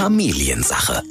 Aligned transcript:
Familiensache. 0.00 1.02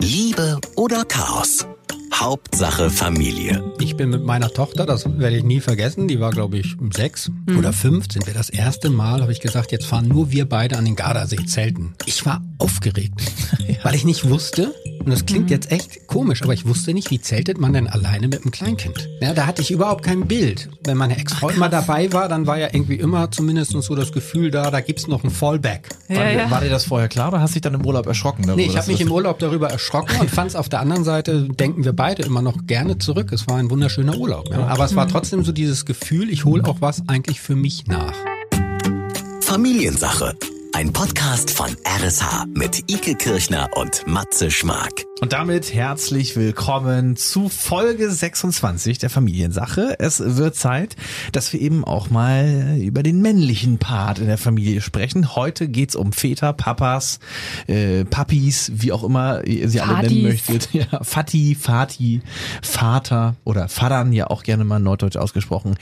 Liebe 0.00 0.58
oder 0.74 1.04
Chaos? 1.04 1.64
Hauptsache 2.12 2.90
Familie. 2.90 3.62
Ich 3.78 3.96
bin 3.96 4.10
mit 4.10 4.24
meiner 4.24 4.48
Tochter, 4.50 4.84
das 4.84 5.04
werde 5.16 5.36
ich 5.36 5.44
nie 5.44 5.60
vergessen, 5.60 6.08
die 6.08 6.18
war 6.18 6.32
glaube 6.32 6.58
ich 6.58 6.74
sechs 6.92 7.30
Mhm. 7.46 7.58
oder 7.58 7.72
fünf, 7.72 8.06
sind 8.12 8.26
wir 8.26 8.34
das 8.34 8.50
erste 8.50 8.90
Mal, 8.90 9.22
habe 9.22 9.30
ich 9.30 9.38
gesagt, 9.40 9.70
jetzt 9.70 9.86
fahren 9.86 10.08
nur 10.08 10.32
wir 10.32 10.48
beide 10.48 10.76
an 10.76 10.84
den 10.84 10.96
Gardasee 10.96 11.46
zelten. 11.46 11.94
Ich 12.04 12.26
war 12.26 12.42
aufgeregt, 12.58 13.14
weil 13.84 13.94
ich 13.94 14.04
nicht 14.04 14.28
wusste, 14.28 14.74
und 15.04 15.10
das 15.10 15.26
klingt 15.26 15.46
Mhm. 15.46 15.50
jetzt 15.50 15.70
echt 15.72 16.06
komisch, 16.06 16.42
aber 16.42 16.52
ich 16.54 16.66
wusste 16.66 16.94
nicht, 16.94 17.10
wie 17.10 17.20
zeltet 17.20 17.58
man 17.58 17.72
denn 17.72 17.86
alleine 17.88 18.28
mit 18.28 18.42
einem 18.42 18.50
Kleinkind? 18.50 19.08
Ja, 19.20 19.32
da 19.34 19.46
hatte 19.46 19.62
ich 19.62 19.70
überhaupt 19.70 20.04
kein 20.04 20.26
Bild. 20.28 20.68
Wenn 20.84 20.96
meine 20.96 21.16
Ex-Frau 21.18 21.50
immer 21.50 21.68
dabei 21.68 22.12
war, 22.12 22.28
dann 22.28 22.46
war 22.46 22.58
ja 22.58 22.68
irgendwie 22.72 22.96
immer 22.96 23.30
zumindest 23.30 23.72
so 23.72 23.94
das 23.94 24.12
Gefühl 24.12 24.50
da, 24.50 24.70
da 24.70 24.80
gibt's 24.80 25.06
noch 25.08 25.24
ein 25.24 25.30
Fallback. 25.30 25.88
Ja, 26.08 26.28
ja. 26.30 26.50
War 26.50 26.60
dir 26.60 26.70
das 26.70 26.84
vorher 26.84 27.08
klar 27.08 27.28
oder 27.28 27.40
hast 27.40 27.54
dich 27.54 27.62
dann 27.62 27.74
im 27.74 27.84
Urlaub 27.84 28.06
erschrocken? 28.06 28.42
Darüber, 28.46 28.56
Nee, 28.62 28.68
ich 28.68 28.76
habe 28.76 28.90
mich 28.90 29.00
im 29.00 29.10
Urlaub 29.10 29.38
darüber 29.38 29.70
erschrocken 29.70 30.20
und 30.20 30.30
fand 30.30 30.50
es 30.50 30.56
auf 30.56 30.68
der 30.68 30.80
anderen 30.80 31.04
Seite, 31.04 31.48
denken 31.48 31.84
wir 31.84 31.92
beide 31.92 32.22
immer 32.22 32.42
noch 32.42 32.66
gerne 32.66 32.98
zurück. 32.98 33.32
Es 33.32 33.46
war 33.48 33.56
ein 33.56 33.70
wunderschöner 33.70 34.16
Urlaub. 34.16 34.50
Ja. 34.50 34.66
Aber 34.66 34.84
es 34.84 34.94
war 34.96 35.08
trotzdem 35.08 35.44
so 35.44 35.52
dieses 35.52 35.84
Gefühl, 35.86 36.30
ich 36.30 36.44
hole 36.44 36.64
auch 36.64 36.80
was 36.80 37.02
eigentlich 37.08 37.40
für 37.40 37.56
mich 37.56 37.86
nach. 37.86 38.14
Familiensache. 39.40 40.34
Ein 40.74 40.90
Podcast 40.90 41.50
von 41.50 41.76
RSH 41.86 42.46
mit 42.54 42.90
Ike 42.90 43.14
Kirchner 43.16 43.68
und 43.74 44.06
Matze 44.06 44.50
Schmark. 44.50 45.04
Und 45.22 45.32
damit 45.32 45.72
herzlich 45.72 46.34
willkommen 46.34 47.14
zu 47.14 47.48
Folge 47.48 48.10
26 48.10 48.98
der 48.98 49.08
Familiensache. 49.08 49.94
Es 50.00 50.20
wird 50.36 50.56
Zeit, 50.56 50.96
dass 51.30 51.52
wir 51.52 51.60
eben 51.60 51.84
auch 51.84 52.10
mal 52.10 52.76
über 52.80 53.04
den 53.04 53.22
männlichen 53.22 53.78
Part 53.78 54.18
in 54.18 54.26
der 54.26 54.36
Familie 54.36 54.80
sprechen. 54.80 55.36
Heute 55.36 55.68
geht's 55.68 55.94
um 55.94 56.10
Väter, 56.12 56.52
Papas, 56.52 57.20
äh, 57.68 58.04
Papis, 58.04 58.72
wie 58.74 58.90
auch 58.90 59.04
immer 59.04 59.46
ihr 59.46 59.68
sie 59.68 59.80
alle 59.80 60.08
nennen 60.08 60.08
Fatis. 60.08 60.48
möchtet. 60.48 60.68
Ja, 60.72 61.04
Fati, 61.04 61.54
Fati, 61.54 62.22
Vater 62.60 63.36
oder 63.44 63.68
Fadern, 63.68 64.12
ja 64.12 64.26
auch 64.26 64.42
gerne 64.42 64.64
mal 64.64 64.80
norddeutsch 64.80 65.16
ausgesprochen. 65.16 65.76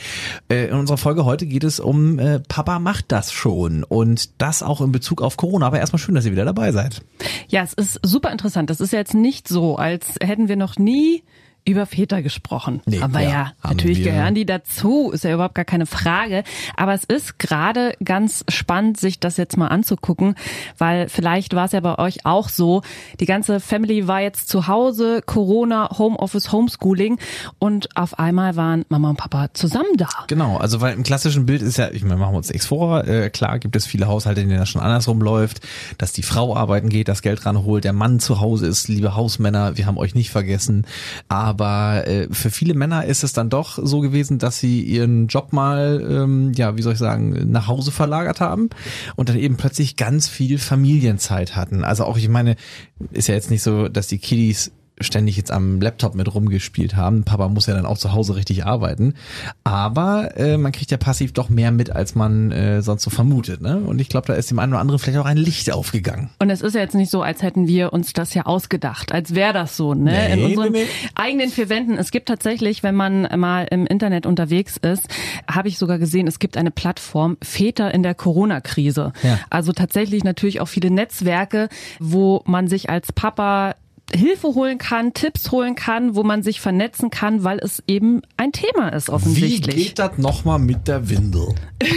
Äh, 0.51 0.67
in 0.67 0.75
unserer 0.75 0.99
Folge 0.99 1.25
heute 1.25 1.47
geht 1.47 1.65
es 1.65 1.81
um 1.81 2.19
äh, 2.19 2.41
Papa 2.41 2.79
macht 2.79 3.07
das 3.09 3.33
schon 3.33 3.85
und 3.85 4.43
das 4.43 4.63
auch 4.63 4.83
in 4.83 4.93
Bezug 4.93 5.23
auf 5.23 5.39
Corona. 5.39 5.67
Aber 5.67 5.79
erstmal 5.79 5.99
schön, 5.99 6.15
dass 6.15 6.27
ihr 6.27 6.33
wieder 6.33 6.45
dabei 6.45 6.73
seid. 6.73 7.01
Ja, 7.49 7.63
es 7.63 7.73
ist 7.73 8.01
super 8.03 8.31
interessant. 8.33 8.69
Das 8.69 8.83
ist 8.83 8.93
jetzt 8.93 9.15
nicht 9.15 9.30
so, 9.49 9.77
als 9.77 10.15
hätten 10.23 10.49
wir 10.49 10.57
noch 10.57 10.77
nie 10.77 11.23
über 11.65 11.87
Väter 11.87 12.23
gesprochen. 12.23 12.81
Nee, 12.87 13.01
Aber 13.01 13.21
ja, 13.21 13.31
ja, 13.31 13.53
natürlich 13.63 13.99
wir. 13.99 14.13
gehören 14.13 14.35
die 14.35 14.47
dazu, 14.47 15.11
ist 15.13 15.25
ja 15.25 15.35
überhaupt 15.35 15.55
gar 15.55 15.65
keine 15.65 15.87
Frage. 15.87 16.43
Aber 16.77 16.95
es 16.95 17.05
ist 17.05 17.39
gerade 17.39 17.95
ganz 18.03 18.45
spannend, 18.49 18.99
sich 18.99 19.21
das 19.21 19.37
jetzt 19.37 19.57
mal 19.57 19.69
anzugucken, 19.69 20.35
weil 20.79 21.09
vielleicht 21.09 21.55
war 21.55 21.67
es 21.67 21.73
ja 21.73 21.81
bei 21.81 21.99
euch 21.99 22.25
auch 22.25 22.49
so, 22.49 22.83
die 23.21 23.27
ganze 23.27 23.61
Family 23.61 24.09
war 24.09 24.21
jetzt 24.21 24.49
zu 24.49 24.67
Hause, 24.67 25.23
Corona, 25.25 25.99
Homeoffice, 25.99 26.51
Homeschooling 26.53 27.19
und 27.59 27.95
auf 27.97 28.19
einmal 28.19 28.57
waren 28.57 28.85
Mama 28.89 29.11
und 29.11 29.17
Papa 29.17 29.49
zusammen 29.53 29.97
da. 29.97 30.09
Genau, 30.29 30.57
also 30.57 30.81
weil 30.81 30.95
im 30.95 31.03
klassischen 31.03 31.47
Bild 31.47 31.63
ist 31.63 31.77
ja, 31.77 31.91
ich 31.91 32.03
meine, 32.03 32.17
machen 32.17 32.33
wir 32.33 32.39
uns 32.39 32.51
nichts 32.51 32.67
vor, 32.67 33.07
äh, 33.07 33.31
klar 33.31 33.59
gibt 33.59 33.77
es 33.77 33.87
viele 33.87 34.07
Haushalte, 34.07 34.41
in 34.41 34.49
denen 34.49 34.61
das 34.61 34.69
schon 34.69 34.81
andersrum 34.81 35.21
läuft, 35.21 35.61
dass 35.99 36.13
die 36.13 36.23
Frau 36.23 36.57
arbeiten 36.57 36.89
geht, 36.89 37.09
das 37.09 37.23
Geld 37.23 37.45
ranholt, 37.45 37.85
der 37.85 37.93
Mann 37.93 38.19
zu 38.19 38.41
Hause 38.41 38.67
ist, 38.67 38.89
liebe 38.89 39.15
Hausmänner, 39.15 39.77
wir 39.77 39.87
haben 39.87 39.99
euch 39.99 40.15
nicht 40.15 40.31
vergessen, 40.31 40.87
aber 41.29 41.50
äh, 42.07 42.29
für 42.31 42.51
viele 42.51 42.75
Männer 42.75 43.05
ist 43.05 43.25
es 43.25 43.33
dann 43.33 43.51
doch 43.51 43.79
so 43.83 44.01
gewesen, 44.01 44.39
dass 44.39 44.59
sie 44.59 44.83
ihren 44.83 45.27
Job 45.27 45.53
mal, 45.53 46.05
ähm, 46.09 46.53
ja, 46.55 46.77
wie 46.77 46.83
soll 46.83 46.95
ich 46.95 46.99
sagen, 46.99 47.51
nach 47.51 47.67
Hause 47.67 47.91
verlagert 47.91 48.41
haben 48.41 48.71
und 49.17 49.29
dann 49.29 49.39
eben 49.39 49.57
plötzlich 49.57 49.97
ganz 49.97 50.29
viel 50.29 50.59
Familienzeit 50.59 51.57
hatten. 51.57 51.85
Also 51.85 52.05
auch, 52.05 52.17
ich 52.17 52.29
meine, 52.29 52.57
ist 53.13 53.29
ja 53.29 53.35
jetzt 53.35 53.51
nicht 53.51 53.63
so, 53.63 53.89
dass 53.89 54.07
die 54.07 54.19
Kiddies 54.19 54.73
ständig 55.01 55.37
jetzt 55.37 55.51
am 55.51 55.81
Laptop 55.81 56.15
mit 56.15 56.33
rumgespielt 56.33 56.97
haben. 56.97 57.25
Papa 57.25 57.49
muss 57.49 57.67
ja 57.67 57.75
dann 57.75 57.87
auch 57.87 57.99
zu 57.99 58.13
Hause 58.13 58.37
richtig 58.37 58.67
arbeiten. 58.67 59.15
Aber 59.65 60.37
äh, 60.37 60.57
man 60.57 60.73
kriegt 60.73 60.91
ja 60.91 60.97
passiv 60.97 61.33
doch 61.33 61.49
mehr 61.49 61.71
mit, 61.71 61.91
als 61.91 62.15
man 62.15 62.53
äh, 62.53 62.83
sonst 62.83 63.03
so 63.03 63.11
vermutet. 63.11 63.61
Ne? 63.61 63.79
Und 63.79 64.01
ich 64.01 64.09
glaube, 64.09 64.27
da 64.27 64.35
ist 64.35 64.51
dem 64.51 64.59
einen 64.59 64.73
oder 64.73 64.81
anderen 64.81 64.99
vielleicht 64.99 65.19
auch 65.19 65.27
ein 65.27 65.37
Licht 65.37 65.73
aufgegangen. 65.73 66.31
Und 66.39 66.51
es 66.51 66.61
ist 66.61 66.75
ja 66.75 66.81
jetzt 66.81 66.95
nicht 66.95 67.11
so, 67.11 67.23
als 67.23 67.43
hätten 67.43 67.67
wir 67.67 67.93
uns 67.93 68.13
das 68.13 68.35
ja 68.35 68.47
ausgedacht, 68.47 69.13
als 69.13 69.35
wäre 69.35 69.53
das 69.53 69.77
so, 69.77 69.95
ne? 69.95 70.11
Nee, 70.11 70.33
In 70.35 70.45
unseren 70.45 70.73
nee, 70.73 70.83
nee. 70.85 71.09
eigenen 71.15 71.51
vier 71.51 71.69
Wänden. 71.69 71.97
Es 71.97 72.11
gibt 72.11 72.29
tatsächlich, 72.29 72.83
wenn 72.83 72.95
man 72.95 73.23
mal 73.39 73.67
im 73.71 73.87
Internet 73.87 74.27
unterwegs 74.27 74.77
ist, 74.77 75.09
habe 75.51 75.69
ich 75.69 75.79
sogar 75.79 75.99
gesehen, 75.99 76.27
es 76.27 76.39
gibt 76.39 76.57
eine 76.57 76.71
Plattform 76.71 77.37
Väter 77.43 77.93
in 77.93 78.03
der 78.03 78.15
Corona-Krise. 78.15 79.13
Ja. 79.23 79.39
Also 79.51 79.73
tatsächlich 79.73 80.25
natürlich 80.25 80.61
auch 80.61 80.69
viele 80.69 80.91
Netzwerke, 80.91 81.69
wo 81.99 82.43
man 82.47 82.69
sich 82.69 82.91
als 82.91 83.13
Papa 83.13 83.75
Hilfe 84.15 84.49
holen 84.49 84.79
kann, 84.79 85.15
Tipps 85.15 85.51
holen 85.51 85.75
kann, 85.75 86.15
wo 86.15 86.23
man 86.23 86.43
sich 86.43 86.61
vernetzen 86.61 87.11
kann, 87.11 87.45
weil 87.45 87.59
es 87.59 87.83
eben 87.87 88.23
ein 88.37 88.53
Thema 88.53 88.89
ist 88.91 89.09
offensichtlich. 89.11 89.95
das 89.95 90.19
nochmal 90.19 90.59
mit 90.59 90.89
der 90.89 91.09
Windel? 91.09 91.55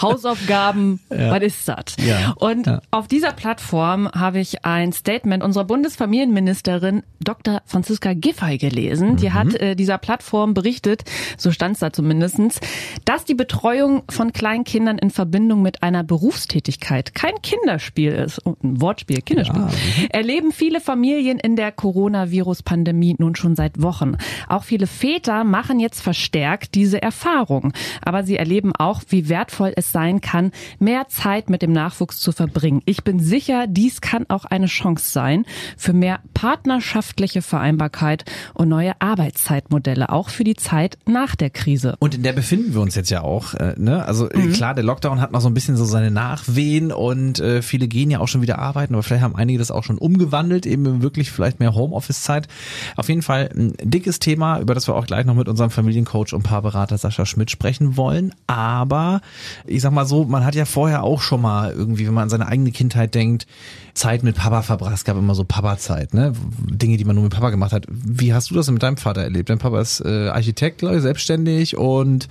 Hausaufgaben, 0.00 1.00
was 1.08 1.42
ist 1.42 1.68
das? 1.68 1.84
Ja, 2.04 2.32
Und 2.36 2.66
ja. 2.66 2.80
auf 2.90 3.08
dieser 3.08 3.32
Plattform 3.32 4.10
habe 4.12 4.40
ich 4.40 4.64
ein 4.64 4.92
Statement 4.92 5.42
unserer 5.42 5.64
Bundesfamilienministerin 5.64 7.02
Dr. 7.20 7.62
Franziska 7.66 8.12
Giffey 8.14 8.58
gelesen. 8.58 9.16
Die 9.16 9.28
Mhm. 9.28 9.34
hat 9.34 9.54
äh, 9.54 9.76
dieser 9.76 9.98
Plattform 9.98 10.54
berichtet, 10.54 11.04
so 11.36 11.50
stand 11.52 11.74
es 11.74 11.80
da 11.80 11.92
zumindestens, 11.92 12.60
dass 13.04 13.24
die 13.24 13.34
Betreuung 13.34 14.02
von 14.10 14.32
Kleinkindern 14.32 14.98
in 14.98 15.10
Verbindung 15.10 15.62
mit 15.62 15.82
einer 15.82 16.02
Berufstätigkeit 16.04 17.14
kein 17.14 17.34
Kinderspiel 17.42 18.12
ist. 18.12 18.40
Oh, 18.44 18.56
ein 18.62 18.80
Wortspiel, 18.80 19.20
Kinderspiel. 19.22 19.66
Erleben 20.10 20.52
viele 20.52 20.71
Familien 20.80 21.38
in 21.38 21.56
der 21.56 21.72
Coronavirus-Pandemie 21.72 23.16
nun 23.18 23.34
schon 23.36 23.56
seit 23.56 23.82
Wochen. 23.82 24.16
Auch 24.48 24.64
viele 24.64 24.86
Väter 24.86 25.44
machen 25.44 25.80
jetzt 25.80 26.00
verstärkt 26.00 26.74
diese 26.74 27.02
Erfahrung. 27.02 27.72
Aber 28.04 28.24
sie 28.24 28.36
erleben 28.36 28.72
auch, 28.76 29.02
wie 29.08 29.28
wertvoll 29.28 29.72
es 29.76 29.92
sein 29.92 30.20
kann, 30.20 30.52
mehr 30.78 31.08
Zeit 31.08 31.50
mit 31.50 31.62
dem 31.62 31.72
Nachwuchs 31.72 32.20
zu 32.20 32.32
verbringen. 32.32 32.82
Ich 32.84 33.04
bin 33.04 33.20
sicher, 33.20 33.66
dies 33.66 34.00
kann 34.00 34.26
auch 34.28 34.44
eine 34.44 34.66
Chance 34.66 35.10
sein 35.10 35.44
für 35.76 35.92
mehr 35.92 36.20
partnerschaftliche 36.34 37.42
Vereinbarkeit 37.42 38.24
und 38.54 38.68
neue 38.68 39.00
Arbeitszeitmodelle, 39.00 40.10
auch 40.10 40.28
für 40.28 40.44
die 40.44 40.56
Zeit 40.56 40.98
nach 41.06 41.36
der 41.36 41.50
Krise. 41.50 41.96
Und 41.98 42.14
in 42.14 42.22
der 42.22 42.32
befinden 42.32 42.74
wir 42.74 42.80
uns 42.80 42.94
jetzt 42.94 43.10
ja 43.10 43.22
auch. 43.22 43.54
Äh, 43.54 43.74
ne? 43.76 44.04
Also 44.04 44.30
äh, 44.30 44.48
klar, 44.48 44.74
der 44.74 44.84
Lockdown 44.84 45.20
hat 45.20 45.32
noch 45.32 45.40
so 45.40 45.48
ein 45.48 45.54
bisschen 45.54 45.76
so 45.76 45.84
seine 45.84 46.10
Nachwehen 46.10 46.92
und 46.92 47.40
äh, 47.40 47.62
viele 47.62 47.88
gehen 47.88 48.10
ja 48.10 48.20
auch 48.20 48.28
schon 48.28 48.42
wieder 48.42 48.58
arbeiten, 48.58 48.94
aber 48.94 49.02
vielleicht 49.02 49.22
haben 49.22 49.36
einige 49.36 49.58
das 49.58 49.70
auch 49.70 49.84
schon 49.84 49.98
umgewandelt, 49.98 50.61
eben 50.66 50.86
in 50.86 51.02
wirklich 51.02 51.30
vielleicht 51.30 51.60
mehr 51.60 51.74
Homeoffice-Zeit. 51.74 52.48
Auf 52.96 53.08
jeden 53.08 53.22
Fall 53.22 53.50
ein 53.54 53.74
dickes 53.82 54.18
Thema, 54.18 54.60
über 54.60 54.74
das 54.74 54.88
wir 54.88 54.94
auch 54.94 55.06
gleich 55.06 55.24
noch 55.24 55.34
mit 55.34 55.48
unserem 55.48 55.70
Familiencoach 55.70 56.32
und 56.32 56.42
Paarberater 56.42 56.98
Sascha 56.98 57.26
Schmidt 57.26 57.50
sprechen 57.50 57.96
wollen. 57.96 58.34
Aber 58.46 59.20
ich 59.66 59.82
sag 59.82 59.92
mal 59.92 60.06
so, 60.06 60.24
man 60.24 60.44
hat 60.44 60.54
ja 60.54 60.64
vorher 60.64 61.02
auch 61.02 61.20
schon 61.20 61.40
mal 61.40 61.72
irgendwie, 61.72 62.06
wenn 62.06 62.14
man 62.14 62.24
an 62.24 62.30
seine 62.30 62.46
eigene 62.46 62.72
Kindheit 62.72 63.14
denkt, 63.14 63.46
Zeit 63.94 64.22
mit 64.22 64.36
Papa 64.36 64.62
verbracht. 64.62 64.94
Es 64.94 65.04
gab 65.04 65.16
immer 65.16 65.34
so 65.34 65.44
Papa-Zeit, 65.44 66.14
ne? 66.14 66.32
Dinge, 66.66 66.96
die 66.96 67.04
man 67.04 67.14
nur 67.14 67.24
mit 67.24 67.34
Papa 67.34 67.50
gemacht 67.50 67.72
hat. 67.72 67.86
Wie 67.88 68.32
hast 68.32 68.50
du 68.50 68.54
das 68.54 68.70
mit 68.70 68.82
deinem 68.82 68.96
Vater 68.96 69.22
erlebt? 69.22 69.50
Dein 69.50 69.58
Papa 69.58 69.80
ist 69.80 70.00
äh, 70.00 70.28
Architekt, 70.28 70.78
glaube 70.78 70.96
ich, 70.96 71.02
selbstständig 71.02 71.76
und 71.76 72.28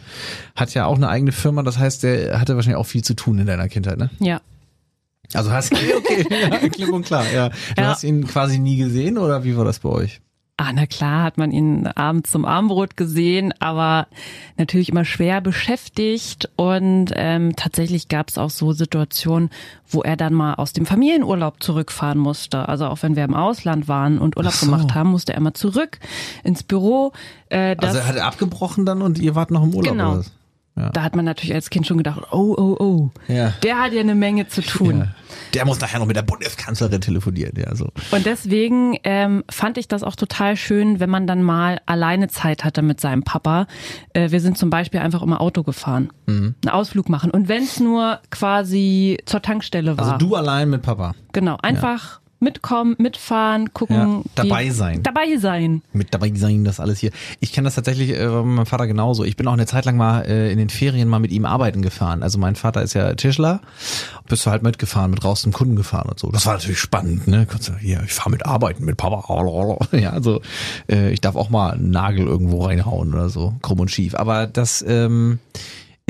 hat 0.55 0.73
ja 0.73 0.85
auch 0.85 0.95
eine 0.95 1.09
eigene 1.09 1.31
Firma. 1.31 1.61
Das 1.63 1.77
heißt, 1.77 2.03
der 2.03 2.39
hatte 2.39 2.55
wahrscheinlich 2.55 2.79
auch 2.79 2.87
viel 2.87 3.03
zu 3.03 3.13
tun 3.13 3.37
in 3.37 3.45
deiner 3.45 3.69
Kindheit, 3.69 3.97
ne? 3.97 4.09
Ja. 4.19 4.41
Also 5.33 5.51
hast 5.51 5.71
okay, 5.97 6.25
ja, 6.29 6.57
klipp 6.69 6.91
und 6.91 7.05
klar, 7.05 7.25
ja. 7.33 7.49
Du 7.49 7.55
Ja. 7.81 7.89
hast 7.89 8.03
ihn 8.03 8.25
quasi 8.27 8.59
nie 8.59 8.77
gesehen 8.77 9.17
oder 9.17 9.43
wie 9.43 9.55
war 9.57 9.65
das 9.65 9.79
bei 9.79 9.89
euch? 9.89 10.21
Ah, 10.57 10.73
na 10.73 10.85
klar, 10.85 11.23
hat 11.23 11.39
man 11.39 11.51
ihn 11.51 11.87
abends 11.87 12.29
zum 12.29 12.45
Abendbrot 12.45 12.95
gesehen, 12.95 13.51
aber 13.59 14.05
natürlich 14.57 14.89
immer 14.89 15.05
schwer 15.05 15.41
beschäftigt. 15.41 16.49
Und 16.55 17.11
ähm, 17.15 17.55
tatsächlich 17.55 18.09
gab 18.09 18.29
es 18.29 18.37
auch 18.37 18.51
so 18.51 18.71
Situationen, 18.71 19.49
wo 19.89 20.03
er 20.03 20.15
dann 20.17 20.35
mal 20.35 20.53
aus 20.55 20.71
dem 20.73 20.85
Familienurlaub 20.85 21.63
zurückfahren 21.63 22.19
musste. 22.19 22.69
Also 22.69 22.85
auch 22.85 23.01
wenn 23.01 23.15
wir 23.15 23.23
im 23.23 23.33
Ausland 23.33 23.87
waren 23.87 24.19
und 24.19 24.37
Urlaub 24.37 24.53
so. 24.53 24.67
gemacht 24.67 24.93
haben, 24.93 25.09
musste 25.09 25.33
er 25.33 25.39
mal 25.41 25.55
zurück 25.55 25.97
ins 26.43 26.61
Büro. 26.61 27.11
Äh, 27.49 27.75
das, 27.75 27.95
Also 27.95 28.07
hat 28.07 28.15
er 28.17 28.25
abgebrochen 28.27 28.85
dann 28.85 29.01
und 29.01 29.17
ihr 29.17 29.33
wart 29.33 29.49
noch 29.49 29.63
im 29.63 29.73
Urlaub 29.73 29.93
Genau. 29.93 30.21
Ja. 30.77 30.89
da 30.91 31.03
hat 31.03 31.17
man 31.17 31.25
natürlich 31.25 31.53
als 31.53 31.69
Kind 31.69 31.85
schon 31.85 31.97
gedacht, 31.97 32.21
oh, 32.31 32.55
oh, 32.57 32.77
oh, 32.79 33.09
Ja. 33.27 33.53
der 33.61 33.77
hat 33.79 33.91
ja 33.91 33.99
eine 33.99 34.15
Menge 34.15 34.47
zu 34.47 34.61
tun. 34.61 34.99
Ja. 34.99 35.07
Der 35.53 35.65
muss 35.65 35.81
nachher 35.81 35.99
noch 35.99 36.05
mit 36.05 36.15
der 36.15 36.21
Bundeskanzlerin 36.21 37.01
telefonieren, 37.01 37.53
ja 37.57 37.75
so. 37.75 37.89
Und 38.11 38.25
deswegen 38.25 38.97
ähm, 39.03 39.43
fand 39.49 39.77
ich 39.77 39.89
das 39.89 40.01
auch 40.03 40.15
total 40.15 40.55
schön, 40.55 41.01
wenn 41.01 41.09
man 41.09 41.27
dann 41.27 41.43
mal 41.43 41.79
alleine 41.85 42.29
Zeit 42.29 42.63
hatte 42.63 42.81
mit 42.81 43.01
seinem 43.01 43.23
Papa. 43.23 43.67
Äh, 44.13 44.31
wir 44.31 44.39
sind 44.39 44.57
zum 44.57 44.69
Beispiel 44.69 45.01
einfach 45.01 45.21
immer 45.21 45.41
Auto 45.41 45.63
gefahren, 45.63 46.09
einen 46.27 46.55
Ausflug 46.69 47.09
machen. 47.09 47.31
Und 47.31 47.49
wenn 47.49 47.63
es 47.63 47.81
nur 47.81 48.19
quasi 48.29 49.17
zur 49.25 49.41
Tankstelle 49.41 49.97
war. 49.97 50.13
Also 50.13 50.25
du 50.25 50.35
allein 50.35 50.69
mit 50.69 50.81
Papa. 50.83 51.13
Genau, 51.33 51.57
einfach 51.61 52.20
mitkommen, 52.41 52.95
mitfahren, 52.97 53.73
gucken. 53.73 53.95
Ja, 53.95 54.21
dabei 54.35 54.65
wie, 54.65 54.71
sein. 54.71 55.03
Dabei 55.03 55.37
sein. 55.37 55.81
mit 55.93 56.13
dabei 56.13 56.31
sein, 56.35 56.63
das 56.63 56.79
alles 56.79 56.99
hier. 56.99 57.11
Ich 57.39 57.53
kenne 57.53 57.65
das 57.65 57.75
tatsächlich 57.75 58.09
äh, 58.09 58.27
bei 58.27 58.43
meinem 58.43 58.65
Vater 58.65 58.87
genauso. 58.87 59.23
Ich 59.23 59.37
bin 59.37 59.47
auch 59.47 59.53
eine 59.53 59.67
Zeit 59.67 59.85
lang 59.85 59.95
mal 59.95 60.23
äh, 60.23 60.51
in 60.51 60.57
den 60.57 60.69
Ferien 60.69 61.07
mal 61.07 61.19
mit 61.19 61.31
ihm 61.31 61.45
arbeiten 61.45 61.81
gefahren. 61.81 62.23
Also 62.23 62.39
mein 62.39 62.55
Vater 62.55 62.81
ist 62.81 62.93
ja 62.93 63.13
Tischler, 63.13 63.61
bist 64.27 64.45
du 64.45 64.51
halt 64.51 64.63
mitgefahren, 64.63 65.11
mit 65.11 65.23
raus 65.23 65.41
zum 65.41 65.51
Kunden 65.51 65.75
gefahren 65.75 66.09
und 66.09 66.19
so. 66.19 66.31
Das 66.31 66.45
war 66.45 66.53
natürlich 66.53 66.79
spannend, 66.79 67.27
ne? 67.27 67.45
Konntest 67.45 67.69
du, 67.69 67.75
Hier, 67.77 68.01
ich 68.03 68.13
fahre 68.13 68.31
mit 68.31 68.45
arbeiten 68.45 68.83
mit 68.85 68.97
Papa. 68.97 69.21
Ja, 69.91 70.11
also 70.11 70.41
äh, 70.89 71.11
ich 71.11 71.21
darf 71.21 71.35
auch 71.35 71.49
mal 71.49 71.71
einen 71.71 71.91
Nagel 71.91 72.25
irgendwo 72.25 72.65
reinhauen 72.65 73.13
oder 73.13 73.29
so, 73.29 73.53
krumm 73.61 73.79
und 73.79 73.91
schief. 73.91 74.15
Aber 74.15 74.47
das 74.47 74.83
ähm, 74.87 75.39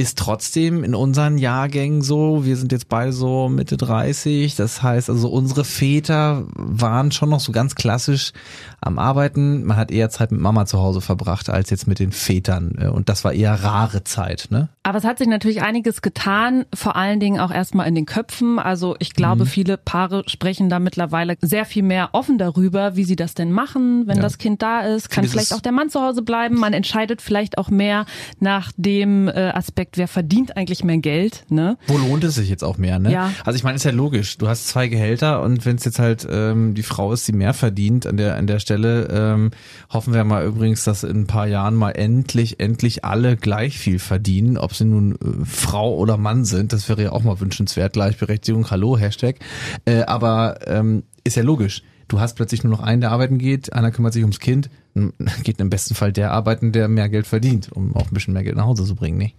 ist 0.01 0.17
trotzdem 0.17 0.83
in 0.83 0.95
unseren 0.95 1.37
Jahrgängen 1.37 2.01
so, 2.01 2.45
wir 2.45 2.57
sind 2.57 2.71
jetzt 2.71 2.89
beide 2.89 3.13
so 3.13 3.49
Mitte 3.49 3.77
30, 3.77 4.55
das 4.55 4.81
heißt 4.83 5.09
also 5.09 5.29
unsere 5.29 5.63
Väter 5.63 6.45
waren 6.55 7.11
schon 7.11 7.29
noch 7.29 7.39
so 7.39 7.51
ganz 7.51 7.75
klassisch 7.75 8.33
am 8.81 8.97
Arbeiten, 8.97 9.63
man 9.63 9.77
hat 9.77 9.91
eher 9.91 10.09
Zeit 10.09 10.31
mit 10.31 10.41
Mama 10.41 10.65
zu 10.65 10.79
Hause 10.79 11.01
verbracht 11.01 11.49
als 11.49 11.69
jetzt 11.69 11.87
mit 11.87 11.99
den 11.99 12.11
Vätern 12.11 12.75
äh, 12.79 12.87
und 12.87 13.09
das 13.09 13.23
war 13.23 13.33
eher 13.33 13.53
rare 13.63 14.03
Zeit, 14.03 14.47
ne? 14.49 14.69
Aber 14.83 14.97
es 14.97 15.03
hat 15.03 15.19
sich 15.19 15.27
natürlich 15.27 15.61
einiges 15.61 16.01
getan, 16.01 16.65
vor 16.73 16.95
allen 16.95 17.19
Dingen 17.19 17.39
auch 17.39 17.51
erstmal 17.51 17.87
in 17.87 17.93
den 17.93 18.07
Köpfen. 18.07 18.57
Also 18.57 18.95
ich 18.97 19.13
glaube, 19.13 19.45
viele 19.45 19.77
Paare 19.77 20.23
sprechen 20.25 20.69
da 20.69 20.79
mittlerweile 20.79 21.37
sehr 21.39 21.65
viel 21.65 21.83
mehr 21.83 22.09
offen 22.13 22.39
darüber, 22.39 22.95
wie 22.95 23.03
sie 23.03 23.15
das 23.15 23.35
denn 23.35 23.51
machen, 23.51 24.07
wenn 24.07 24.15
Ja. 24.17 24.23
das 24.23 24.39
Kind 24.39 24.63
da 24.63 24.79
ist. 24.81 25.11
Kann 25.11 25.21
Dieses- 25.21 25.33
vielleicht 25.33 25.53
auch 25.53 25.61
der 25.61 25.71
Mann 25.71 25.91
zu 25.91 26.01
Hause 26.01 26.23
bleiben. 26.23 26.55
Man 26.59 26.73
entscheidet 26.73 27.21
vielleicht 27.21 27.59
auch 27.59 27.69
mehr 27.69 28.05
nach 28.39 28.71
dem 28.75 29.27
äh, 29.27 29.49
Aspekt, 29.91 29.97
wer 29.97 30.07
verdient 30.07 30.57
eigentlich 30.57 30.83
mehr 30.83 30.97
Geld. 30.97 31.45
Ne? 31.49 31.77
Wo 31.87 31.97
lohnt 31.97 32.23
es 32.23 32.35
sich 32.35 32.49
jetzt 32.49 32.63
auch 32.63 32.77
mehr, 32.77 32.99
ne? 32.99 33.11
Ja. 33.11 33.31
Also 33.45 33.57
ich 33.57 33.63
meine, 33.63 33.75
ist 33.75 33.83
ja 33.83 33.91
logisch. 33.91 34.37
Du 34.37 34.47
hast 34.47 34.67
zwei 34.67 34.87
Gehälter 34.87 35.41
und 35.41 35.65
wenn 35.65 35.75
es 35.75 35.85
jetzt 35.85 35.99
halt 35.99 36.27
ähm, 36.29 36.73
die 36.73 36.83
Frau 36.83 37.11
ist, 37.13 37.27
die 37.27 37.33
mehr 37.33 37.53
verdient 37.53 38.07
an 38.07 38.17
der 38.17 38.35
an 38.35 38.47
der 38.47 38.59
Stelle, 38.59 39.07
ähm, 39.11 39.51
hoffen 39.89 40.13
wir 40.13 40.23
mal 40.23 40.45
übrigens, 40.45 40.83
dass 40.83 41.03
in 41.03 41.21
ein 41.21 41.27
paar 41.27 41.47
Jahren 41.47 41.75
mal 41.75 41.91
endlich 41.91 42.59
endlich 42.59 43.03
alle 43.03 43.35
gleich 43.35 43.77
viel 43.77 43.99
verdienen, 43.99 44.57
ob 44.57 44.73
sie 44.73 44.85
nun 44.85 45.13
äh, 45.13 45.45
Frau 45.45 45.95
oder 45.95 46.17
Mann 46.17 46.45
sind. 46.45 46.73
Das 46.73 46.87
wäre 46.87 47.03
ja 47.03 47.11
auch 47.11 47.23
mal 47.23 47.39
wünschenswert. 47.39 47.93
Gleichberechtigung, 47.93 48.69
hallo 48.69 48.97
Hashtag. 48.97 49.37
Äh, 49.85 50.03
aber 50.03 50.59
ähm, 50.67 51.03
ist 51.23 51.35
ja 51.35 51.43
logisch. 51.43 51.83
Du 52.11 52.19
hast 52.19 52.33
plötzlich 52.35 52.61
nur 52.65 52.71
noch 52.71 52.81
einen, 52.81 52.99
der 52.99 53.09
arbeiten 53.11 53.37
geht, 53.37 53.71
einer 53.71 53.89
kümmert 53.89 54.11
sich 54.11 54.23
ums 54.23 54.39
Kind, 54.39 54.69
geht 55.43 55.61
im 55.61 55.69
besten 55.69 55.95
Fall 55.95 56.11
der 56.11 56.33
arbeiten, 56.33 56.73
der 56.73 56.89
mehr 56.89 57.07
Geld 57.07 57.25
verdient, 57.25 57.71
um 57.71 57.95
auch 57.95 58.07
ein 58.07 58.13
bisschen 58.13 58.33
mehr 58.33 58.43
Geld 58.43 58.57
nach 58.57 58.65
Hause 58.65 58.83
zu 58.83 58.95
bringen, 58.95 59.17
ne? 59.17 59.31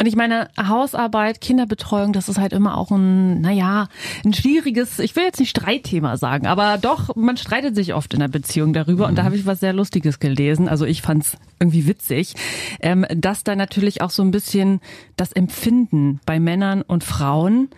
Und 0.00 0.06
ich 0.06 0.16
meine, 0.16 0.48
Hausarbeit, 0.58 1.42
Kinderbetreuung, 1.42 2.14
das 2.14 2.30
ist 2.30 2.38
halt 2.38 2.54
immer 2.54 2.78
auch 2.78 2.90
ein, 2.90 3.42
naja, 3.42 3.88
ein 4.24 4.32
schwieriges, 4.32 5.00
ich 5.00 5.14
will 5.16 5.24
jetzt 5.24 5.38
nicht 5.38 5.50
Streitthema 5.50 6.16
sagen, 6.16 6.46
aber 6.46 6.78
doch, 6.78 7.14
man 7.14 7.36
streitet 7.36 7.74
sich 7.74 7.92
oft 7.92 8.14
in 8.14 8.20
der 8.20 8.28
Beziehung 8.28 8.72
darüber. 8.72 9.06
Und 9.06 9.18
da 9.18 9.24
habe 9.24 9.36
ich 9.36 9.44
was 9.44 9.60
sehr 9.60 9.74
Lustiges 9.74 10.18
gelesen. 10.18 10.66
Also 10.66 10.86
ich 10.86 11.02
fand's 11.02 11.36
irgendwie 11.60 11.86
witzig, 11.86 12.36
ähm, 12.80 13.04
dass 13.14 13.44
da 13.44 13.54
natürlich 13.54 14.00
auch 14.00 14.10
so 14.10 14.22
ein 14.22 14.30
bisschen 14.30 14.80
das 15.16 15.30
Empfinden 15.32 16.20
bei 16.24 16.40
Männern 16.40 16.80
und 16.80 17.04
Frauen 17.04 17.68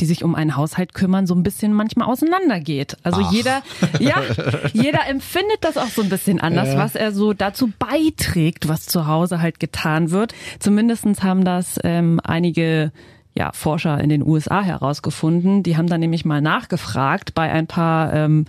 die 0.00 0.06
sich 0.06 0.24
um 0.24 0.34
einen 0.34 0.56
Haushalt 0.56 0.94
kümmern, 0.94 1.26
so 1.26 1.34
ein 1.34 1.42
bisschen 1.42 1.72
manchmal 1.72 2.08
auseinandergeht. 2.08 2.96
Also 3.02 3.20
jeder, 3.30 3.62
ja, 3.98 4.22
jeder 4.72 5.06
empfindet 5.06 5.58
das 5.62 5.76
auch 5.76 5.88
so 5.88 6.02
ein 6.02 6.08
bisschen 6.08 6.40
anders, 6.40 6.76
was 6.76 6.94
er 6.94 7.12
so 7.12 7.32
dazu 7.32 7.70
beiträgt, 7.78 8.68
was 8.68 8.86
zu 8.86 9.06
Hause 9.06 9.40
halt 9.40 9.60
getan 9.60 10.10
wird. 10.10 10.34
Zumindestens 10.58 11.22
haben 11.22 11.44
das 11.44 11.78
ähm, 11.84 12.20
einige 12.24 12.92
ja, 13.34 13.52
Forscher 13.52 14.00
in 14.00 14.08
den 14.08 14.26
USA 14.26 14.62
herausgefunden. 14.62 15.62
Die 15.62 15.76
haben 15.76 15.86
dann 15.86 16.00
nämlich 16.00 16.24
mal 16.24 16.40
nachgefragt 16.40 17.34
bei 17.34 17.50
ein 17.50 17.66
paar 17.66 18.12
ähm, 18.12 18.46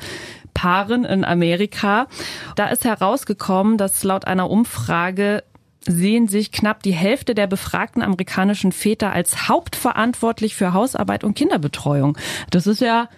Paaren 0.54 1.06
in 1.06 1.24
Amerika. 1.24 2.08
Da 2.56 2.68
ist 2.68 2.84
herausgekommen, 2.86 3.78
dass 3.78 4.04
laut 4.04 4.26
einer 4.26 4.50
Umfrage 4.50 5.44
sehen 5.88 6.28
sich 6.28 6.52
knapp 6.52 6.84
die 6.84 6.92
Hälfte 6.92 7.34
der 7.34 7.48
befragten 7.48 8.02
amerikanischen 8.02 8.72
Väter 8.72 9.12
als 9.12 9.48
hauptverantwortlich 9.48 10.56
für 10.56 10.74
Hausarbeit 10.74 11.24
und 11.24 11.36
Kinderbetreuung. 11.36 12.18
Das 12.52 12.68
ist 12.68 12.82
ja, 12.82 13.10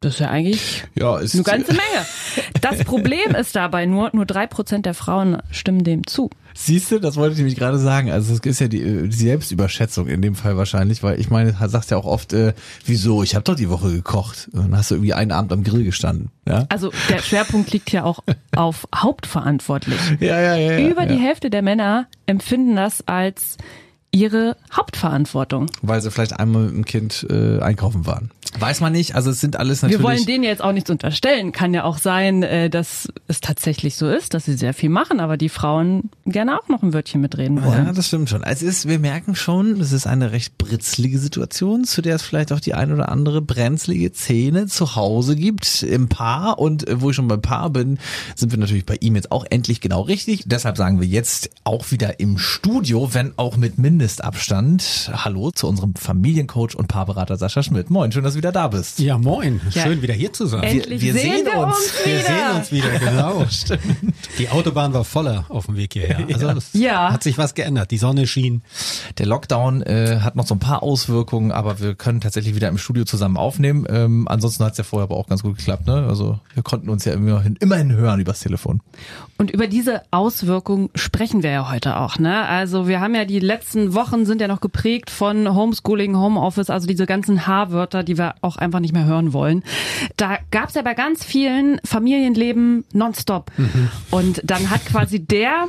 das 0.00 0.14
ist 0.14 0.20
ja 0.20 0.28
eigentlich 0.28 0.84
Ja, 0.94 1.18
ist 1.18 1.34
eine 1.34 1.42
ganze 1.42 1.72
Menge. 1.72 2.06
Das 2.60 2.84
Problem 2.84 3.34
ist 3.34 3.56
dabei 3.56 3.86
nur, 3.86 4.10
nur 4.12 4.26
drei 4.26 4.46
Prozent 4.46 4.86
der 4.86 4.94
Frauen 4.94 5.38
stimmen 5.50 5.84
dem 5.84 6.06
zu. 6.06 6.30
Siehst 6.54 6.90
du, 6.90 6.98
das 6.98 7.16
wollte 7.16 7.32
ich 7.32 7.38
nämlich 7.38 7.56
gerade 7.56 7.78
sagen. 7.78 8.10
Also 8.10 8.32
es 8.32 8.40
ist 8.40 8.60
ja 8.60 8.68
die, 8.68 8.80
äh, 8.80 9.08
die 9.08 9.16
Selbstüberschätzung 9.16 10.06
in 10.06 10.22
dem 10.22 10.34
Fall 10.34 10.56
wahrscheinlich, 10.56 11.02
weil 11.02 11.20
ich 11.20 11.28
meine, 11.30 11.52
du 11.52 11.68
sagst 11.68 11.90
ja 11.90 11.96
auch 11.96 12.06
oft, 12.06 12.32
äh, 12.32 12.54
wieso, 12.84 13.22
ich 13.22 13.34
habe 13.34 13.44
doch 13.44 13.56
die 13.56 13.68
Woche 13.68 13.90
gekocht. 13.90 14.48
Und 14.52 14.62
dann 14.62 14.76
hast 14.76 14.90
du 14.90 14.96
irgendwie 14.96 15.12
einen 15.14 15.32
Abend 15.32 15.52
am 15.52 15.64
Grill 15.64 15.84
gestanden. 15.84 16.30
Ja, 16.46 16.66
Also 16.68 16.92
der 17.08 17.18
Schwerpunkt 17.18 17.72
liegt 17.72 17.90
ja 17.92 18.04
auch 18.04 18.20
auf 18.56 18.86
hauptverantwortlich. 18.94 19.98
ja, 20.20 20.40
ja. 20.40 20.56
ja, 20.56 20.78
ja 20.78 20.88
Über 20.88 21.06
die 21.06 21.14
ja. 21.14 21.20
Hälfte 21.20 21.50
der 21.50 21.62
Männer 21.62 22.06
empfinden 22.26 22.76
das 22.76 23.06
als 23.06 23.56
ihre 24.12 24.56
Hauptverantwortung. 24.72 25.66
Weil 25.82 26.00
sie 26.00 26.10
vielleicht 26.10 26.38
einmal 26.38 26.62
mit 26.64 26.74
dem 26.74 26.84
Kind 26.86 27.26
äh, 27.28 27.60
einkaufen 27.60 28.06
waren. 28.06 28.30
Weiß 28.58 28.80
man 28.80 28.92
nicht, 28.92 29.14
also 29.14 29.30
es 29.30 29.40
sind 29.40 29.58
alles 29.58 29.82
natürlich... 29.82 30.00
Wir 30.00 30.04
wollen 30.04 30.24
denen 30.24 30.44
jetzt 30.44 30.62
auch 30.62 30.72
nichts 30.72 30.88
unterstellen. 30.88 31.52
Kann 31.52 31.74
ja 31.74 31.84
auch 31.84 31.98
sein, 31.98 32.42
äh, 32.42 32.70
dass 32.70 33.08
es 33.28 33.40
tatsächlich 33.40 33.96
so 33.96 34.08
ist, 34.08 34.32
dass 34.32 34.46
sie 34.46 34.54
sehr 34.54 34.72
viel 34.72 34.88
machen, 34.88 35.20
aber 35.20 35.36
die 35.36 35.50
Frauen 35.50 36.10
gerne 36.24 36.58
auch 36.58 36.68
noch 36.68 36.82
ein 36.82 36.94
Wörtchen 36.94 37.20
mitreden 37.20 37.62
wollen. 37.62 37.86
Ja, 37.86 37.92
das 37.92 38.06
stimmt 38.08 38.30
schon. 38.30 38.42
Es 38.42 38.62
ist, 38.62 38.88
wir 38.88 38.98
merken 38.98 39.34
schon, 39.34 39.78
es 39.80 39.92
ist 39.92 40.06
eine 40.06 40.32
recht 40.32 40.56
britzlige 40.56 41.18
Situation, 41.18 41.84
zu 41.84 42.00
der 42.00 42.16
es 42.16 42.22
vielleicht 42.22 42.50
auch 42.52 42.60
die 42.60 42.72
ein 42.72 42.92
oder 42.92 43.10
andere 43.10 43.42
brenzlige 43.42 44.12
Szene 44.12 44.66
zu 44.66 44.96
Hause 44.96 45.36
gibt 45.36 45.82
im 45.82 46.08
Paar. 46.08 46.58
Und 46.58 46.88
äh, 46.88 47.00
wo 47.02 47.10
ich 47.10 47.16
schon 47.16 47.28
beim 47.28 47.42
Paar 47.42 47.70
bin, 47.70 47.98
sind 48.36 48.52
wir 48.52 48.58
natürlich 48.58 48.86
bei 48.86 48.96
ihm 49.00 49.16
jetzt 49.16 49.32
auch 49.32 49.44
endlich 49.50 49.82
genau 49.82 50.00
richtig. 50.00 50.44
Deshalb 50.46 50.78
sagen 50.78 51.00
wir 51.00 51.06
jetzt 51.06 51.50
auch 51.64 51.90
wieder 51.90 52.20
im 52.20 52.38
Studio, 52.38 53.12
wenn 53.12 53.34
auch 53.36 53.58
mit 53.58 53.76
Mindestabstand. 53.76 55.10
Hallo 55.12 55.50
zu 55.50 55.68
unserem 55.68 55.94
Familiencoach 55.94 56.74
und 56.74 56.88
Paarberater 56.88 57.36
Sascha 57.36 57.62
Schmidt. 57.62 57.90
Moin, 57.90 58.12
schön, 58.12 58.24
dass 58.24 58.32
du 58.32 58.38
wieder 58.38 58.45
da 58.52 58.68
bist. 58.68 58.98
Ja, 58.98 59.18
moin. 59.18 59.60
Ja. 59.70 59.82
Schön 59.82 60.02
wieder 60.02 60.14
hier 60.14 60.32
zu 60.32 60.46
sein. 60.46 60.62
Endlich 60.62 61.02
wir 61.02 61.12
sehen, 61.12 61.36
sehen 61.36 61.46
wir 61.46 61.58
uns. 61.58 61.76
uns, 61.76 61.92
Wir 62.04 62.14
wieder. 62.18 62.24
sehen 62.26 62.56
uns 62.56 62.72
wieder, 62.72 62.98
genau. 62.98 63.44
Die 64.38 64.48
Autobahn 64.48 64.92
war 64.94 65.04
voller 65.04 65.44
auf 65.48 65.66
dem 65.66 65.76
Weg 65.76 65.92
hierher. 65.94 66.18
Also 66.36 66.48
es 66.48 66.70
Ja. 66.74 67.12
hat 67.12 67.22
sich 67.22 67.38
was 67.38 67.54
geändert. 67.54 67.90
Die 67.90 67.98
Sonne 67.98 68.26
schien. 68.26 68.62
Der 69.18 69.26
Lockdown 69.26 69.82
äh, 69.82 70.20
hat 70.22 70.36
noch 70.36 70.46
so 70.46 70.54
ein 70.54 70.58
paar 70.58 70.82
Auswirkungen, 70.82 71.50
aber 71.52 71.80
wir 71.80 71.94
können 71.94 72.20
tatsächlich 72.20 72.54
wieder 72.54 72.68
im 72.68 72.78
Studio 72.78 73.04
zusammen 73.04 73.36
aufnehmen. 73.36 73.86
Ähm, 73.88 74.26
ansonsten 74.28 74.64
hat 74.64 74.72
es 74.72 74.78
ja 74.78 74.84
vorher 74.84 75.04
aber 75.04 75.16
auch 75.16 75.26
ganz 75.28 75.42
gut 75.42 75.56
geklappt. 75.56 75.86
Ne? 75.86 76.06
Also 76.08 76.40
wir 76.54 76.62
konnten 76.62 76.88
uns 76.90 77.04
ja 77.04 77.12
immerhin, 77.14 77.56
immerhin 77.60 77.92
hören 77.92 78.20
übers 78.20 78.40
Telefon. 78.40 78.80
Und 79.38 79.50
über 79.50 79.66
diese 79.66 80.02
Auswirkungen 80.10 80.90
sprechen 80.94 81.42
wir 81.42 81.50
ja 81.50 81.70
heute 81.70 81.96
auch. 81.98 82.18
Ne? 82.18 82.44
Also 82.46 82.88
wir 82.88 83.00
haben 83.00 83.14
ja 83.14 83.24
die 83.24 83.38
letzten 83.40 83.94
Wochen 83.94 84.26
sind 84.26 84.40
ja 84.40 84.48
noch 84.48 84.60
geprägt 84.60 85.10
von 85.10 85.54
Homeschooling, 85.54 86.16
Homeoffice, 86.16 86.70
also 86.70 86.86
diese 86.86 87.06
ganzen 87.06 87.46
H-Wörter, 87.46 88.02
die 88.02 88.18
wir 88.18 88.25
auch 88.40 88.56
einfach 88.56 88.80
nicht 88.80 88.92
mehr 88.92 89.04
hören 89.04 89.32
wollen. 89.32 89.62
Da 90.16 90.38
gab 90.50 90.68
es 90.68 90.74
ja 90.74 90.82
bei 90.82 90.94
ganz 90.94 91.24
vielen 91.24 91.80
Familienleben 91.84 92.84
nonstop. 92.92 93.50
Und 94.10 94.42
dann 94.44 94.70
hat 94.70 94.84
quasi 94.86 95.24
der 95.24 95.68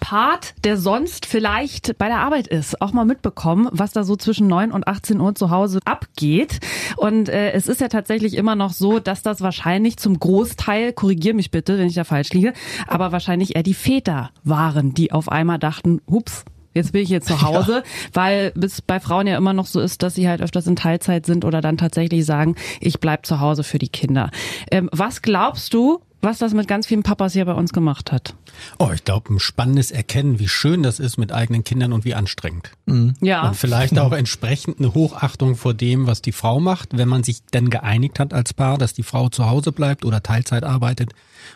Part, 0.00 0.54
der 0.64 0.76
sonst 0.76 1.26
vielleicht 1.26 1.96
bei 1.98 2.08
der 2.08 2.18
Arbeit 2.18 2.48
ist, 2.48 2.80
auch 2.82 2.92
mal 2.92 3.04
mitbekommen, 3.04 3.68
was 3.70 3.92
da 3.92 4.04
so 4.04 4.16
zwischen 4.16 4.48
9 4.48 4.72
und 4.72 4.88
18 4.88 5.20
Uhr 5.20 5.34
zu 5.34 5.50
Hause 5.50 5.80
abgeht. 5.84 6.58
Und 6.96 7.28
äh, 7.28 7.52
es 7.52 7.68
ist 7.68 7.80
ja 7.80 7.88
tatsächlich 7.88 8.34
immer 8.34 8.56
noch 8.56 8.72
so, 8.72 8.98
dass 8.98 9.22
das 9.22 9.40
wahrscheinlich 9.40 9.96
zum 9.96 10.18
Großteil, 10.18 10.92
korrigier 10.92 11.34
mich 11.34 11.50
bitte, 11.50 11.78
wenn 11.78 11.86
ich 11.86 11.94
da 11.94 12.04
falsch 12.04 12.30
liege, 12.30 12.52
aber 12.86 13.12
wahrscheinlich 13.12 13.54
eher 13.54 13.62
die 13.62 13.74
Väter 13.74 14.30
waren, 14.42 14.92
die 14.94 15.12
auf 15.12 15.30
einmal 15.30 15.58
dachten, 15.58 16.00
hups, 16.10 16.44
Jetzt 16.76 16.92
bin 16.92 17.02
ich 17.02 17.08
hier 17.08 17.22
zu 17.22 17.40
Hause, 17.40 17.82
weil 18.12 18.52
bis 18.54 18.82
bei 18.82 19.00
Frauen 19.00 19.26
ja 19.26 19.36
immer 19.36 19.54
noch 19.54 19.66
so 19.66 19.80
ist, 19.80 20.02
dass 20.02 20.14
sie 20.14 20.28
halt 20.28 20.42
öfters 20.42 20.66
in 20.66 20.76
Teilzeit 20.76 21.24
sind 21.24 21.44
oder 21.44 21.62
dann 21.62 21.78
tatsächlich 21.78 22.26
sagen, 22.26 22.54
ich 22.80 23.00
bleib 23.00 23.24
zu 23.24 23.40
Hause 23.40 23.64
für 23.64 23.78
die 23.78 23.88
Kinder. 23.88 24.30
Ähm, 24.70 24.90
was 24.92 25.22
glaubst 25.22 25.72
du, 25.72 26.02
was 26.20 26.38
das 26.38 26.54
mit 26.54 26.66
ganz 26.68 26.86
vielen 26.86 27.02
Papas 27.02 27.34
hier 27.34 27.44
bei 27.44 27.54
uns 27.54 27.72
gemacht 27.72 28.12
hat? 28.12 28.34
Oh, 28.78 28.90
ich 28.92 29.04
glaube, 29.04 29.32
ein 29.32 29.38
spannendes 29.38 29.90
Erkennen, 29.90 30.38
wie 30.38 30.48
schön 30.48 30.82
das 30.82 30.98
ist 30.98 31.18
mit 31.18 31.32
eigenen 31.32 31.62
Kindern 31.64 31.92
und 31.92 32.04
wie 32.04 32.14
anstrengend. 32.14 32.72
Ja. 33.20 33.48
Und 33.48 33.54
vielleicht 33.54 33.98
auch 33.98 34.12
entsprechend 34.12 34.78
eine 34.78 34.92
Hochachtung 34.92 35.56
vor 35.56 35.72
dem, 35.72 36.06
was 36.06 36.22
die 36.22 36.32
Frau 36.32 36.58
macht, 36.60 36.98
wenn 36.98 37.08
man 37.08 37.22
sich 37.22 37.42
dann 37.52 37.70
geeinigt 37.70 38.18
hat 38.18 38.34
als 38.34 38.52
Paar, 38.54 38.76
dass 38.76 38.92
die 38.92 39.02
Frau 39.02 39.28
zu 39.28 39.48
Hause 39.48 39.72
bleibt 39.72 40.04
oder 40.04 40.22
Teilzeit 40.22 40.64
arbeitet 40.64 41.12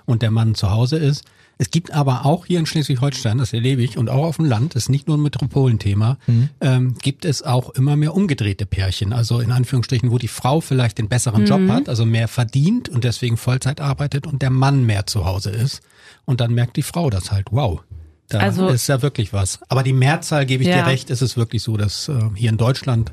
und 0.06 0.22
der 0.22 0.30
Mann 0.30 0.54
zu 0.54 0.70
Hause 0.70 0.98
ist. 0.98 1.24
Es 1.62 1.70
gibt 1.70 1.92
aber 1.92 2.24
auch 2.24 2.46
hier 2.46 2.58
in 2.58 2.64
Schleswig-Holstein, 2.64 3.36
das 3.36 3.52
erlebe 3.52 3.82
ich, 3.82 3.98
und 3.98 4.08
auch 4.08 4.24
auf 4.24 4.36
dem 4.36 4.46
Land, 4.46 4.74
ist 4.76 4.88
nicht 4.88 5.06
nur 5.08 5.18
ein 5.18 5.22
Metropolenthema, 5.22 6.16
ähm, 6.62 6.94
gibt 7.02 7.26
es 7.26 7.42
auch 7.42 7.68
immer 7.70 7.96
mehr 7.96 8.14
umgedrehte 8.14 8.64
Pärchen. 8.64 9.12
Also 9.12 9.40
in 9.40 9.52
Anführungsstrichen, 9.52 10.10
wo 10.10 10.16
die 10.16 10.28
Frau 10.28 10.62
vielleicht 10.62 10.96
den 10.96 11.08
besseren 11.10 11.44
Job 11.44 11.60
hat, 11.68 11.90
also 11.90 12.06
mehr 12.06 12.28
verdient 12.28 12.88
und 12.88 13.04
deswegen 13.04 13.36
Vollzeit 13.36 13.82
arbeitet 13.82 14.26
und 14.26 14.40
der 14.40 14.48
Mann 14.48 14.86
mehr 14.86 15.04
zu 15.06 15.26
Hause 15.26 15.50
ist. 15.50 15.82
Und 16.24 16.40
dann 16.40 16.54
merkt 16.54 16.78
die 16.78 16.82
Frau 16.82 17.10
das 17.10 17.30
halt, 17.30 17.48
wow. 17.50 17.82
Da 18.30 18.38
Also- 18.38 18.68
ist 18.68 18.86
ja 18.88 19.02
wirklich 19.02 19.34
was. 19.34 19.58
Aber 19.68 19.82
die 19.82 19.92
Mehrzahl, 19.92 20.46
gebe 20.46 20.62
ich 20.62 20.70
Ja. 20.70 20.76
dir 20.82 20.86
recht, 20.86 21.10
ist 21.10 21.20
es 21.20 21.36
wirklich 21.36 21.62
so, 21.62 21.76
dass 21.76 22.08
äh, 22.08 22.14
hier 22.36 22.48
in 22.48 22.56
Deutschland 22.56 23.12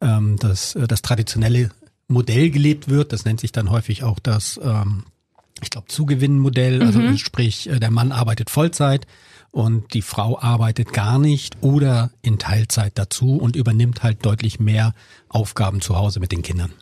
ähm, 0.00 0.36
das, 0.38 0.76
äh, 0.76 0.86
das 0.86 1.02
traditionelle 1.02 1.70
Modell 2.06 2.50
gelebt 2.50 2.88
wird. 2.88 3.12
Das 3.12 3.24
nennt 3.24 3.40
sich 3.40 3.50
dann 3.50 3.70
häufig 3.72 4.04
auch 4.04 4.20
das, 4.20 4.60
ähm, 4.62 5.02
ich 5.62 5.70
glaube, 5.70 5.88
Zugewinnmodell. 5.88 6.82
Also 6.82 7.16
sprich, 7.16 7.68
äh, 7.68 7.78
der 7.78 7.90
Mann 7.90 8.12
arbeitet 8.12 8.50
Vollzeit 8.50 9.06
und 9.50 9.94
die 9.94 10.02
Frau 10.02 10.38
arbeitet 10.38 10.92
gar 10.92 11.18
nicht 11.18 11.56
oder 11.62 12.10
in 12.22 12.38
Teilzeit 12.38 12.92
dazu 12.96 13.36
und 13.36 13.56
übernimmt 13.56 14.02
halt 14.02 14.24
deutlich 14.24 14.60
mehr 14.60 14.94
Aufgaben 15.28 15.80
zu 15.80 15.96
Hause 15.96 16.20
mit 16.20 16.32
den 16.32 16.42
Kindern. 16.42 16.72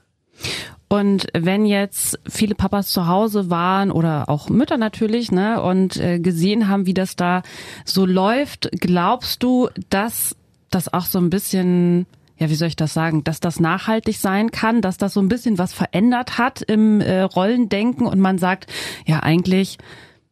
Und 0.88 1.26
wenn 1.32 1.66
jetzt 1.66 2.18
viele 2.28 2.54
Papas 2.54 2.90
zu 2.90 3.08
Hause 3.08 3.50
waren 3.50 3.90
oder 3.90 4.28
auch 4.28 4.48
Mütter 4.48 4.76
natürlich, 4.76 5.32
ne, 5.32 5.60
und 5.60 5.96
äh, 5.96 6.20
gesehen 6.20 6.68
haben, 6.68 6.86
wie 6.86 6.94
das 6.94 7.16
da 7.16 7.42
so 7.84 8.06
läuft, 8.06 8.68
glaubst 8.72 9.42
du, 9.42 9.68
dass 9.90 10.36
das 10.70 10.92
auch 10.92 11.06
so 11.06 11.18
ein 11.18 11.30
bisschen 11.30 12.06
ja, 12.38 12.50
wie 12.50 12.54
soll 12.54 12.68
ich 12.68 12.76
das 12.76 12.94
sagen, 12.94 13.24
dass 13.24 13.40
das 13.40 13.60
nachhaltig 13.60 14.18
sein 14.18 14.50
kann, 14.50 14.82
dass 14.82 14.98
das 14.98 15.14
so 15.14 15.20
ein 15.20 15.28
bisschen 15.28 15.58
was 15.58 15.72
verändert 15.72 16.38
hat 16.38 16.62
im 16.62 17.00
äh, 17.00 17.22
Rollendenken 17.22 18.06
und 18.06 18.20
man 18.20 18.38
sagt, 18.38 18.70
ja, 19.06 19.20
eigentlich 19.20 19.78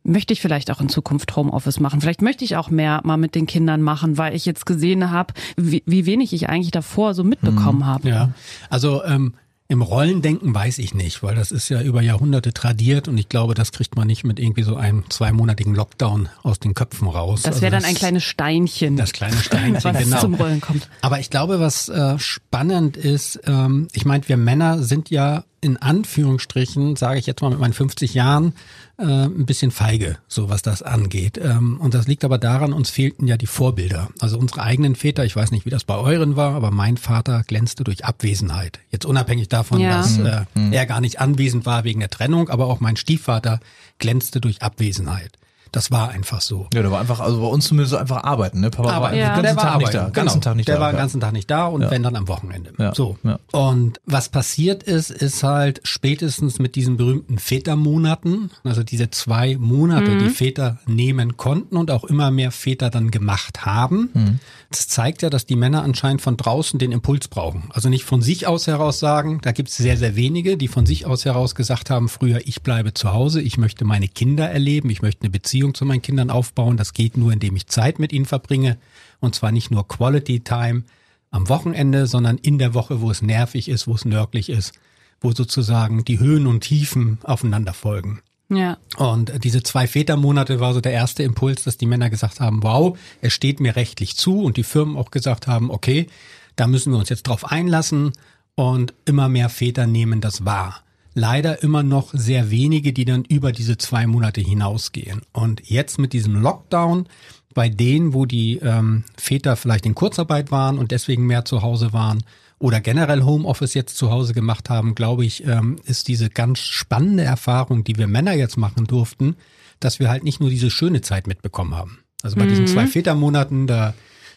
möchte 0.05 0.35
ich 0.35 0.41
vielleicht 0.43 0.71
auch 0.71 0.81
in 0.81 0.91
Zukunft 0.91 1.35
Homeoffice 1.35 1.81
machen. 1.81 2.01
Vielleicht 2.03 2.21
möchte 2.21 2.45
ich 2.45 2.57
auch 2.57 2.69
mehr 2.69 3.01
mal 3.05 3.17
mit 3.17 3.35
den 3.35 3.47
Kindern 3.47 3.81
machen, 3.81 4.19
weil 4.19 4.35
ich 4.35 4.45
jetzt 4.45 4.67
gesehen 4.67 5.11
habe, 5.11 5.33
wie, 5.57 5.83
wie 5.87 6.05
wenig 6.05 6.35
ich 6.35 6.49
eigentlich 6.51 6.73
davor 6.73 7.15
so 7.15 7.25
mitbekommen 7.25 7.87
habe. 7.87 8.09
Ja, 8.09 8.31
also 8.69 9.03
ähm, 9.05 9.35
im 9.67 9.81
Rollendenken 9.81 10.55
weiß 10.55 10.79
ich 10.79 10.95
nicht, 10.95 11.23
weil 11.23 11.35
das 11.35 11.51
ist 11.51 11.71
ja 11.71 11.81
über 11.81 12.03
Jahrhunderte 12.03 12.53
tradiert 12.53 13.09
und 13.09 13.17
ich 13.17 13.31
glaube, 13.31 13.55
das 13.55 13.73
kriegt 13.73 13.97
man 13.97 14.07
nicht 14.07 14.23
mit 14.23 14.39
irgendwie 14.39 14.63
so 14.63 14.77
einem 14.77 15.09
zweimonatigen 15.09 15.75
Lockdown 15.75 16.29
aus 16.43 16.59
den 16.61 16.75
Köpfen 16.75 17.09
raus. 17.09 17.43
Das 17.43 17.63
wäre 17.63 17.75
Also 17.75 17.87
dann 17.87 17.95
ein 17.95 17.99
kleines 17.99 18.25
Steinchen, 18.25 18.97
das 18.97 19.13
kleine 19.13 19.37
Steinchen, 19.37 19.83
was 19.85 19.97
genau. 19.97 20.21
zum 20.21 20.35
Rollen 20.35 20.61
kommt. 20.61 20.89
Aber 21.01 21.19
ich 21.19 21.31
glaube, 21.31 21.61
was 21.61 21.89
äh, 21.89 22.19
spannend 22.19 22.99
ist, 22.99 23.41
ähm, 23.47 23.89
ich 23.93 24.05
meine, 24.05 24.29
wir 24.29 24.37
Männer 24.37 24.83
sind 24.83 25.09
ja 25.09 25.45
in 25.65 25.77
Anführungsstrichen, 25.77 26.97
sage 26.97 27.19
ich 27.19 27.27
jetzt 27.27 27.43
mal 27.43 27.51
mit 27.51 27.59
meinen 27.59 27.73
50 27.73 28.15
Jahren, 28.15 28.53
äh, 28.99 29.03
ein 29.05 29.47
bisschen 29.47 29.71
feige, 29.71 30.19
so 30.29 30.49
was 30.49 30.63
das 30.63 30.83
angeht. 30.83 31.39
Ähm, 31.43 31.81
und 31.81 31.95
das 31.95 32.07
liegt 32.07 32.25
aber 32.25 32.39
daran, 32.39 32.73
uns 32.73 32.91
fehlten 32.91 33.27
ja 33.27 33.37
die 33.37 33.47
Vorbilder. 33.47 34.09
Also 34.21 34.39
unsere 34.39 34.63
eigenen 34.63 34.95
Väter, 34.95 35.25
ich 35.25 35.35
weiß 35.35 35.51
nicht, 35.51 35.67
wie 35.67 35.71
das 35.71 35.85
bei 35.85 35.97
euren 35.97 36.37
war, 36.37 36.55
aber 36.55 36.71
mein 36.71 36.97
Vater 36.97 37.43
glänzte 37.47 37.83
durch 37.83 38.05
Abwesenheit. 38.05 38.79
Jetzt 38.91 39.05
unabhängig 39.07 39.49
davon, 39.49 39.81
Ja. 39.81 39.97
dass 39.99 40.19
äh, 40.19 40.43
er 40.71 40.87
gar 40.87 41.01
nicht 41.01 41.21
anwesend 41.21 41.67
war 41.67 41.85
wegen 41.85 42.01
der 42.01 42.11
Trennung, 42.11 42.49
aber 42.51 42.67
auch 42.67 42.81
mein 42.81 42.97
Stiefvater 42.97 43.59
glänzte 43.99 44.41
durch 44.41 44.63
Abwesenheit. 44.63 45.33
Das 45.75 45.91
war 45.91 46.11
einfach 46.11 46.41
so. 46.41 46.69
Ja, 46.73 46.83
der 46.83 46.91
war 46.93 47.01
einfach, 47.01 47.19
also 47.19 47.41
bei 47.41 47.47
uns 47.49 47.67
zumindest 47.67 47.97
einfach 47.97 48.23
arbeiten, 48.23 48.61
ne? 48.61 48.71
Papa 48.71 48.89
war 48.89 48.95
Aber 48.95 49.07
einfach 49.09 49.19
Ja. 49.19 49.35
den 49.35 49.43
ganzen 49.43 49.43
der 49.45 49.57
war 49.57 49.63
Tag 49.65 49.79
nicht 49.79 49.89
arbeiten. 49.89 49.97
da. 49.97 50.05
Genau. 50.05 50.15
Ganzen 50.25 50.41
Tag 50.41 50.55
nicht 50.57 50.69
der 50.69 50.75
da. 50.77 50.81
war 50.81 50.93
den 50.93 50.97
ganzen 50.99 51.21
Tag 51.21 51.33
nicht 51.33 51.51
da 51.51 51.67
und 51.67 51.83
Ja. 51.83 51.91
wenn 51.91 52.03
dann 52.05 52.15
am 52.17 52.29
Wochenende. 52.29 52.73
Ja. 52.79 52.95
So. 52.95 53.19
Ja. 53.25 53.39
Und 53.53 54.01
was 54.07 54.29
passiert 54.29 54.85
ist, 54.85 55.11
ist 55.11 55.43
halt 55.43 55.81
spätestens 55.83 56.61
mit 56.61 56.77
diesen 56.77 56.97
berühmten 56.97 57.39
Vätermonaten, 57.39 58.51
also 58.63 58.83
diese 58.85 59.11
zwei 59.11 59.57
Monate, 59.59 60.17
die 60.19 60.29
Väter 60.31 60.79
nehmen 60.87 61.37
konnten 61.37 61.77
und 61.77 61.91
auch 61.91 62.05
immer 62.05 62.31
mehr 62.31 62.53
Väter 62.53 62.89
dann 62.91 63.11
gemacht 63.11 63.67
haben. 63.67 64.39
Das 64.75 64.89
zeigt 64.89 65.23
ja, 65.23 65.31
dass 65.31 65.47
die 65.47 65.55
Männer 65.55 65.85
anscheinend 65.85 66.21
von 66.21 66.37
draußen 66.37 66.81
den 66.81 66.91
Impuls 66.91 67.29
brauchen. 67.29 67.69
Also 67.71 67.89
nicht 67.89 68.03
von 68.03 68.23
sich 68.23 68.49
aus 68.49 68.67
heraus 68.67 68.99
sagen, 68.99 69.39
da 69.41 69.53
gibt 69.53 69.69
es 69.69 69.77
sehr, 69.77 69.97
sehr 69.97 70.17
wenige, 70.17 70.57
die 70.57 70.67
von 70.67 70.85
sich 70.85 71.07
aus 71.07 71.25
heraus 71.25 71.55
gesagt 71.55 71.91
haben, 71.91 72.09
früher 72.09 72.41
ich 72.45 72.61
bleibe 72.61 72.93
zu 72.93 73.13
Hause, 73.13 73.41
ich 73.41 73.57
möchte 73.57 73.85
meine 73.85 74.09
Kinder 74.09 74.51
erleben, 74.51 74.91
ich 74.91 75.01
möchte 75.01 75.23
eine 75.23 75.31
Beziehung 75.31 75.75
zu 75.75 75.85
meinen 75.85 76.03
Kindern 76.03 76.29
aufbauen. 76.29 76.77
Das 76.77 76.93
geht 76.93 77.17
nur, 77.17 77.33
indem 77.33 77.55
ich 77.55 77.69
Zeit 77.69 78.01
mit 78.01 78.13
ihnen 78.13 78.25
verbringe. 78.25 78.77
Und 79.21 79.37
zwar 79.37 79.53
nicht 79.53 79.71
nur 79.71 79.87
Quality 79.87 80.41
Time 80.41 80.83
am 81.31 81.49
Wochenende, 81.49 82.09
sondern 82.09 82.39
in 82.39 82.59
der 82.59 82.75
Woche, 82.75 83.01
wo 83.01 83.13
es 83.13 83.23
nervig 83.23 83.69
ist, 83.69 83.87
wo 83.87 83.95
es 83.95 84.05
nördlich 84.05 84.49
ist, 84.49 84.73
wo 85.21 85.31
sozusagen 85.31 86.05
die 86.05 86.19
Höhen 86.19 86.49
und 86.49 86.63
Tiefen 86.63 87.19
aufeinander 87.23 87.75
folgen. 87.75 88.23
Ja. 88.49 88.79
Und 88.97 89.33
diese 89.43 89.63
zwei 89.63 89.87
Vätermonate 89.87 90.61
war 90.61 90.75
so 90.75 90.81
der 90.81 90.93
erste 90.93 91.23
Impuls, 91.23 91.65
dass 91.65 91.79
die 91.79 91.87
Männer 91.87 92.11
gesagt 92.11 92.41
haben, 92.41 92.63
wow, 92.63 92.97
es 93.21 93.33
steht 93.33 93.61
mir 93.61 93.77
rechtlich 93.77 94.17
zu 94.17 94.43
und 94.43 94.57
die 94.57 94.65
Firmen 94.65 94.97
auch 94.97 95.11
gesagt 95.11 95.47
haben, 95.47 95.71
okay, 95.71 96.09
da 96.57 96.67
müssen 96.67 96.93
wir 96.93 96.99
uns 96.99 97.09
jetzt 97.09 97.25
drauf 97.25 97.51
einlassen 97.51 98.13
und 98.55 98.95
immer 99.05 99.29
mehr 99.29 99.49
Väter 99.49 99.87
nehmen 99.87 100.21
das 100.21 100.45
wahr. 100.45 100.83
Leider 101.15 101.63
immer 101.63 101.83
noch 101.83 102.11
sehr 102.13 102.51
wenige, 102.51 102.93
die 102.93 103.05
dann 103.05 103.25
über 103.25 103.53
diese 103.53 103.79
zwei 103.79 104.07
Monate 104.07 104.41
hinausgehen. 104.41 105.23
Und 105.33 105.63
jetzt 105.69 105.99
mit 105.99 106.13
diesem 106.13 106.41
Lockdown, 106.41 107.07
bei 107.55 107.69
denen, 107.69 108.15
wo 108.15 108.27
die 108.27 108.57
ähm, 108.57 109.05
Väter 109.17 109.57
vielleicht 109.57 109.87
in 109.87 109.95
Kurzarbeit 109.95 110.51
waren 110.51 110.77
und 110.77 110.91
deswegen 110.91 111.27
mehr 111.27 111.45
zu 111.45 111.63
Hause 111.63 111.93
waren, 111.93 112.25
oder 112.59 112.81
generell 112.81 113.23
Homeoffice 113.23 113.75
jetzt 113.75 113.97
zu 113.97 114.11
Hause 114.11 114.33
gemacht 114.35 114.71
haben, 114.71 114.95
glaube 114.95 115.25
ich, 115.25 115.47
ähm, 115.47 115.77
ist 115.85 116.09
diese 116.09 116.31
ganz 116.31 116.61
spannende 116.61 117.25
Erfahrung, 117.25 117.85
die 117.85 117.97
wir 117.97 118.07
Männer 118.07 118.33
jetzt 118.35 118.57
machen 118.57 118.87
durften, 118.87 119.37
dass 119.81 119.99
wir 119.99 120.09
halt 120.09 120.25
nicht 120.25 120.41
nur 120.41 120.51
diese 120.51 120.71
schöne 120.71 121.01
Zeit 121.01 121.27
mitbekommen 121.27 121.75
haben. 121.75 121.99
Also 122.23 122.37
bei 122.37 122.47
diesen 122.47 122.67
zwei 122.67 122.87
Vätermonaten, 122.87 123.67
da 123.67 123.93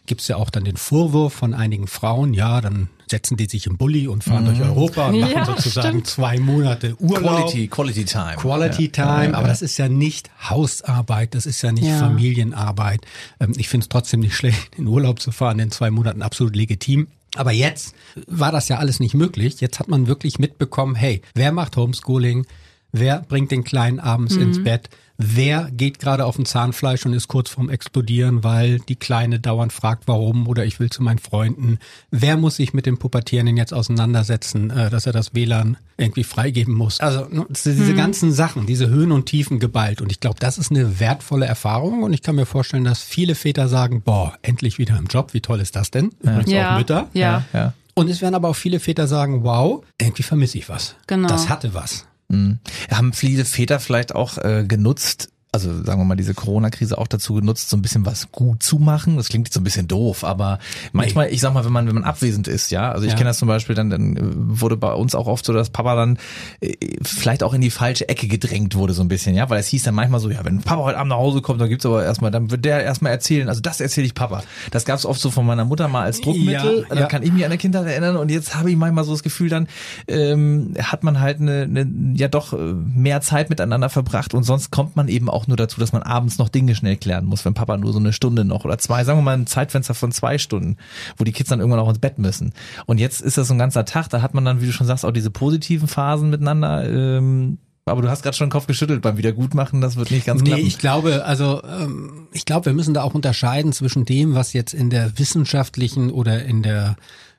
gibt's 0.07 0.27
ja 0.27 0.35
auch 0.37 0.49
dann 0.49 0.63
den 0.65 0.77
Vorwurf 0.77 1.33
von 1.33 1.53
einigen 1.53 1.87
Frauen, 1.87 2.33
ja, 2.33 2.59
dann 2.61 2.89
setzen 3.09 3.37
die 3.37 3.45
sich 3.45 3.67
im 3.67 3.77
Bulli 3.77 4.07
und 4.07 4.23
fahren 4.25 4.43
durch 4.45 4.59
Europa 4.61 5.07
und 5.07 5.19
machen 5.21 5.33
Ja, 5.33 5.45
sozusagen 5.45 5.87
stimmt. 5.89 6.07
zwei 6.07 6.39
Monate 6.39 6.95
Urlaub. 6.99 7.23
Quality, 7.47 7.67
Quality 7.69 8.03
Time. 8.05 8.35
Quality 8.35 8.91
Ja. 8.95 9.19
Time, 9.21 9.37
aber 9.37 9.47
das 9.47 9.61
ist 9.61 9.77
ja 9.77 9.87
nicht 9.87 10.29
Hausarbeit, 10.49 11.33
das 11.35 11.45
ist 11.45 11.61
ja 11.61 11.71
nicht 11.71 11.85
Ja. 11.87 11.99
Familienarbeit. 11.99 13.05
Ähm, 13.39 13.53
ich 13.55 13.69
finde 13.69 13.85
es 13.85 13.89
trotzdem 13.89 14.19
nicht 14.21 14.35
schlecht, 14.35 14.75
in 14.77 14.87
Urlaub 14.87 15.21
zu 15.21 15.31
fahren 15.31 15.59
in 15.59 15.71
zwei 15.71 15.91
Monaten, 15.91 16.21
absolut 16.21 16.55
legitim. 16.55 17.07
Aber 17.37 17.51
jetzt 17.51 17.95
war 18.27 18.51
das 18.51 18.69
ja 18.69 18.77
alles 18.77 18.99
nicht 18.99 19.13
möglich. 19.13 19.61
Jetzt 19.61 19.79
hat 19.79 19.87
man 19.87 20.07
wirklich 20.07 20.39
mitbekommen, 20.39 20.95
hey, 20.95 21.21
wer 21.33 21.51
macht 21.51 21.77
Homeschooling? 21.77 22.45
Wer 22.91 23.21
bringt 23.21 23.51
den 23.51 23.63
Kleinen 23.63 23.99
abends 23.99 24.35
ins 24.35 24.63
Bett? 24.63 24.89
Wer 25.19 25.69
geht 25.71 25.97
gerade 25.97 26.25
auf 26.25 26.35
dem 26.35 26.45
Zahnfleisch 26.45 27.05
und 27.05 27.13
ist 27.13 27.27
kurz 27.27 27.49
vorm 27.49 27.69
Explodieren, 27.69 28.43
weil 28.43 28.79
die 28.79 28.95
Kleine 28.95 29.39
dauernd 29.39 29.73
fragt, 29.73 30.03
warum 30.07 30.47
oder 30.47 30.63
ich 30.65 30.79
will 30.79 30.91
zu 30.91 31.01
meinen 31.01 31.17
Freunden? 31.17 31.79
Wer 32.11 32.37
muss 32.37 32.57
sich 32.57 32.73
mit 32.73 32.85
dem 32.85 32.99
Pubertierenden 32.99 33.57
jetzt 33.57 33.73
auseinandersetzen, 33.73 34.69
äh, 34.69 34.89
dass 34.91 35.07
er 35.07 35.13
das 35.13 35.33
WLAN 35.33 35.77
irgendwie 35.97 36.23
freigeben 36.23 36.73
muss? 36.75 36.99
Also 36.99 37.25
diese 37.49 37.95
ganzen 37.95 38.31
Sachen, 38.31 38.67
diese 38.67 38.89
Höhen 38.89 39.11
und 39.11 39.25
Tiefen 39.25 39.59
geballt. 39.59 40.01
Und 40.01 40.11
ich 40.11 40.19
glaube, 40.19 40.37
das 40.39 40.57
ist 40.59 40.69
eine 40.71 40.99
wertvolle 40.99 41.45
Erfahrung. 41.47 42.03
Und 42.03 42.13
ich 42.13 42.21
kann 42.21 42.35
mir 42.35 42.45
vorstellen, 42.45 42.83
dass 42.83 43.01
viele 43.01 43.33
Väter 43.35 43.67
sagen, 43.67 44.01
boah, 44.03 44.37
endlich 44.43 44.77
wieder 44.77 44.97
im 44.97 45.07
Job. 45.07 45.33
Wie 45.33 45.41
toll 45.41 45.61
ist 45.61 45.75
das 45.75 45.89
denn? 45.91 46.11
Übrigens 46.21 46.51
Ja. 46.51 46.73
auch 46.73 46.77
Mütter. 46.77 47.09
Ja. 47.13 47.43
Ja. 47.53 47.73
Und 47.95 48.09
es 48.09 48.21
werden 48.21 48.35
aber 48.35 48.49
auch 48.49 48.55
viele 48.55 48.79
Väter 48.79 49.07
sagen, 49.07 49.43
wow, 49.43 49.83
irgendwie 49.99 50.21
vermisse 50.21 50.59
ich 50.59 50.69
was. 50.69 50.95
Genau. 51.07 51.27
Das 51.27 51.49
hatte 51.49 51.73
was. 51.73 52.05
Mhm. 52.29 52.59
Haben 52.91 53.13
viele 53.13 53.45
Väter 53.45 53.79
vielleicht 53.79 54.13
auch 54.15 54.37
äh, 54.37 54.65
genutzt, 54.67 55.29
also 55.51 55.73
sagen 55.83 55.99
wir 56.01 56.05
mal 56.05 56.15
diese 56.15 56.33
Corona-Krise 56.33 56.97
auch 56.97 57.07
dazu 57.07 57.35
genutzt, 57.35 57.69
so 57.69 57.77
ein 57.77 57.81
bisschen 57.81 58.05
was 58.05 58.31
gut 58.31 58.61
zu 58.61 58.77
machen. 58.79 59.15
Das 59.17 59.29
klingt 59.29 59.47
jetzt 59.47 59.53
so 59.55 59.61
ein 59.61 59.63
bisschen 59.63 59.87
doof, 59.87 60.23
aber 60.23 60.59
manchmal, 60.91 61.31
ich 61.31 61.39
sag 61.41 61.53
mal, 61.53 61.63
wenn 61.65 61.71
man 61.71 61.87
wenn 61.87 61.95
man 61.95 62.03
abwesend 62.03 62.47
ist, 62.47 62.69
ja, 62.69 62.91
also 62.91 63.05
ich 63.05 63.11
Ja. 63.13 63.17
kenne 63.17 63.29
das 63.29 63.37
zum 63.39 63.47
Beispiel, 63.47 63.73
dann, 63.75 63.89
dann 63.89 64.17
wurde 64.59 64.75
bei 64.77 64.91
uns 64.93 65.15
auch 65.15 65.25
oft 65.27 65.45
so, 65.45 65.53
dass 65.53 65.69
Papa 65.69 65.95
dann 65.95 66.17
äh, 66.59 66.75
vielleicht 67.01 67.43
auch 67.43 67.53
in 67.53 67.61
die 67.61 67.69
falsche 67.71 68.09
Ecke 68.09 68.27
gedrängt 68.27 68.75
wurde 68.75 68.93
so 68.93 69.01
ein 69.01 69.07
bisschen, 69.07 69.35
ja, 69.35 69.49
weil 69.49 69.59
es 69.59 69.67
hieß 69.67 69.83
dann 69.83 69.95
manchmal 69.95 70.19
so, 70.19 70.29
ja, 70.29 70.43
wenn 70.43 70.61
Papa 70.61 70.83
heute 70.83 70.97
Abend 70.97 71.09
nach 71.09 71.17
Hause 71.17 71.41
kommt, 71.41 71.61
dann 71.61 71.69
gibt's 71.69 71.85
aber 71.85 72.03
erstmal, 72.03 72.29
dann 72.29 72.51
wird 72.51 72.65
der 72.65 72.83
erstmal 72.83 73.13
erzählen, 73.13 73.47
also 73.47 73.61
das 73.61 73.79
erzähle 73.79 74.05
ich 74.05 74.13
Papa. 74.13 74.43
Das 74.71 74.83
gab's 74.85 75.05
oft 75.05 75.21
so 75.21 75.31
von 75.31 75.45
meiner 75.45 75.65
Mutter 75.65 75.87
mal 75.87 76.03
als 76.03 76.19
Druckmittel, 76.21 76.85
Ja, 76.89 76.95
da 76.95 77.01
ja. 77.01 77.05
kann 77.07 77.23
ich 77.23 77.31
mich 77.31 77.43
an 77.45 77.49
der 77.51 77.57
Kindheit 77.57 77.85
erinnern 77.87 78.17
und 78.17 78.29
jetzt 78.29 78.55
habe 78.55 78.69
ich 78.69 78.75
manchmal 78.77 79.05
so 79.05 79.11
das 79.13 79.23
Gefühl, 79.23 79.49
dann 79.49 79.67
ähm, 80.07 80.73
hat 80.81 81.03
man 81.03 81.19
halt 81.19 81.39
eine, 81.39 81.61
eine 81.63 81.87
ja 82.15 82.27
doch 82.27 82.53
äh, 82.53 82.57
mehr 82.57 83.21
Zeit 83.21 83.49
miteinander 83.49 83.89
verbracht 83.89 84.33
und 84.33 84.43
sonst 84.43 84.71
kommt 84.71 84.95
man 84.95 85.07
eben 85.07 85.29
auch 85.29 85.36
nur 85.45 85.57
dazu, 85.57 85.79
dass 85.79 85.93
man 85.93 86.01
abends 86.01 86.39
noch 86.39 86.49
Dinge 86.49 86.73
schnell 86.73 86.97
klären 86.97 87.25
muss, 87.25 87.45
wenn 87.45 87.53
Papa 87.53 87.77
nur 87.77 87.93
so 87.93 87.99
eine 87.99 88.13
Stunde 88.13 88.45
noch 88.45 88.65
oder 88.65 88.79
zwei, 88.79 89.03
sagen 89.03 89.19
wir 89.19 89.23
mal 89.23 89.37
ein 89.37 89.45
Zeitfenster 89.45 89.93
von 89.93 90.11
zwei 90.11 90.39
Stunden, 90.39 90.77
wo 91.17 91.23
die 91.23 91.33
Kids 91.33 91.49
dann 91.49 91.59
irgendwann 91.59 91.79
auch 91.81 91.89
ins 91.89 91.99
Bett 91.99 92.17
müssen. 92.17 92.53
Und 92.87 92.99
jetzt 92.99 93.21
ist 93.21 93.37
das 93.37 93.49
so 93.49 93.53
ein 93.53 93.59
ganzer 93.59 93.85
Tag, 93.85 94.07
da 94.09 94.23
hat 94.23 94.33
man 94.33 94.45
dann, 94.45 94.61
wie 94.61 94.65
du 94.65 94.71
schon 94.71 94.87
sagst, 94.87 95.05
auch 95.05 95.11
diese 95.11 95.29
positiven 95.29 95.87
Phasen 95.87 96.31
miteinander. 96.31 96.89
Ähm, 96.89 97.59
aber 97.85 98.01
du 98.01 98.09
hast 98.09 98.21
gerade 98.23 98.35
schon 98.35 98.47
den 98.47 98.51
Kopf 98.51 98.67
geschüttelt 98.67 99.01
beim 99.01 99.15
Wiedergutmachen, 99.17 99.79
das 99.79 99.95
wird 99.95 100.11
nicht 100.11 100.25
ganz 100.25 100.41
Nee, 100.41 100.49
klappen. 100.49 100.65
ich 100.65 100.77
glaube, 100.77 101.23
also 101.25 101.61
ähm, 101.63 102.27
ich 102.33 102.43
glaube, 102.45 102.65
wir 102.65 102.73
müssen 102.73 102.93
da 102.93 103.03
auch 103.03 103.13
unterscheiden 103.13 103.71
zwischen 103.71 104.03
dem, 104.03 104.35
was 104.35 104.51
jetzt 104.53 104.73
in 104.73 104.89
der 104.89 105.17
wissenschaftlichen 105.19 106.11
oder 106.11 106.43
in 106.43 106.63
der 106.63 106.97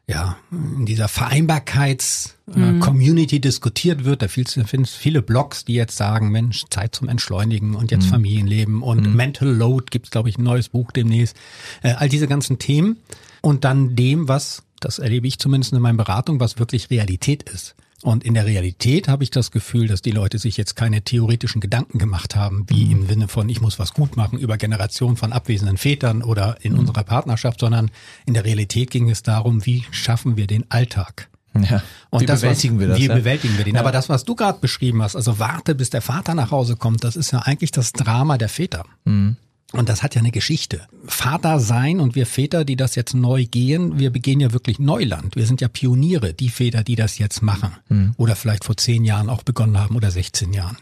ja, 0.08 0.36
in 0.50 0.86
dieser 0.86 1.06
Vereinbarkeits-Community 1.06 3.40
diskutiert 3.40 4.06
wird. 4.06 4.22
Da 4.22 4.28
findest 4.28 4.56
du 4.56 4.64
viele 4.86 5.20
Blogs, 5.20 5.66
die 5.66 5.74
jetzt 5.74 5.98
sagen, 5.98 6.30
Mensch, 6.30 6.64
Zeit 6.70 6.94
zum 6.94 7.08
Entschleunigen 7.08 7.74
und 7.74 7.90
jetzt 7.90 8.06
Familienleben 8.06 8.82
und 8.82 9.14
Mental 9.14 9.48
Load 9.48 9.88
gibt's, 9.90 10.10
glaube 10.10 10.30
ich, 10.30 10.38
ein 10.38 10.44
neues 10.44 10.70
Buch 10.70 10.92
demnächst. 10.92 11.36
Äh, 11.82 11.92
all 11.92 12.08
diese 12.08 12.26
ganzen 12.26 12.58
Themen. 12.58 12.96
Und 13.42 13.64
dann 13.64 13.96
dem, 13.96 14.28
was, 14.28 14.62
das 14.80 14.98
erlebe 14.98 15.26
ich 15.26 15.38
zumindest 15.38 15.74
in 15.74 15.82
meiner 15.82 15.98
Beratung, 15.98 16.40
was 16.40 16.58
wirklich 16.58 16.88
Realität 16.88 17.42
ist. 17.42 17.74
Und 18.02 18.22
in 18.22 18.34
der 18.34 18.46
Realität 18.46 19.08
habe 19.08 19.24
ich 19.24 19.30
das 19.30 19.50
Gefühl, 19.50 19.88
dass 19.88 20.02
die 20.02 20.12
Leute 20.12 20.38
sich 20.38 20.56
jetzt 20.56 20.76
keine 20.76 21.02
theoretischen 21.02 21.60
Gedanken 21.60 21.98
gemacht 21.98 22.36
haben, 22.36 22.64
wie 22.68 22.92
im 22.92 23.08
Sinne 23.08 23.26
von, 23.26 23.48
ich 23.48 23.60
muss 23.60 23.80
was 23.80 23.92
gut 23.92 24.16
machen 24.16 24.38
über 24.38 24.56
Generationen 24.56 25.16
von 25.16 25.32
abwesenden 25.32 25.76
Vätern 25.76 26.22
oder 26.22 26.56
in 26.60 26.78
unserer 26.78 27.02
Partnerschaft, 27.02 27.58
sondern 27.58 27.90
in 28.24 28.34
der 28.34 28.44
Realität 28.44 28.92
ging 28.92 29.10
es 29.10 29.22
darum, 29.24 29.66
wie 29.66 29.84
schaffen 29.90 30.36
wir 30.36 30.46
den 30.46 30.70
Alltag. 30.70 31.28
Ja. 31.54 31.82
Und 32.10 32.20
Wie 32.20 32.26
das, 32.26 32.42
bewältigen 32.42 32.76
was, 32.76 32.80
wir 32.80 32.88
das? 32.88 32.98
Wie 32.98 33.06
ja? 33.06 33.14
bewältigen 33.14 33.56
wir 33.56 33.64
den? 33.64 33.76
Aber 33.76 33.90
das, 33.90 34.08
was 34.08 34.24
du 34.24 34.36
gerade 34.36 34.60
beschrieben 34.60 35.02
hast, 35.02 35.16
also 35.16 35.38
warte, 35.38 35.74
bis 35.74 35.90
der 35.90 36.02
Vater 36.02 36.34
nach 36.34 36.50
Hause 36.50 36.76
kommt, 36.76 37.02
das 37.04 37.16
ist 37.16 37.32
ja 37.32 37.40
eigentlich 37.40 37.72
das 37.72 37.92
Drama 37.92 38.38
der 38.38 38.48
Väter. 38.48 38.84
Mhm. 39.04 39.36
Und 39.72 39.90
das 39.90 40.02
hat 40.02 40.14
ja 40.14 40.20
eine 40.20 40.30
Geschichte. 40.30 40.86
Vater 41.06 41.60
sein 41.60 42.00
und 42.00 42.14
wir 42.14 42.24
Väter, 42.24 42.64
die 42.64 42.76
das 42.76 42.94
jetzt 42.94 43.14
neu 43.14 43.44
gehen, 43.44 43.98
wir 43.98 44.10
begehen 44.10 44.40
ja 44.40 44.52
wirklich 44.52 44.78
Neuland. 44.78 45.36
Wir 45.36 45.46
sind 45.46 45.60
ja 45.60 45.68
Pioniere, 45.68 46.32
die 46.32 46.48
Väter, 46.48 46.82
die 46.82 46.96
das 46.96 47.18
jetzt 47.18 47.42
machen. 47.42 47.76
Mhm. 47.90 48.14
Oder 48.16 48.34
vielleicht 48.34 48.64
vor 48.64 48.78
zehn 48.78 49.04
Jahren 49.04 49.28
auch 49.28 49.42
begonnen 49.42 49.78
haben 49.78 49.94
oder 49.94 50.10
16 50.10 50.54
Jahren. 50.54 50.78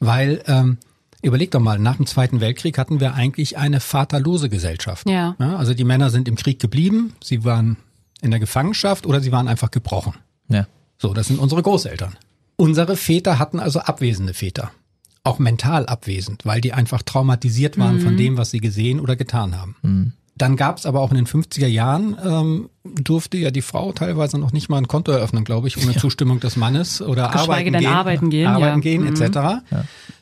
Weil, 0.00 0.42
ähm, 0.46 0.76
überleg 1.22 1.50
doch 1.50 1.60
mal, 1.60 1.78
nach 1.78 1.96
dem 1.96 2.06
Zweiten 2.06 2.40
Weltkrieg 2.40 2.76
hatten 2.76 3.00
wir 3.00 3.14
eigentlich 3.14 3.56
eine 3.56 3.80
vaterlose 3.80 4.50
Gesellschaft. 4.50 5.08
Ja. 5.08 5.34
Ja, 5.38 5.56
also 5.56 5.72
die 5.72 5.84
Männer 5.84 6.10
sind 6.10 6.28
im 6.28 6.36
Krieg 6.36 6.60
geblieben, 6.60 7.14
sie 7.22 7.42
waren 7.44 7.78
in 8.20 8.30
der 8.30 8.40
Gefangenschaft 8.40 9.06
oder 9.06 9.22
sie 9.22 9.32
waren 9.32 9.48
einfach 9.48 9.70
gebrochen. 9.70 10.14
ja. 10.48 10.66
So, 10.96 11.12
das 11.12 11.26
sind 11.26 11.40
unsere 11.40 11.60
Großeltern. 11.60 12.16
Unsere 12.56 12.96
Väter 12.96 13.38
hatten 13.40 13.58
also 13.58 13.80
abwesende 13.80 14.32
Väter. 14.32 14.70
Auch 15.24 15.38
mental 15.38 15.86
abwesend, 15.86 16.44
weil 16.44 16.60
die 16.60 16.72
einfach 16.72 17.02
traumatisiert 17.02 17.78
waren 17.78 18.00
von 18.00 18.16
dem, 18.16 18.36
was 18.36 18.50
sie 18.50 18.60
gesehen 18.60 19.00
oder 19.00 19.16
getan 19.16 19.58
haben. 19.58 20.12
Dann 20.36 20.56
gab 20.56 20.78
es 20.78 20.84
aber 20.86 21.00
auch 21.00 21.10
in 21.12 21.16
den 21.16 21.26
50er 21.26 21.66
Jahren, 21.68 22.16
ähm, 22.24 22.68
durfte 22.82 23.36
ja 23.38 23.52
die 23.52 23.62
Frau 23.62 23.92
teilweise 23.92 24.36
noch 24.36 24.52
nicht 24.52 24.68
mal 24.68 24.78
ein 24.78 24.88
Konto 24.88 25.12
eröffnen, 25.12 25.44
glaube 25.44 25.68
ich, 25.68 25.82
ohne 25.82 25.94
Zustimmung 25.96 26.40
des 26.40 26.56
Mannes 26.56 27.00
oder 27.00 27.28
Geschweige 27.28 27.40
arbeiten 27.42 27.72
denn 27.72 27.80
gehen, 27.80 27.90
arbeiten 27.92 28.30
gehen, 28.30 28.46
arbeiten 28.48 28.78
ja. 28.78 28.80
gehen 28.82 29.02
Mhm. 29.02 29.22
etc. 29.22 29.38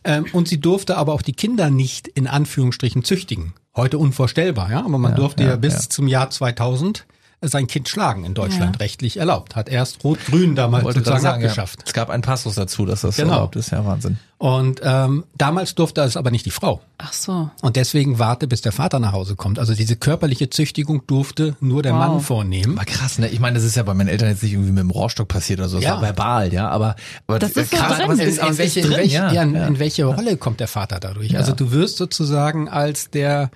Ähm, 0.04 0.26
und 0.32 0.48
sie 0.48 0.60
durfte 0.60 0.98
aber 0.98 1.14
auch 1.14 1.22
die 1.22 1.32
Kinder 1.32 1.70
nicht 1.70 2.08
in 2.08 2.26
Anführungsstrichen 2.26 3.04
züchtigen. 3.04 3.54
Heute 3.74 3.96
unvorstellbar, 3.96 4.70
ja, 4.70 4.80
aber 4.84 4.98
man 4.98 5.12
Ja, 5.12 5.16
durfte 5.16 5.44
ja, 5.44 5.50
ja, 5.50 5.56
bis 5.56 5.74
ja. 5.74 5.80
zum 5.88 6.08
Jahr 6.08 6.28
2000 6.28 7.06
sein 7.42 7.66
Kind 7.66 7.88
schlagen 7.88 8.24
in 8.24 8.34
Deutschland 8.34 8.78
rechtlich 8.80 9.16
erlaubt. 9.16 9.56
Hat 9.56 9.68
erst 9.68 10.04
Rot-Grün 10.04 10.54
damals 10.54 10.84
Wollte 10.84 11.00
sozusagen 11.00 11.22
sagen, 11.22 11.42
ja. 11.42 11.48
abgeschafft. 11.48 11.80
Es 11.86 11.92
gab 11.92 12.08
einen 12.10 12.22
Passus 12.22 12.54
dazu, 12.54 12.86
dass 12.86 13.00
das 13.00 13.16
Genau. 13.16 13.32
erlaubt 13.34 13.56
ist. 13.56 13.70
Ja, 13.72 13.84
Wahnsinn. 13.84 14.18
Und 14.38 14.80
ähm, 14.82 15.24
damals 15.38 15.74
durfte 15.76 16.00
es 16.00 16.16
aber 16.16 16.30
nicht 16.32 16.46
die 16.46 16.50
Frau. 16.50 16.80
Ach 16.98 17.12
so. 17.12 17.50
Und 17.62 17.76
deswegen 17.76 18.18
warte, 18.18 18.48
bis 18.48 18.60
der 18.60 18.72
Vater 18.72 18.98
nach 18.98 19.12
Hause 19.12 19.36
kommt. 19.36 19.58
Also 19.60 19.74
diese 19.74 19.94
körperliche 19.96 20.50
Züchtigung 20.50 21.06
durfte 21.06 21.56
nur 21.60 21.82
der 21.82 21.92
Wow. 21.92 21.98
Mann 21.98 22.20
vornehmen. 22.20 22.76
Aber 22.76 22.84
krass, 22.84 23.18
ne? 23.18 23.28
Ich 23.28 23.38
meine, 23.40 23.54
das 23.54 23.64
ist 23.64 23.76
ja 23.76 23.82
bei 23.84 23.94
meinen 23.94 24.08
Eltern 24.08 24.28
jetzt 24.30 24.42
nicht 24.42 24.52
irgendwie 24.52 24.72
mit 24.72 24.80
dem 24.80 24.90
Rohrstock 24.90 25.28
passiert 25.28 25.60
oder 25.60 25.68
so. 25.68 25.76
Das 25.76 25.84
Ja. 25.84 25.94
war 25.96 26.02
verbal, 26.02 26.52
ja. 26.52 26.68
Aber, 26.68 26.96
aber 27.28 27.38
Das 27.38 27.52
ist 27.52 27.70
so 27.70 27.76
krass, 27.76 27.96
drin. 27.98 28.04
aber 28.04 28.12
es 28.14 28.18
In, 28.20 28.28
ist, 28.28 28.38
in, 28.38 28.58
welche, 28.58 28.62
ist 28.62 28.76
in, 28.76 28.82
drin, 28.90 28.96
welche, 29.00 29.14
ja. 29.16 29.32
ja, 29.32 29.42
in, 29.42 29.54
ja. 29.54 29.66
in 29.66 29.78
welche 29.78 30.04
Rolle 30.06 30.36
kommt 30.36 30.58
der 30.60 30.68
Vater 30.68 30.98
dadurch? 31.00 31.36
Also 31.36 31.52
du 31.52 31.70
wirst 31.70 31.96
sozusagen 31.96 32.68
als 32.68 33.10
der 33.10 33.50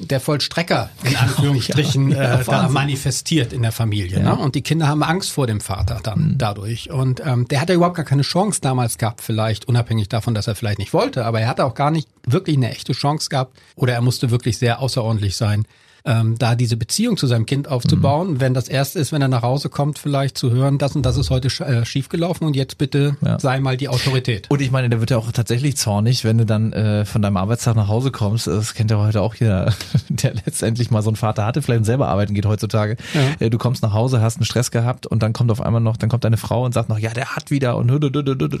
der 0.00 0.20
Vollstrecker 0.20 0.90
in 1.04 1.16
Anführungsstrichen 1.16 2.10
Ja, 2.12 2.22
ja, 2.22 2.40
äh, 2.40 2.44
da 2.44 2.68
manifestiert 2.68 3.52
in 3.52 3.62
der 3.62 3.72
Familie. 3.72 4.20
Ne? 4.22 4.36
Und 4.36 4.54
die 4.54 4.62
Kinder 4.62 4.86
haben 4.88 5.02
Angst 5.02 5.30
vor 5.30 5.46
dem 5.46 5.60
Vater 5.60 6.00
dann 6.02 6.18
Mhm. 6.32 6.38
dadurch. 6.38 6.90
Und 6.90 7.20
ähm, 7.24 7.46
der 7.48 7.60
hat 7.60 7.68
ja 7.68 7.74
überhaupt 7.74 7.96
gar 7.96 8.04
keine 8.04 8.22
Chance 8.22 8.60
damals 8.60 8.98
gehabt, 8.98 9.20
vielleicht 9.20 9.66
unabhängig 9.66 10.08
davon, 10.08 10.34
dass 10.34 10.46
er 10.46 10.54
vielleicht 10.54 10.78
nicht 10.78 10.92
wollte, 10.92 11.24
aber 11.24 11.40
er 11.40 11.48
hatte 11.48 11.64
auch 11.64 11.74
gar 11.74 11.90
nicht 11.90 12.08
wirklich 12.26 12.56
eine 12.56 12.70
echte 12.70 12.92
Chance 12.92 13.28
gehabt 13.28 13.56
oder 13.76 13.94
er 13.94 14.00
musste 14.00 14.30
wirklich 14.30 14.58
sehr 14.58 14.80
außerordentlich 14.80 15.36
sein, 15.36 15.64
ähm, 16.04 16.36
da 16.38 16.54
diese 16.54 16.76
Beziehung 16.76 17.16
zu 17.16 17.26
seinem 17.26 17.46
Kind 17.46 17.68
aufzubauen. 17.68 18.32
Mhm. 18.34 18.40
Wenn 18.40 18.54
das 18.54 18.68
erste 18.68 18.98
ist, 18.98 19.12
wenn 19.12 19.22
er 19.22 19.28
nach 19.28 19.42
Hause 19.42 19.68
kommt, 19.68 19.98
vielleicht 19.98 20.38
zu 20.38 20.50
hören, 20.50 20.78
das 20.78 20.94
und 20.96 21.04
das 21.04 21.16
ist 21.16 21.30
heute 21.30 21.50
sch 21.50 21.60
äh, 21.60 21.84
schiefgelaufen 21.84 22.46
und 22.46 22.56
jetzt 22.56 22.78
bitte 22.78 23.16
Ja. 23.24 23.38
sei 23.38 23.60
mal 23.60 23.76
die 23.76 23.88
Autorität. 23.88 24.46
Und 24.50 24.60
ich 24.60 24.70
meine, 24.70 24.88
der 24.88 25.00
wird 25.00 25.10
ja 25.10 25.18
auch 25.18 25.30
tatsächlich 25.32 25.76
zornig, 25.76 26.24
wenn 26.24 26.38
du 26.38 26.46
dann 26.46 26.72
äh, 26.72 27.04
von 27.04 27.22
deinem 27.22 27.36
Arbeitstag 27.36 27.76
nach 27.76 27.88
Hause 27.88 28.10
kommst. 28.10 28.46
Das 28.46 28.74
kennt 28.74 28.90
ja 28.90 28.98
heute 28.98 29.20
auch 29.22 29.34
jeder, 29.34 29.72
der 30.08 30.34
letztendlich 30.34 30.90
mal 30.90 31.02
so 31.02 31.10
einen 31.10 31.16
Vater 31.16 31.44
hatte, 31.44 31.62
vielleicht 31.62 31.84
selber 31.84 32.08
arbeiten 32.08 32.34
geht 32.34 32.46
heutzutage. 32.46 32.96
Ja. 33.14 33.46
Äh, 33.46 33.50
du 33.50 33.58
kommst 33.58 33.82
nach 33.82 33.92
Hause, 33.92 34.20
hast 34.20 34.36
einen 34.36 34.44
Stress 34.44 34.70
gehabt 34.70 35.06
und 35.06 35.22
dann 35.22 35.32
kommt 35.32 35.50
auf 35.50 35.60
einmal 35.60 35.80
noch, 35.80 35.96
dann 35.96 36.08
kommt 36.08 36.24
deine 36.24 36.36
Frau 36.36 36.64
und 36.64 36.72
sagt 36.74 36.88
noch, 36.88 36.98
ja, 36.98 37.10
der 37.10 37.36
hat 37.36 37.50
wieder 37.50 37.76
und, 37.76 37.90
und 37.90 38.12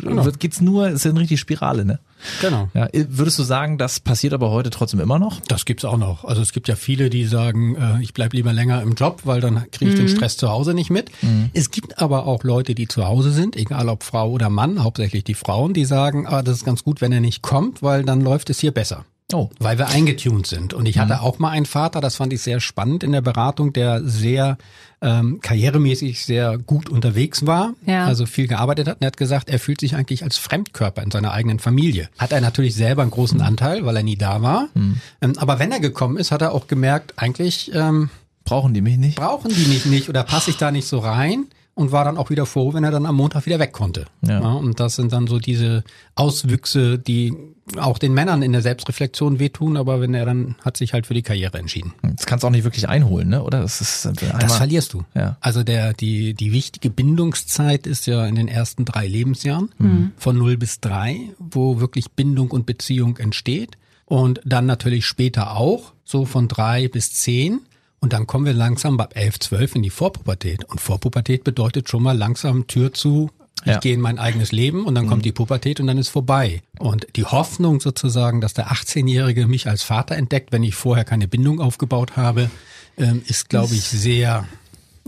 Genau. 0.08 0.24
wird 0.24 0.40
geht's 0.40 0.60
nur, 0.60 0.88
ist 0.88 1.04
ja 1.04 1.10
eine 1.10 1.20
richtige 1.20 1.38
Spirale, 1.38 1.84
ne? 1.84 1.98
Genau. 2.40 2.68
Ja, 2.74 2.86
äh, 2.86 3.06
würdest 3.08 3.38
du 3.38 3.42
sagen, 3.42 3.78
das 3.78 4.00
passiert 4.00 4.32
aber 4.32 4.50
heute 4.50 4.70
trotzdem 4.70 5.00
immer 5.00 5.18
noch? 5.18 5.40
Das 5.48 5.64
gibt's 5.64 5.84
auch 5.84 5.96
noch. 5.96 6.24
Also 6.24 6.42
es 6.42 6.52
gibt 6.52 6.66
ja 6.68 6.74
viele, 6.76 7.10
die 7.10 7.24
sagen, 7.28 7.76
äh, 7.76 8.02
ich 8.02 8.12
bleib 8.14 8.32
lieber 8.32 8.52
länger 8.52 8.82
im 8.82 8.94
Job, 8.94 9.22
weil 9.24 9.40
dann 9.40 9.70
kriege 9.70 9.92
ich 9.92 9.96
den 9.96 10.08
Stress 10.08 10.36
zu 10.36 10.48
Hause 10.48 10.74
nicht 10.74 10.90
mit. 10.90 11.10
Es 11.52 11.70
gibt 11.70 11.98
aber 11.98 12.26
auch 12.26 12.44
Leute, 12.44 12.74
die 12.74 12.88
zu 12.88 13.06
Hause 13.06 13.30
sind, 13.30 13.56
egal 13.56 13.88
ob 13.88 14.02
Frau 14.02 14.30
oder 14.30 14.50
Mann, 14.50 14.82
hauptsächlich 14.82 15.24
die 15.24 15.34
Frauen, 15.34 15.74
die 15.74 15.84
sagen, 15.84 16.26
ah, 16.26 16.42
das 16.42 16.58
ist 16.58 16.64
ganz 16.64 16.84
gut, 16.84 17.00
wenn 17.00 17.12
er 17.12 17.20
nicht 17.20 17.42
kommt, 17.42 17.82
weil 17.82 18.04
dann 18.04 18.20
läuft 18.20 18.50
es 18.50 18.58
hier 18.58 18.72
besser. 18.72 19.04
Oh. 19.32 19.50
Weil 19.58 19.76
wir 19.76 19.88
eingetunt 19.88 20.46
sind. 20.46 20.72
Und 20.72 20.86
ich 20.86 20.98
hatte 20.98 21.20
auch 21.20 21.38
mal 21.38 21.50
einen 21.50 21.66
Vater, 21.66 22.00
das 22.00 22.16
fand 22.16 22.32
ich 22.32 22.40
sehr 22.40 22.60
spannend 22.60 23.04
in 23.04 23.12
der 23.12 23.20
Beratung, 23.20 23.74
der 23.74 24.02
sehr 24.02 24.56
ähm, 25.02 25.40
karrieremäßig 25.42 26.24
sehr 26.24 26.56
gut 26.56 26.88
unterwegs 26.88 27.44
war, 27.46 27.74
Ja. 27.84 28.06
also 28.06 28.24
viel 28.24 28.48
gearbeitet 28.48 28.88
hat. 28.88 28.96
Und 28.96 29.02
er 29.02 29.08
hat 29.08 29.18
gesagt, 29.18 29.50
er 29.50 29.58
fühlt 29.58 29.80
sich 29.80 29.94
eigentlich 29.94 30.24
als 30.24 30.38
Fremdkörper 30.38 31.02
in 31.02 31.10
seiner 31.10 31.32
eigenen 31.32 31.58
Familie. 31.58 32.08
Hat 32.16 32.32
er 32.32 32.40
natürlich 32.40 32.74
selber 32.74 33.02
einen 33.02 33.10
großen 33.10 33.42
Anteil, 33.42 33.84
weil 33.84 33.96
er 33.96 34.02
nie 34.02 34.16
da 34.16 34.40
war. 34.40 34.68
Ähm, 34.74 34.98
aber 35.36 35.58
wenn 35.58 35.72
er 35.72 35.80
gekommen 35.80 36.16
ist, 36.16 36.30
hat 36.32 36.40
er 36.40 36.52
auch 36.52 36.66
gemerkt, 36.66 37.12
eigentlich 37.16 37.70
ähm, 37.74 38.08
Brauchen 38.44 38.72
die 38.72 38.80
mich 38.80 38.96
nicht? 38.96 39.16
brauchen 39.16 39.50
die 39.54 39.66
mich 39.66 39.84
nicht 39.84 40.08
oder 40.08 40.22
passe 40.22 40.48
ich 40.50 40.56
da 40.56 40.70
nicht 40.70 40.88
so 40.88 41.00
rein. 41.00 41.44
Und 41.78 41.92
war 41.92 42.04
dann 42.04 42.16
auch 42.16 42.28
wieder 42.28 42.44
froh, 42.44 42.74
wenn 42.74 42.82
er 42.82 42.90
dann 42.90 43.06
am 43.06 43.14
Montag 43.14 43.46
wieder 43.46 43.60
weg 43.60 43.72
konnte. 43.72 44.06
Ja. 44.26 44.40
und 44.40 44.80
das 44.80 44.96
sind 44.96 45.12
dann 45.12 45.28
so 45.28 45.38
diese 45.38 45.84
Auswüchse, 46.16 46.98
die 46.98 47.32
auch 47.76 47.98
den 47.98 48.14
Männern 48.14 48.42
in 48.42 48.50
der 48.50 48.62
Selbstreflexion 48.62 49.38
wehtun, 49.38 49.76
aber 49.76 50.00
wenn 50.00 50.12
er 50.12 50.24
dann 50.24 50.56
hat 50.64 50.76
sich 50.76 50.92
halt 50.92 51.06
für 51.06 51.14
die 51.14 51.22
Karriere 51.22 51.56
entschieden. 51.58 51.92
Das 52.02 52.26
kannst 52.26 52.42
du 52.42 52.48
auch 52.48 52.50
nicht 52.50 52.64
wirklich 52.64 52.88
einholen, 52.88 53.28
ne? 53.28 53.44
Oder? 53.44 53.60
Das 53.60 53.80
ist 53.80 54.06
einmal, 54.06 54.40
Das 54.40 54.56
verlierst 54.56 54.92
du. 54.92 55.04
Ja. 55.14 55.36
Also 55.40 55.62
der, 55.62 55.92
die, 55.92 56.34
die 56.34 56.50
wichtige 56.50 56.90
Bindungszeit 56.90 57.86
ist 57.86 58.06
ja 58.08 58.26
in 58.26 58.34
den 58.34 58.48
ersten 58.48 58.84
drei 58.84 59.06
Lebensjahren, 59.06 59.70
von 60.16 60.36
0 60.36 60.56
bis 60.56 60.80
3, 60.80 61.30
wo 61.38 61.78
wirklich 61.78 62.10
Bindung 62.10 62.50
und 62.50 62.66
Beziehung 62.66 63.18
entsteht. 63.18 63.78
Und 64.04 64.40
dann 64.44 64.66
natürlich 64.66 65.06
später 65.06 65.56
auch, 65.56 65.92
so 66.04 66.24
von 66.24 66.48
3 66.48 66.88
bis 66.88 67.12
10. 67.12 67.60
Und 68.00 68.12
dann 68.12 68.26
kommen 68.26 68.46
wir 68.46 68.52
langsam 68.52 68.98
ab 69.00 69.14
11, 69.16 69.40
12 69.40 69.74
in 69.76 69.82
die 69.82 69.90
Vorpubertät. 69.90 70.64
Und 70.64 70.80
Vorpubertät 70.80 71.44
bedeutet 71.44 71.88
schon 71.88 72.02
mal 72.02 72.16
langsam 72.16 72.66
Tür 72.66 72.92
zu, 72.92 73.30
ich 73.62 73.66
Ja. 73.72 73.78
gehe 73.78 73.92
in 73.94 74.00
mein 74.00 74.20
eigenes 74.20 74.52
Leben 74.52 74.84
und 74.86 74.94
dann 74.94 75.08
kommt 75.08 75.24
die 75.24 75.32
Pubertät 75.32 75.80
und 75.80 75.88
dann 75.88 75.98
ist 75.98 76.08
vorbei. 76.10 76.62
Und 76.78 77.08
die 77.16 77.24
Hoffnung 77.24 77.80
sozusagen, 77.80 78.40
dass 78.40 78.54
der 78.54 78.70
18-Jährige 78.70 79.48
mich 79.48 79.66
als 79.66 79.82
Vater 79.82 80.14
entdeckt, 80.14 80.52
wenn 80.52 80.62
ich 80.62 80.76
vorher 80.76 81.04
keine 81.04 81.26
Bindung 81.26 81.60
aufgebaut 81.60 82.16
habe, 82.16 82.50
ähm, 82.96 83.22
ist, 83.26 83.48
glaube 83.48 83.74
ich, 83.74 83.82
sehr 83.82 84.46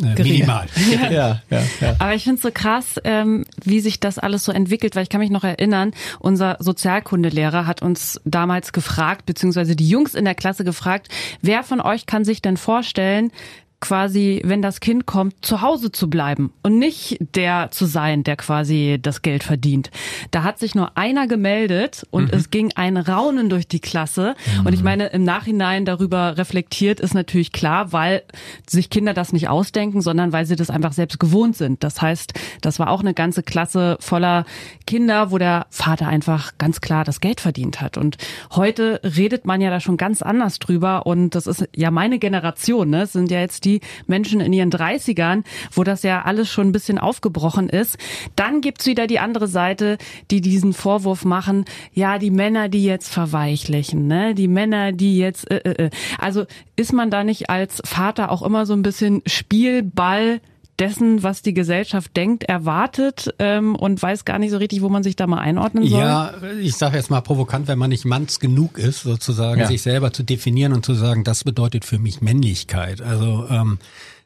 äh, 0.03 0.15
Gering. 0.15 0.33
minimal. 0.33 0.67
Ja, 1.11 1.41
ja, 1.51 1.63
ja. 1.81 1.97
Aber 1.99 2.15
ich 2.15 2.25
finde 2.25 2.37
es 2.37 2.43
so 2.43 2.51
krass, 2.53 3.01
ähm, 3.05 3.45
wie 3.65 3.81
sich 3.81 4.01
das 4.01 4.19
alles 4.19 4.45
so 4.45 4.53
entwickelt, 4.53 4.97
weil 4.97 5.03
ich 5.03 5.09
kann 5.09 5.21
mich 5.21 5.31
noch 5.31 5.45
erinnern, 5.45 5.93
unser 6.19 6.57
Sozialkundelehrer 6.61 7.67
hat 7.67 7.83
uns 7.83 8.21
damals 8.25 8.73
gefragt, 8.73 9.27
beziehungsweise 9.27 9.77
die 9.77 9.89
Jungs 9.89 10.15
in 10.15 10.25
der 10.25 10.35
Klasse 10.35 10.65
gefragt, 10.65 11.09
wer 11.43 11.63
von 11.63 11.81
euch 11.81 12.07
kann 12.07 12.25
sich 12.25 12.43
denn 12.43 12.57
vorstellen, 12.57 13.31
quasi, 13.81 14.43
wenn 14.45 14.61
das 14.61 14.81
Kind 14.81 15.07
kommt, 15.07 15.35
zu 15.45 15.63
Hause 15.63 15.91
zu 15.91 16.11
bleiben 16.11 16.53
und 16.63 16.79
nicht 16.79 17.19
der 17.35 17.71
zu 17.71 17.87
sein, 17.87 18.23
der 18.25 18.37
quasi 18.37 18.99
das 19.01 19.23
Geld 19.23 19.43
verdient. 19.43 19.91
Da 20.31 20.43
hat 20.43 20.59
sich 20.59 20.75
nur 20.75 20.97
einer 20.99 21.27
gemeldet 21.27 22.07
und 22.11 22.33
es 22.33 22.51
ging 22.51 22.73
ein 22.75 22.97
Raunen 22.99 23.49
durch 23.49 23.67
die 23.67 23.81
Klasse. 23.81 24.35
Und 24.65 24.75
ich 24.75 24.83
meine, 24.83 25.07
im 25.09 25.25
Nachhinein 25.25 25.87
darüber 25.87 26.37
reflektiert 26.37 27.01
ist 27.01 27.15
natürlich 27.15 27.53
klar, 27.53 27.93
weil 27.93 28.23
sich 28.69 28.91
Kinder 28.91 29.15
das 29.15 29.33
nicht 29.33 29.49
ausdenken, 29.49 30.03
sondern 30.03 30.33
weil 30.33 30.45
sie 30.45 30.57
das 30.57 30.71
einfach 30.71 30.93
selbst 30.93 31.19
gewohnt 31.19 31.57
sind. 31.57 31.83
Das 31.83 32.03
heißt, 32.03 32.35
das 32.61 32.79
war 32.79 32.91
auch 32.91 33.01
eine 33.01 33.15
ganze 33.15 33.43
Klasse 33.43 33.97
voller 34.01 34.45
Kinder, 34.87 35.31
wo 35.31 35.39
der 35.39 35.67
Vater 35.71 36.07
einfach 36.07 36.53
ganz 36.59 36.81
klar 36.83 37.05
das 37.05 37.21
Geld 37.21 37.41
verdient 37.41 37.81
hat. 37.81 37.97
Und 37.97 38.19
heute 38.55 39.01
redet 39.03 39.47
man 39.47 39.61
ja 39.63 39.71
da 39.71 39.81
schon 39.81 39.97
ganz 39.97 40.21
anders 40.21 40.59
drüber. 40.59 41.07
Und 41.07 41.35
das 41.35 41.47
ist 41.47 41.67
ja 41.75 41.91
meine 41.91 42.19
Generation, 42.19 42.91
ne? 42.91 43.03
Es 43.03 43.13
sind 43.13 43.31
ja 43.31 43.41
jetzt 43.41 43.65
die 43.65 43.70
Menschen 44.07 44.41
in 44.41 44.53
ihren 44.53 44.71
30ern, 44.71 45.45
wo 45.73 45.85
das 45.85 46.03
ja 46.03 46.23
alles 46.23 46.51
schon 46.51 46.69
ein 46.69 46.73
bisschen 46.73 46.99
aufgebrochen 46.99 47.69
ist. 47.69 47.97
Dann 48.35 48.61
gibt's 48.61 48.87
wieder 48.87 49.07
die 49.07 49.21
andere 49.21 49.47
Seite, 49.47 49.99
die 50.31 50.41
diesen 50.41 50.73
Vorwurf 50.73 51.25
machen, 51.25 51.65
ja, 51.93 52.19
die 52.19 52.33
Männer, 52.33 52.69
die 52.69 52.85
jetzt 52.85 53.13
verweichlichen, 53.13 54.07
ne? 54.09 54.35
Die 54.35 54.49
Männer, 54.49 54.93
die 54.93 55.19
jetzt, 55.19 55.49
äh, 55.51 55.59
äh, 55.59 55.87
äh. 55.87 55.91
also 56.19 56.47
ist 56.77 56.93
man 56.93 57.11
da 57.11 57.23
nicht 57.23 57.51
als 57.51 57.83
Vater 57.85 58.33
auch 58.33 58.43
immer 58.43 58.67
so 58.67 58.73
ein 58.73 58.83
bisschen 58.83 59.23
Spielball 59.27 60.41
dessen, 60.81 61.23
was 61.23 61.43
die 61.43 61.55
Gesellschaft 61.55 62.17
denkt, 62.17 62.45
erwartet 62.45 63.35
ähm, 63.39 63.77
und 63.77 64.03
weiß 64.03 64.25
gar 64.25 64.39
nicht 64.39 64.51
so 64.51 64.57
richtig, 64.57 64.81
wo 64.83 64.89
man 64.89 65.03
sich 65.03 65.15
da 65.17 65.27
mal 65.27 65.39
einordnen 65.39 65.87
soll? 65.87 66.01
Ja, 66.01 66.33
ich 66.61 66.75
sage 66.77 66.97
jetzt 66.97 67.11
mal 67.11 67.21
provokant, 67.21 67.69
wenn 67.69 67.79
man 67.79 67.91
nicht 67.91 68.05
manns 68.07 68.41
genug 68.41 68.79
ist, 68.79 69.03
sozusagen 69.03 69.61
Ja. 69.61 69.67
sich 69.67 69.83
selber 69.83 70.13
zu 70.13 70.23
definieren 70.23 70.73
und 70.73 70.85
zu 70.85 70.95
sagen, 70.95 71.23
das 71.25 71.45
bedeutet 71.45 71.85
für 71.85 71.99
mich 71.99 72.21
Männlichkeit. 72.23 73.03
Also 73.03 73.47
ähm, 73.51 73.79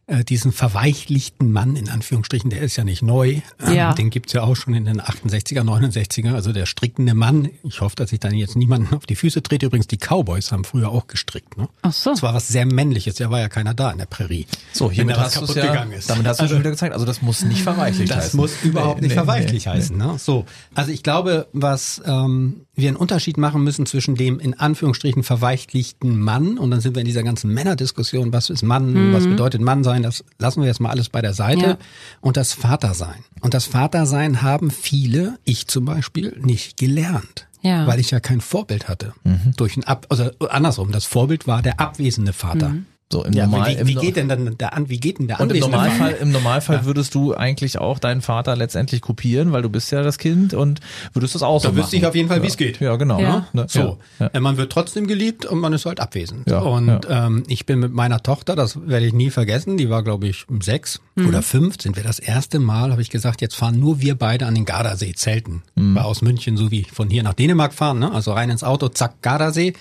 äh, 0.06 0.22
diesen 0.24 0.52
verweichlichten 0.52 1.50
Mann, 1.50 1.76
in 1.76 1.88
Anführungsstrichen, 1.88 2.50
der 2.50 2.60
ist 2.60 2.76
ja 2.76 2.84
nicht 2.84 3.02
neu. 3.02 3.40
Ähm, 3.66 3.74
Ja. 3.74 3.94
Den 3.94 4.10
gibt's 4.10 4.32
ja 4.34 4.42
auch 4.42 4.54
schon 4.54 4.74
in 4.74 4.84
den 4.84 5.00
68er, 5.00 5.62
69er, 5.64 6.34
also 6.34 6.52
der 6.52 6.66
strickende 6.66 7.14
Mann. 7.14 7.48
Ich 7.62 7.80
hoffe, 7.80 7.96
dass 7.96 8.12
ich 8.12 8.20
dann 8.20 8.34
jetzt 8.34 8.54
niemanden 8.56 8.94
auf 8.94 9.06
die 9.06 9.16
Füße 9.16 9.42
trete. 9.42 9.66
Übrigens, 9.66 9.86
die 9.86 9.96
Cowboys 9.96 10.52
haben 10.52 10.64
früher 10.64 10.90
auch 10.90 11.06
gestrickt. 11.06 11.56
Ne? 11.56 11.68
Ach 11.82 11.92
so. 11.92 12.10
Das 12.10 12.22
war 12.22 12.34
was 12.34 12.48
sehr 12.48 12.66
Männliches, 12.66 13.14
da 13.14 13.30
war 13.30 13.40
ja 13.40 13.48
keiner 13.48 13.72
da 13.72 13.90
in 13.92 13.98
der 13.98 14.06
Prärie. 14.06 14.46
So, 14.72 14.88
Wenn 14.88 14.94
hiermit 14.94 15.16
hast 15.18 15.36
du 15.40 15.52
ja, 15.58 15.66
gegangen 15.68 15.92
ist. 15.92 16.10
damit 16.10 16.26
hast 16.26 16.38
du 16.38 16.42
Also- 16.42 16.54
schon 16.54 16.60
wieder 16.62 16.70
gezeigt. 16.72 16.92
Also 16.92 17.06
das 17.06 17.22
muss 17.22 17.42
nicht 17.44 17.62
verweichlicht 17.62 18.10
das 18.10 18.24
heißen. 18.26 18.36
muss 18.38 18.52
überhaupt 18.62 18.96
Nee, 19.00 19.06
nicht 19.06 19.10
nee, 19.10 19.14
verweichlich 19.14 19.64
nee, 19.66 19.72
heißen. 19.72 19.96
Ne? 19.96 20.16
So, 20.18 20.44
also 20.74 20.90
ich 20.90 21.02
glaube, 21.02 21.46
was 21.52 22.02
ähm, 22.04 22.62
wir 22.74 22.88
einen 22.88 22.96
Unterschied 22.96 23.36
machen 23.38 23.62
müssen 23.64 23.86
zwischen 23.86 24.16
dem 24.16 24.38
in 24.40 24.52
Anführungsstrichen 24.54 25.22
verweichlichten 25.22 26.18
Mann 26.18 26.58
und 26.58 26.70
dann 26.70 26.80
sind 26.80 26.94
wir 26.96 27.00
in 27.00 27.06
dieser 27.06 27.22
ganzen 27.22 27.52
Männerdiskussion, 27.54 28.32
was 28.32 28.50
ist 28.50 28.62
Mann, 28.62 29.12
was 29.12 29.24
bedeutet 29.24 29.60
Mann 29.60 29.84
sein, 29.84 29.93
das 30.02 30.24
lassen 30.38 30.61
wir 30.61 30.66
jetzt 30.68 30.80
mal 30.80 30.90
alles 30.90 31.09
bei 31.09 31.20
der 31.22 31.35
Seite 31.35 31.61
Ja. 31.66 31.78
und 32.20 32.37
das 32.37 32.52
Vatersein. 32.52 33.24
Und 33.40 33.54
das 33.54 33.66
Vatersein 33.66 34.42
haben 34.42 34.70
viele, 34.70 35.38
ich 35.44 35.66
zum 35.68 35.85
Beispiel, 35.85 36.38
nicht 36.42 36.76
gelernt. 36.76 37.46
Ja. 37.62 37.87
Weil 37.87 37.98
ich 37.98 38.11
ja 38.11 38.20
kein 38.20 38.42
Vorbild 38.42 38.88
hatte. 38.88 39.14
Durch 39.57 39.76
ein 39.78 39.85
Ab, 39.85 40.07
also 40.11 40.30
andersrum, 40.50 40.92
das 40.92 41.07
Vorbild 41.07 41.46
war 41.46 41.62
der 41.62 41.80
abwesende 41.80 42.35
Vater. 42.35 42.74
So, 43.14 43.22
im 43.22 43.33
Ja, 43.33 43.46
Normal, 43.46 43.77
wie, 43.79 43.87
wie 43.87 43.94
geht 43.94 44.16
denn 44.16 44.29
dann 44.29 44.59
der 44.59 44.74
an, 44.74 44.88
wie 44.88 44.98
geht 44.98 45.20
denn 45.20 45.29
der 45.29 45.38
Und 45.38 45.53
im? 45.53 45.61
Normalfall, 45.61 46.16
im 46.20 46.33
Normalfall 46.33 46.85
würdest 46.85 47.14
du 47.14 47.33
eigentlich 47.33 47.79
auch 47.79 48.00
deinen 48.00 48.22
Vater 48.22 48.57
letztendlich 48.57 49.03
kopieren, 49.03 49.53
weil 49.53 49.62
du 49.62 49.68
bist 49.68 49.92
ja 49.92 50.03
das 50.03 50.18
Kind 50.18 50.53
und 50.53 50.81
würdest 51.12 51.37
das 51.37 51.44
auch 51.44 51.61
so 51.61 51.68
Da 51.68 51.77
wüsste 51.77 51.94
ich 51.94 52.07
auf 52.07 52.16
jeden 52.16 52.29
Fall, 52.29 52.38
wie 52.42 52.46
ja. 52.46 52.50
es 52.50 52.57
geht. 52.57 52.81
Ja, 52.81 52.96
genau. 52.96 53.20
Ja. 53.20 53.46
Ne? 53.53 53.66
So, 53.68 53.98
Ja. 54.18 54.27
Äh, 54.27 54.40
man 54.40 54.57
wird 54.57 54.72
trotzdem 54.72 55.07
geliebt 55.07 55.46
und 55.46 55.61
man 55.61 55.72
ist 55.72 55.87
halt 55.87 56.00
abwesend. 56.00 56.50
Ja, 56.50 56.59
und 56.59 57.07
Ähm, 57.09 57.44
ich 57.46 57.66
bin 57.66 57.79
mit 57.79 57.92
meiner 57.92 58.20
Tochter, 58.20 58.57
das 58.57 58.81
werde 58.85 59.07
ich 59.07 59.12
nie 59.12 59.31
vergessen, 59.31 59.77
die 59.77 59.88
war 59.88 60.03
glaube 60.03 60.27
ich 60.27 60.44
sechs 60.59 61.00
oder 61.16 61.42
fünf, 61.42 61.81
sind 61.81 61.94
wir 61.94 62.03
das 62.03 62.18
erste 62.18 62.59
Mal, 62.59 62.90
habe 62.90 63.00
ich 63.00 63.11
gesagt, 63.11 63.42
jetzt 63.42 63.55
fahren 63.55 63.79
nur 63.79 64.00
wir 64.00 64.16
beide 64.16 64.46
an 64.46 64.57
den 64.57 64.64
Gardasee 64.64 65.12
zelten. 65.14 65.62
War 65.77 66.07
aus 66.07 66.20
München, 66.20 66.57
so 66.57 66.72
wie 66.72 66.85
von 66.92 67.11
hier 67.11 67.22
nach 67.22 67.35
Dänemark 67.35 67.74
fahren, 67.74 68.00
ne? 68.00 68.11
also 68.11 68.33
rein 68.33 68.50
ins 68.50 68.64
Auto, 68.64 68.88
zack, 68.88 69.22
Gardasee, 69.22 69.74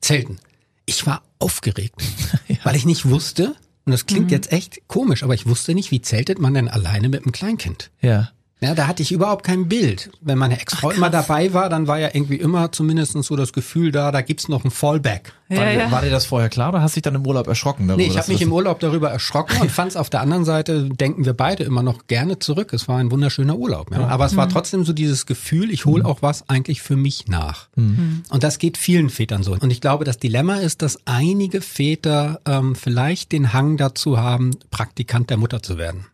zelten. 0.00 0.38
Ich 0.88 1.06
war 1.06 1.22
aufgeregt, 1.38 2.02
weil 2.64 2.74
ich 2.74 2.86
nicht 2.86 3.10
wusste, 3.10 3.54
und 3.84 3.92
das 3.92 4.06
klingt 4.06 4.30
jetzt 4.30 4.52
echt 4.52 4.88
komisch, 4.88 5.22
aber 5.22 5.34
ich 5.34 5.46
wusste 5.46 5.74
nicht, 5.74 5.90
wie 5.90 6.00
zeltet 6.00 6.38
man 6.38 6.54
denn 6.54 6.66
alleine 6.66 7.10
mit 7.10 7.24
einem 7.24 7.32
Kleinkind? 7.32 7.90
ja. 8.00 8.30
Ja, 8.60 8.74
da 8.74 8.88
hatte 8.88 9.02
ich 9.02 9.12
überhaupt 9.12 9.44
kein 9.44 9.68
Bild. 9.68 10.10
Wenn 10.20 10.36
meine 10.36 10.60
Ex-Frau 10.60 10.90
immer 10.90 11.10
dabei 11.10 11.52
war, 11.54 11.68
dann 11.68 11.86
war 11.86 11.98
ja 12.00 12.08
irgendwie 12.12 12.36
immer 12.36 12.72
zumindest 12.72 13.12
so 13.22 13.36
das 13.36 13.52
Gefühl 13.52 13.92
da, 13.92 14.10
da 14.10 14.20
gibt's 14.20 14.48
noch 14.48 14.64
ein 14.64 14.72
Fallback. 14.72 15.32
Ja, 15.48 15.56
war, 15.58 15.64
dir- 15.66 15.78
ja. 15.78 15.90
war 15.92 16.02
dir 16.02 16.10
das 16.10 16.26
vorher 16.26 16.48
klar 16.48 16.70
oder 16.70 16.82
hast 16.82 16.94
du 16.94 16.98
dich 16.98 17.02
dann 17.04 17.14
im 17.14 17.24
Urlaub 17.26 17.46
erschrocken 17.46 17.86
darüber? 17.86 18.02
Nee, 18.02 18.10
ich 18.10 18.18
habe 18.18 18.30
mich 18.32 18.42
im 18.42 18.52
Urlaub 18.52 18.80
darüber 18.80 19.10
erschrocken 19.10 19.60
und 19.60 19.70
fand 19.70 19.92
es 19.92 19.96
auf 19.96 20.10
der 20.10 20.20
anderen 20.22 20.44
Seite, 20.44 20.88
denken 20.88 21.24
wir 21.24 21.34
beide 21.34 21.62
immer 21.62 21.82
noch 21.84 22.08
gerne 22.08 22.40
zurück. 22.40 22.72
Es 22.72 22.88
war 22.88 22.98
ein 22.98 23.10
wunderschöner 23.12 23.56
Urlaub. 23.56 23.92
Ja. 23.92 24.08
Aber 24.08 24.26
es 24.26 24.36
war 24.36 24.48
trotzdem 24.48 24.84
so 24.84 24.92
dieses 24.92 25.24
Gefühl, 25.26 25.70
ich 25.70 25.84
hole 25.86 26.04
auch 26.04 26.20
was 26.22 26.48
eigentlich 26.48 26.82
für 26.82 26.96
mich 26.96 27.28
nach. 27.28 27.68
Und 27.76 28.24
das 28.42 28.58
geht 28.58 28.76
vielen 28.76 29.08
Vätern 29.08 29.42
so. 29.44 29.52
Und 29.58 29.70
ich 29.70 29.80
glaube, 29.80 30.04
das 30.04 30.18
Dilemma 30.18 30.56
ist, 30.56 30.82
dass 30.82 30.98
einige 31.06 31.60
Väter 31.60 32.40
ähm, 32.44 32.74
vielleicht 32.74 33.30
den 33.32 33.52
Hang 33.52 33.76
dazu 33.76 34.18
haben, 34.18 34.50
Praktikant 34.72 35.30
der 35.30 35.36
Mutter 35.36 35.62
zu 35.62 35.78
werden. 35.78 36.06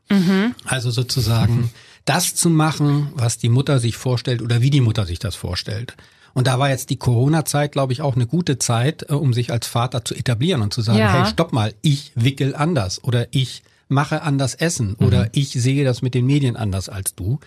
Also 0.66 0.90
sozusagen 0.90 1.70
das 2.04 2.34
zu 2.34 2.50
machen, 2.50 3.10
was 3.14 3.38
die 3.38 3.48
Mutter 3.48 3.78
sich 3.78 3.96
vorstellt 3.96 4.42
oder 4.42 4.60
wie 4.60 4.70
die 4.70 4.80
Mutter 4.80 5.06
sich 5.06 5.18
das 5.18 5.34
vorstellt. 5.34 5.96
Und 6.34 6.48
da 6.48 6.58
war 6.58 6.68
jetzt 6.68 6.90
die 6.90 6.96
Corona-Zeit, 6.96 7.72
glaube 7.72 7.92
ich, 7.92 8.02
auch 8.02 8.16
eine 8.16 8.26
gute 8.26 8.58
Zeit, 8.58 9.08
äh, 9.08 9.14
um 9.14 9.32
sich 9.32 9.52
als 9.52 9.66
Vater 9.66 10.04
zu 10.04 10.14
etablieren 10.14 10.62
und 10.62 10.74
zu 10.74 10.82
sagen, 10.82 10.98
Ja. 10.98 11.12
hey, 11.12 11.26
stopp 11.26 11.52
mal, 11.52 11.72
ich 11.80 12.12
wickel 12.16 12.54
anders 12.54 13.02
oder 13.04 13.28
ich 13.30 13.62
mache 13.88 14.22
anders 14.22 14.54
Essen 14.54 14.94
oder 14.94 15.28
ich 15.32 15.50
sehe 15.50 15.84
das 15.84 16.02
mit 16.02 16.14
den 16.14 16.26
Medien 16.26 16.56
anders 16.56 16.88
als 16.88 17.14
du. 17.14 17.38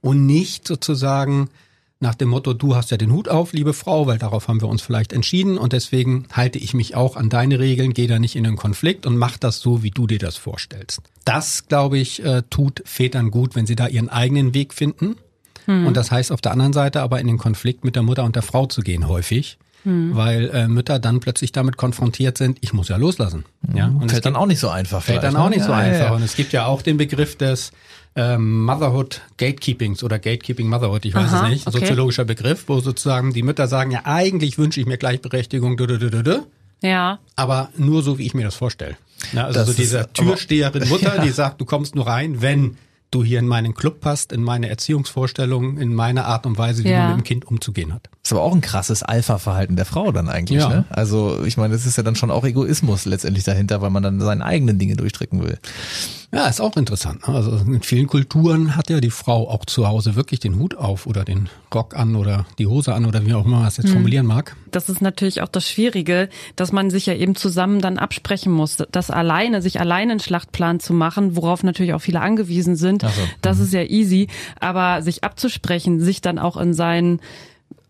Und 0.00 0.26
nicht 0.26 0.68
sozusagen 0.68 1.48
nach 1.98 2.14
dem 2.14 2.28
Motto, 2.28 2.52
du 2.52 2.76
hast 2.76 2.90
ja 2.90 2.96
den 2.96 3.12
Hut 3.12 3.28
auf, 3.28 3.52
liebe 3.52 3.72
Frau, 3.72 4.06
weil 4.06 4.18
darauf 4.18 4.48
haben 4.48 4.60
wir 4.60 4.68
uns 4.68 4.82
vielleicht 4.82 5.12
entschieden 5.12 5.56
und 5.56 5.72
deswegen 5.72 6.26
halte 6.32 6.58
ich 6.58 6.74
mich 6.74 6.94
auch 6.94 7.16
an 7.16 7.30
deine 7.30 7.58
Regeln, 7.58 7.94
gehe 7.94 8.06
da 8.06 8.18
nicht 8.18 8.36
in 8.36 8.44
den 8.44 8.56
Konflikt 8.56 9.06
und 9.06 9.16
mach 9.16 9.38
das 9.38 9.60
so, 9.60 9.82
wie 9.82 9.90
du 9.90 10.06
dir 10.06 10.18
das 10.18 10.36
vorstellst. 10.36 11.00
Das, 11.24 11.68
glaube 11.68 11.98
ich, 11.98 12.22
äh, 12.22 12.42
tut 12.50 12.82
Vätern 12.84 13.30
gut, 13.30 13.56
wenn 13.56 13.66
sie 13.66 13.76
da 13.76 13.88
ihren 13.88 14.08
eigenen 14.08 14.52
Weg 14.52 14.74
finden. 14.74 15.16
Und 15.86 15.96
das 15.96 16.12
heißt 16.12 16.30
auf 16.30 16.40
der 16.40 16.52
anderen 16.52 16.72
Seite 16.72 17.00
aber 17.00 17.18
in 17.20 17.26
den 17.26 17.38
Konflikt 17.38 17.84
mit 17.84 17.96
der 17.96 18.04
Mutter 18.04 18.22
und 18.24 18.36
der 18.36 18.42
Frau 18.42 18.66
zu 18.66 18.82
gehen 18.82 19.08
häufig, 19.08 19.58
weil 19.86 20.50
äh, 20.50 20.68
Mütter 20.68 20.98
dann 20.98 21.20
plötzlich 21.20 21.52
damit 21.52 21.76
konfrontiert 21.76 22.36
sind, 22.38 22.58
ich 22.60 22.72
muss 22.72 22.88
ja 22.88 22.96
loslassen. 22.96 23.44
Ja, 23.74 23.86
und 23.86 24.06
es 24.06 24.12
Fällt 24.12 24.26
dann 24.26 24.32
gibt- 24.32 24.42
auch 24.42 24.46
nicht 24.46 24.58
so 24.60 24.68
einfach. 24.68 25.02
Fällt 25.02 25.22
dann 25.22 25.36
auch 25.36 25.48
ne? 25.48 25.56
nicht 25.56 25.64
so 25.64 25.70
Ja, 25.70 25.78
einfach. 25.78 25.98
Ja, 26.00 26.04
ja. 26.06 26.12
Und 26.14 26.22
es 26.22 26.34
gibt 26.34 26.52
ja 26.52 26.66
auch 26.66 26.82
den 26.82 26.96
Begriff 26.96 27.36
des 27.36 27.70
ähm, 28.16 28.64
Motherhood 28.64 29.20
Gatekeepings 29.36 30.02
oder 30.02 30.18
Gatekeeping 30.18 30.68
Motherhood, 30.68 31.04
ich 31.04 31.14
weiß 31.14 31.32
Aha, 31.32 31.44
es 31.44 31.50
nicht, 31.50 31.66
okay. 31.68 31.78
soziologischer 31.80 32.24
Begriff, 32.24 32.64
wo 32.66 32.80
sozusagen 32.80 33.32
die 33.32 33.42
Mütter 33.42 33.68
sagen, 33.68 33.90
ja 33.90 34.00
eigentlich 34.04 34.58
wünsche 34.58 34.80
ich 34.80 34.86
mir 34.86 34.96
Gleichberechtigung, 34.96 35.76
du, 35.76 35.86
du, 35.86 35.98
du, 35.98 36.10
du, 36.10 36.22
du, 36.22 36.46
Ja. 36.82 37.18
aber 37.36 37.68
nur 37.76 38.02
so, 38.02 38.18
wie 38.18 38.26
ich 38.26 38.34
mir 38.34 38.44
das 38.44 38.54
vorstelle. 38.54 38.96
Ja, 39.32 39.44
also 39.44 39.60
Das 39.60 39.68
so 39.68 39.72
diese 39.74 40.08
Türsteherin 40.14 40.88
Mutter, 40.88 41.14
Ja. 41.16 41.22
die 41.22 41.30
sagt, 41.30 41.60
du 41.60 41.64
kommst 41.64 41.94
nur 41.94 42.06
rein, 42.06 42.40
wenn 42.42 42.76
du 43.10 43.22
hier 43.24 43.38
in 43.38 43.46
meinen 43.46 43.74
Club 43.74 44.00
passt, 44.00 44.32
in 44.32 44.42
meine 44.42 44.68
Erziehungsvorstellungen, 44.68 45.78
in 45.78 45.94
meine 45.94 46.24
Art 46.24 46.44
und 46.46 46.58
Weise, 46.58 46.84
wie 46.84 46.88
Ja. 46.90 46.98
man 47.08 47.16
mit 47.16 47.20
dem 47.20 47.24
Kind 47.24 47.44
umzugehen 47.46 47.94
hat. 47.94 48.08
ist 48.22 48.32
aber 48.32 48.42
auch 48.42 48.52
ein 48.54 48.60
krasses 48.60 49.02
Alpha-Verhalten 49.02 49.76
der 49.76 49.84
Frau 49.84 50.10
dann 50.12 50.28
eigentlich. 50.28 50.60
Ja. 50.60 50.68
Ne? 50.68 50.84
Also 50.90 51.44
ich 51.44 51.56
meine, 51.56 51.72
das 51.74 51.86
ist 51.86 51.96
ja 51.96 52.02
dann 52.02 52.16
schon 52.16 52.30
auch 52.30 52.44
Egoismus 52.44 53.04
letztendlich 53.04 53.44
dahinter, 53.44 53.80
weil 53.80 53.90
man 53.90 54.02
dann 54.02 54.20
seine 54.20 54.44
eigenen 54.44 54.78
Dinge 54.78 54.96
durchdrücken 54.96 55.42
will. 55.42 55.58
Ja, 56.32 56.48
ist 56.48 56.60
auch 56.60 56.76
interessant. 56.76 57.26
ne? 57.26 57.34
Also 57.34 57.56
in 57.56 57.82
vielen 57.82 58.06
Kulturen 58.06 58.76
hat 58.76 58.90
ja 58.90 59.00
die 59.00 59.10
Frau 59.10 59.48
auch 59.48 59.64
zu 59.64 59.86
Hause 59.86 60.16
wirklich 60.16 60.40
den 60.40 60.58
Hut 60.58 60.74
auf 60.74 61.06
oder 61.06 61.24
den 61.24 61.48
Rock 61.74 61.96
an 61.96 62.16
oder 62.16 62.46
die 62.58 62.66
Hose 62.66 62.94
an 62.94 63.06
oder 63.06 63.24
wie 63.24 63.34
auch 63.34 63.44
immer 63.44 63.56
man 63.56 63.64
das 63.64 63.76
jetzt 63.76 63.90
formulieren 63.90 64.26
mag. 64.26 64.56
Das 64.70 64.88
ist 64.88 65.00
natürlich 65.00 65.42
auch 65.42 65.48
das 65.48 65.68
Schwierige, 65.68 66.28
dass 66.56 66.72
man 66.72 66.90
sich 66.90 67.06
ja 67.06 67.14
eben 67.14 67.36
zusammen 67.36 67.80
dann 67.80 67.98
absprechen 67.98 68.52
muss. 68.52 68.76
Das 68.90 69.10
alleine, 69.10 69.62
sich 69.62 69.80
alleine 69.80 70.12
einen 70.12 70.20
Schlachtplan 70.20 70.80
zu 70.80 70.92
machen, 70.92 71.36
worauf 71.36 71.62
natürlich 71.62 71.94
auch 71.94 72.00
viele 72.00 72.20
angewiesen 72.20 72.76
sind, 72.76 73.02
so. 73.02 73.08
das 73.42 73.58
ist 73.58 73.72
ja 73.72 73.82
easy. 73.82 74.28
Aber 74.60 75.02
sich 75.02 75.24
abzusprechen, 75.24 76.00
sich 76.00 76.20
dann 76.20 76.38
auch 76.38 76.56
in 76.56 76.74
seinen 76.74 77.20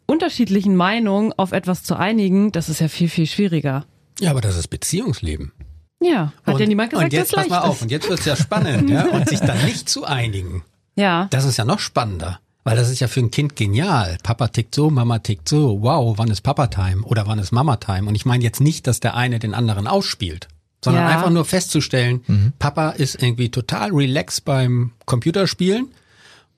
unterschiedlichen 0.06 0.76
Meinungen 0.76 1.32
auf 1.36 1.52
etwas 1.52 1.82
zu 1.82 1.96
einigen, 1.96 2.52
das 2.52 2.68
ist 2.68 2.80
ja 2.80 2.88
viel, 2.88 3.08
viel 3.08 3.26
schwieriger. 3.26 3.86
Ja, 4.20 4.30
aber 4.30 4.40
das 4.40 4.56
ist 4.56 4.68
Beziehungsleben. 4.68 5.52
Ja, 6.00 6.32
hat 6.44 6.54
und, 6.54 6.60
ja 6.60 6.66
niemand 6.66 6.90
gesagt, 6.90 7.06
und 7.06 7.12
jetzt 7.12 7.32
dass 7.32 7.40
pass 7.42 7.48
mal 7.48 7.60
auf, 7.60 7.76
ist. 7.76 7.82
und 7.82 7.90
jetzt 7.90 8.08
wird's 8.08 8.24
ja 8.26 8.36
spannend, 8.36 8.90
ja, 8.90 9.06
und 9.06 9.28
sich 9.28 9.40
dann 9.40 9.64
nicht 9.64 9.88
zu 9.88 10.04
einigen. 10.04 10.62
Ja, 10.94 11.26
Das 11.30 11.44
ist 11.44 11.56
ja 11.56 11.64
noch 11.64 11.78
spannender. 11.78 12.40
Weil 12.64 12.74
das 12.76 12.90
ist 12.90 12.98
ja 12.98 13.06
für 13.06 13.20
ein 13.20 13.30
Kind 13.30 13.54
genial. 13.54 14.18
Papa 14.24 14.48
tickt 14.48 14.74
so, 14.74 14.90
Mama 14.90 15.20
tickt 15.20 15.48
so. 15.48 15.82
Wow, 15.82 16.18
wann 16.18 16.30
ist 16.32 16.40
Papa-Time 16.40 17.04
oder 17.04 17.26
wann 17.28 17.38
ist 17.38 17.52
Mama-Time? 17.52 18.08
Und 18.08 18.16
ich 18.16 18.26
meine 18.26 18.42
jetzt 18.42 18.60
nicht, 18.60 18.88
dass 18.88 18.98
der 18.98 19.14
eine 19.14 19.38
den 19.38 19.54
anderen 19.54 19.86
ausspielt, 19.86 20.48
sondern 20.84 21.04
Ja. 21.04 21.10
einfach 21.10 21.30
nur 21.30 21.44
festzustellen, 21.44 22.52
Papa 22.58 22.90
ist 22.90 23.22
irgendwie 23.22 23.50
total 23.50 23.92
relaxed 23.92 24.44
beim 24.44 24.90
Computerspielen 25.04 25.92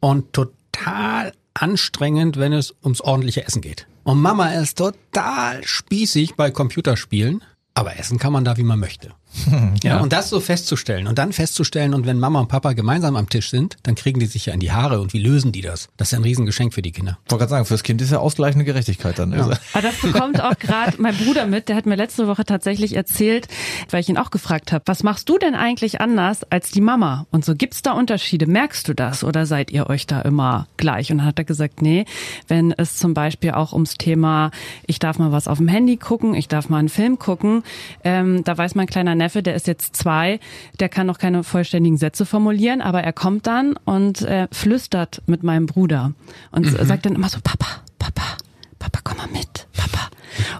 und 0.01 0.33
total 0.33 1.33
anstrengend, 1.53 2.39
wenn 2.39 2.55
es 2.55 2.75
ums 2.83 3.03
ordentliche 3.03 3.45
Essen 3.45 3.61
geht. 3.61 3.87
Und 4.05 4.23
Mama 4.23 4.49
ist 4.53 4.79
total 4.79 5.63
spießig 5.65 6.37
bei 6.37 6.51
Computerspielen, 6.51 7.43
aber 7.75 7.99
essen 7.99 8.19
kann 8.19 8.33
man 8.33 8.45
da, 8.47 8.57
wie 8.57 8.63
man 8.63 8.79
möchte. 8.79 9.11
Ja, 9.85 10.01
und 10.01 10.13
das 10.13 10.29
so 10.29 10.41
festzustellen 10.41 11.07
und 11.07 11.19
dann 11.19 11.33
festzustellen, 11.33 11.95
und 11.95 12.07
wenn 12.07 12.19
Mama 12.19 12.41
und 12.41 12.49
Papa 12.49 12.73
gemeinsam 12.73 13.17
am 13.17 13.29
Tisch 13.29 13.51
sind, 13.51 13.77
dann 13.85 13.95
kriegen 13.95 14.19
die 14.19 14.27
sich 14.27 14.47
ja 14.47 14.55
in 14.55 14.61
die 14.61 14.73
Haare 14.73 15.01
und 15.01 15.13
wie 15.13 15.21
lösen 15.21 15.53
die 15.53 15.61
das? 15.61 15.89
Das 15.97 16.09
ist 16.09 16.13
ja 16.13 16.19
ein 16.19 16.25
Riesengeschenk 16.25 16.75
für 16.75 16.83
die 16.83 16.93
Kinder. 16.93 17.19
Ich 17.25 17.31
wollte 17.31 17.43
gerade 17.43 17.51
sagen, 17.51 17.65
fürs 17.65 17.83
Kind 17.83 18.03
ist 18.03 18.11
ja 18.11 18.19
ausgleichende 18.19 18.65
Gerechtigkeit 18.65 19.19
dann. 19.19 19.33
Also, 19.33 19.53
Aber 19.73 19.83
das 19.83 20.01
bekommt 20.01 20.43
auch 20.43 20.59
gerade 20.59 21.01
mein 21.01 21.17
Bruder 21.17 21.47
mit. 21.47 21.69
Der 21.69 21.77
hat 21.77 21.87
mir 21.87 21.95
letzte 21.95 22.27
Woche 22.27 22.45
tatsächlich 22.45 22.95
erzählt, 22.95 23.49
weil 23.91 24.01
ich 24.01 24.09
ihn 24.09 24.19
auch 24.19 24.31
gefragt 24.31 24.73
habe, 24.73 24.83
was 24.87 25.03
machst 25.03 25.29
du 25.29 25.39
denn 25.39 25.55
eigentlich 25.55 26.01
anders 26.01 26.45
als 26.51 26.71
die 26.71 26.81
Mama? 26.81 27.27
Und 27.31 27.45
so 27.45 27.55
gibt's 27.55 27.83
da 27.83 27.93
Unterschiede? 27.93 28.47
Merkst 28.47 28.89
du 28.89 28.95
das 28.95 29.25
oder 29.25 29.47
seid 29.47 29.71
ihr 29.71 29.89
euch 29.89 30.07
da 30.07 30.21
immer 30.23 30.67
gleich? 30.77 31.11
Und 31.13 31.19
dann 31.19 31.27
hat 31.27 31.39
er 31.39 31.45
gesagt, 31.45 31.83
nee, 31.83 32.05
wenn 32.49 32.73
es 32.73 32.97
zum 32.97 33.15
Beispiel 33.15 33.53
auch 33.53 33.73
ums 33.73 33.95
Thema, 33.95 34.51
ich 34.87 34.99
darf 34.99 35.19
mal 35.19 35.33
was 35.33 35.49
auf 35.49 35.59
dem 35.59 35.69
Handy 35.69 35.97
gucken, 35.97 36.35
ich 36.35 36.49
darf 36.49 36.69
mal 36.69 36.79
einen 36.79 36.89
Film 36.89 37.19
gucken, 37.19 37.63
ähm, 38.05 38.43
da 38.45 38.57
weiß 38.57 38.75
mein 38.75 38.87
kleiner 38.87 39.15
Neffe, 39.19 39.43
der 39.43 39.55
ist 39.55 39.67
jetzt 39.67 39.95
zwei, 39.97 40.41
der 40.81 40.89
kann 40.89 41.07
noch 41.07 41.19
keine 41.19 41.45
vollständigen 41.45 41.99
Sätze 41.99 42.25
formulieren, 42.25 42.81
aber 42.81 43.03
er 43.03 43.13
kommt 43.13 43.47
dann 43.47 43.75
und 43.85 44.23
äh, 44.23 44.49
flüstert 44.51 45.23
mit 45.27 45.43
meinem 45.43 45.67
Bruder 45.67 46.13
und 46.51 46.65
sagt 46.67 47.07
dann 47.07 47.15
immer 47.15 47.29
so, 47.29 47.39
Papa, 47.43 47.67
Papa, 47.99 48.23
Papa, 48.79 49.01
komm 49.05 49.19
mal 49.19 49.29
mit, 49.29 49.67
Papa. 49.77 50.09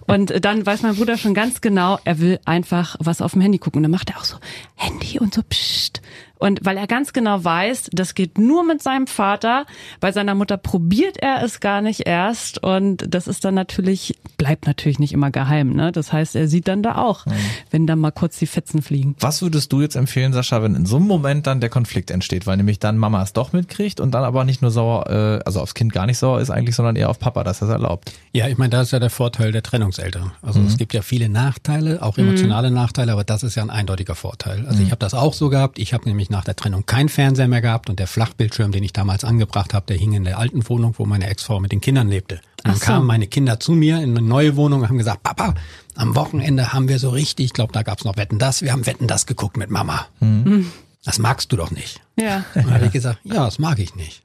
Und 0.07 0.45
dann 0.45 0.65
weiß 0.65 0.83
mein 0.83 0.97
Bruder 0.97 1.17
schon 1.17 1.35
ganz 1.35 1.61
genau, 1.61 1.99
er 2.05 2.19
will 2.19 2.41
einfach 2.45 2.97
was 2.99 3.23
auf 3.23 3.33
dem 3.33 3.41
Handy 3.43 3.59
gucken. 3.59 3.79
Und 3.79 3.83
dann 3.85 3.93
macht 3.93 4.11
er 4.11 4.19
auch 4.19 4.25
so 4.25 4.37
Handy 4.77 5.19
und 5.19 5.35
so 5.35 5.43
psst. 5.43 6.03
Und 6.39 6.61
weil 6.65 6.77
er 6.77 6.87
ganz 6.87 7.13
genau 7.13 7.45
weiß, 7.45 7.91
das 7.93 8.15
geht 8.15 8.39
nur 8.39 8.65
mit 8.65 8.83
seinem 8.83 9.07
Vater. 9.07 9.67
Bei 10.01 10.13
seiner 10.13 10.35
Mutter 10.35 10.57
probiert 10.57 11.17
er 11.19 11.43
es 11.43 11.61
gar 11.61 11.81
nicht 11.81 12.07
erst. 12.07 12.63
Und 12.63 13.05
das 13.13 13.27
ist 13.27 13.45
dann 13.45 13.55
natürlich, 13.55 14.19
bleibt 14.37 14.67
natürlich 14.67 14.99
nicht 14.99 15.13
immer 15.13 15.31
geheim. 15.31 15.73
Ne? 15.75 15.93
Das 15.93 16.13
heißt, 16.13 16.37
er 16.37 16.49
sieht 16.49 16.69
dann 16.69 16.83
da 16.83 16.97
auch, 16.97 17.27
mhm. 17.27 17.33
wenn 17.71 17.87
da 17.87 17.97
mal 17.97 18.13
kurz 18.13 18.39
die 18.39 18.47
Fetzen 18.47 18.83
fliegen. 18.83 19.17
Was 19.21 19.43
würdest 19.43 19.73
du 19.73 19.81
jetzt 19.81 19.97
empfehlen, 19.97 20.33
Sascha, 20.33 20.63
wenn 20.63 20.75
in 20.75 20.87
so 20.87 20.97
einem 20.97 21.07
Moment 21.07 21.47
dann 21.47 21.61
der 21.61 21.71
Konflikt 21.71 22.11
entsteht? 22.11 22.47
Weil 22.47 22.57
nämlich 22.57 22.79
dann 22.79 22.99
Mama 22.99 23.23
es 23.23 23.33
doch 23.33 23.53
mitkriegt 23.53 24.01
und 24.01 24.13
dann 24.13 24.25
aber 24.25 24.45
nicht 24.45 24.63
nur 24.63 24.71
sauer, 24.71 25.09
äh, 25.09 25.43
also 25.45 25.61
aufs 25.61 25.75
Kind 25.75 25.93
gar 25.93 26.07
nicht 26.07 26.19
sauer 26.19 26.41
ist 26.41 26.51
eigentlich, 26.51 26.77
sondern 26.77 26.97
eher 26.97 27.11
auf 27.11 27.19
Papa, 27.19 27.45
dass 27.45 27.63
er 27.63 27.69
es 27.69 27.73
erlaubt. 27.73 28.13
Ja, 28.33 28.49
ich 28.49 28.59
meine, 28.59 28.71
das 28.71 28.89
ist 28.89 28.93
ja 28.93 29.01
der 29.01 29.11
Vorteil 29.11 29.53
der 29.53 29.63
Trennungseltern. 29.63 30.33
Also 30.43 30.61
mhm. 30.61 30.67
es 30.67 30.77
gibt 30.77 30.95
ja 30.95 31.03
viele 31.03 31.29
Nachteile, 31.29 32.03
auch 32.03 32.19
emotionale 32.19 32.71
mhm. 32.71 32.77
Nachteile, 32.77 33.13
aber 33.13 33.25
das 33.25 33.43
ist 33.43 33.55
ja 33.55 33.63
ein 33.63 33.71
eindeutiger 33.71 34.15
Vorteil. 34.15 34.67
Also 34.67 34.81
ich 34.81 34.87
mhm. 34.87 34.91
habe 34.93 35.01
das 35.01 35.15
auch 35.15 35.35
so 35.35 35.49
gehabt. 35.49 35.79
Ich 35.79 35.93
habe 35.93 36.05
nämlich 36.05 36.28
nach 36.31 36.45
der 36.45 36.57
Trennung 36.57 36.87
keinen 36.87 37.09
Fernseher 37.09 37.49
mehr 37.49 37.61
gehabt 37.61 37.91
und 37.91 37.99
der 37.99 38.07
Flachbildschirm, 38.07 38.73
den 38.73 38.83
ich 38.83 38.93
damals 38.93 39.25
angebracht 39.25 39.75
habe, 39.75 39.87
der 39.87 39.97
hing 39.97 40.13
in 40.13 40.25
der 40.25 40.39
alten 40.39 40.69
Wohnung, 40.69 40.95
wo 40.99 41.05
meine 41.05 41.29
Ex-Frau 41.29 41.61
mit 41.61 41.73
den 41.73 41.81
Kindern 41.81 42.09
lebte. 42.09 42.37
Und 42.37 42.69
dann 42.69 42.75
so. 42.77 42.85
kamen 42.85 43.07
meine 43.07 43.27
Kinder 43.27 43.61
zu 43.61 43.73
mir 43.73 43.97
in 43.97 44.17
eine 44.17 44.23
neue 44.23 44.57
Wohnung 44.57 44.81
und 44.83 44.89
haben 44.89 44.99
gesagt, 44.99 45.23
Papa, 45.23 45.55
am 45.95 46.15
Wochenende 46.15 46.73
haben 46.73 46.89
wir 46.89 46.99
so 46.99 47.11
richtig, 47.11 47.47
ich 47.47 47.53
glaube, 47.53 47.73
da 47.73 47.83
gab's 47.83 48.05
noch 48.05 48.17
Wetten 48.17 48.39
das, 48.39 48.63
wir 48.63 48.73
haben 48.73 48.87
Wetten 48.87 49.07
das 49.07 49.27
geguckt 49.27 49.57
mit 49.57 49.71
Mama. 49.71 50.07
Mhm. 50.21 50.71
Das 51.05 51.19
magst 51.19 51.53
du 51.53 51.57
doch 51.57 51.71
nicht. 51.71 52.01
Ja. 52.17 52.45
Und 52.55 52.67
dann 52.67 52.75
habe 52.75 52.87
ich 52.87 52.93
gesagt, 52.93 53.21
ja, 53.25 53.45
das 53.45 53.59
mag 53.59 53.79
ich 53.79 53.95
nicht. 53.95 54.23